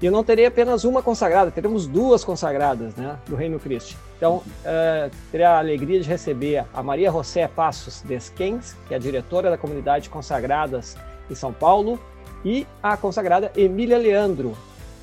E 0.00 0.06
eu 0.06 0.12
não 0.12 0.24
terei 0.24 0.46
apenas 0.46 0.84
uma 0.84 1.02
consagrada, 1.02 1.50
teremos 1.50 1.86
duas 1.86 2.24
consagradas 2.24 2.94
né, 2.96 3.18
do 3.26 3.36
Reino 3.36 3.58
Cristo. 3.58 3.96
Então, 4.16 4.36
uh, 4.36 5.10
terei 5.30 5.44
a 5.44 5.58
alegria 5.58 6.00
de 6.00 6.08
receber 6.08 6.64
a 6.72 6.82
Maria 6.82 7.10
José 7.10 7.46
Passos 7.48 8.00
Desquens, 8.02 8.74
que 8.88 8.94
é 8.94 8.96
a 8.96 9.00
diretora 9.00 9.50
da 9.50 9.58
comunidade 9.58 10.08
Consagradas 10.08 10.96
em 11.30 11.34
São 11.34 11.52
Paulo, 11.52 12.00
e 12.42 12.66
a 12.82 12.96
consagrada 12.96 13.52
Emília 13.54 13.98
Leandro, 13.98 14.56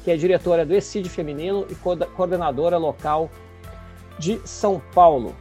que 0.08 0.12
é 0.12 0.16
diretora 0.16 0.66
do 0.66 0.74
ECID 0.74 1.10
Feminino 1.10 1.68
e 1.70 1.76
coordenadora 1.76 2.78
local 2.78 3.30
de 4.18 4.40
São 4.46 4.82
Paulo. 4.96 5.36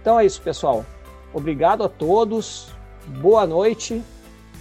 Então 0.00 0.18
é 0.18 0.24
isso, 0.24 0.40
pessoal. 0.40 0.82
Obrigado 1.30 1.84
a 1.84 1.90
todos, 1.90 2.72
boa 3.06 3.46
noite, 3.46 4.02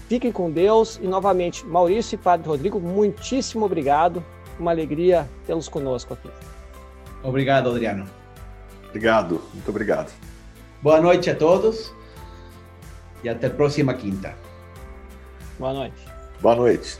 fiquem 0.09 0.33
com 0.33 0.51
Deus 0.51 0.99
e 1.01 1.07
novamente, 1.07 1.65
Maurício 1.65 2.15
e 2.15 2.17
Padre 2.17 2.49
Rodrigo, 2.49 2.77
muitíssimo 2.77 3.63
obrigado. 3.65 4.21
Uma 4.59 4.71
alegria 4.71 5.25
tê-los 5.47 5.69
conosco 5.69 6.13
aqui. 6.13 6.29
Obrigado, 7.23 7.69
Adriano. 7.69 8.09
Obrigado, 8.89 9.41
muito 9.53 9.69
obrigado. 9.69 10.11
Boa 10.81 10.99
noite 10.99 11.29
a 11.29 11.35
todos 11.37 11.93
e 13.23 13.29
até 13.29 13.47
a 13.47 13.49
próxima 13.49 13.93
quinta. 13.93 14.35
Boa 15.57 15.71
noite. 15.71 16.05
Boa 16.41 16.55
noite. 16.57 16.99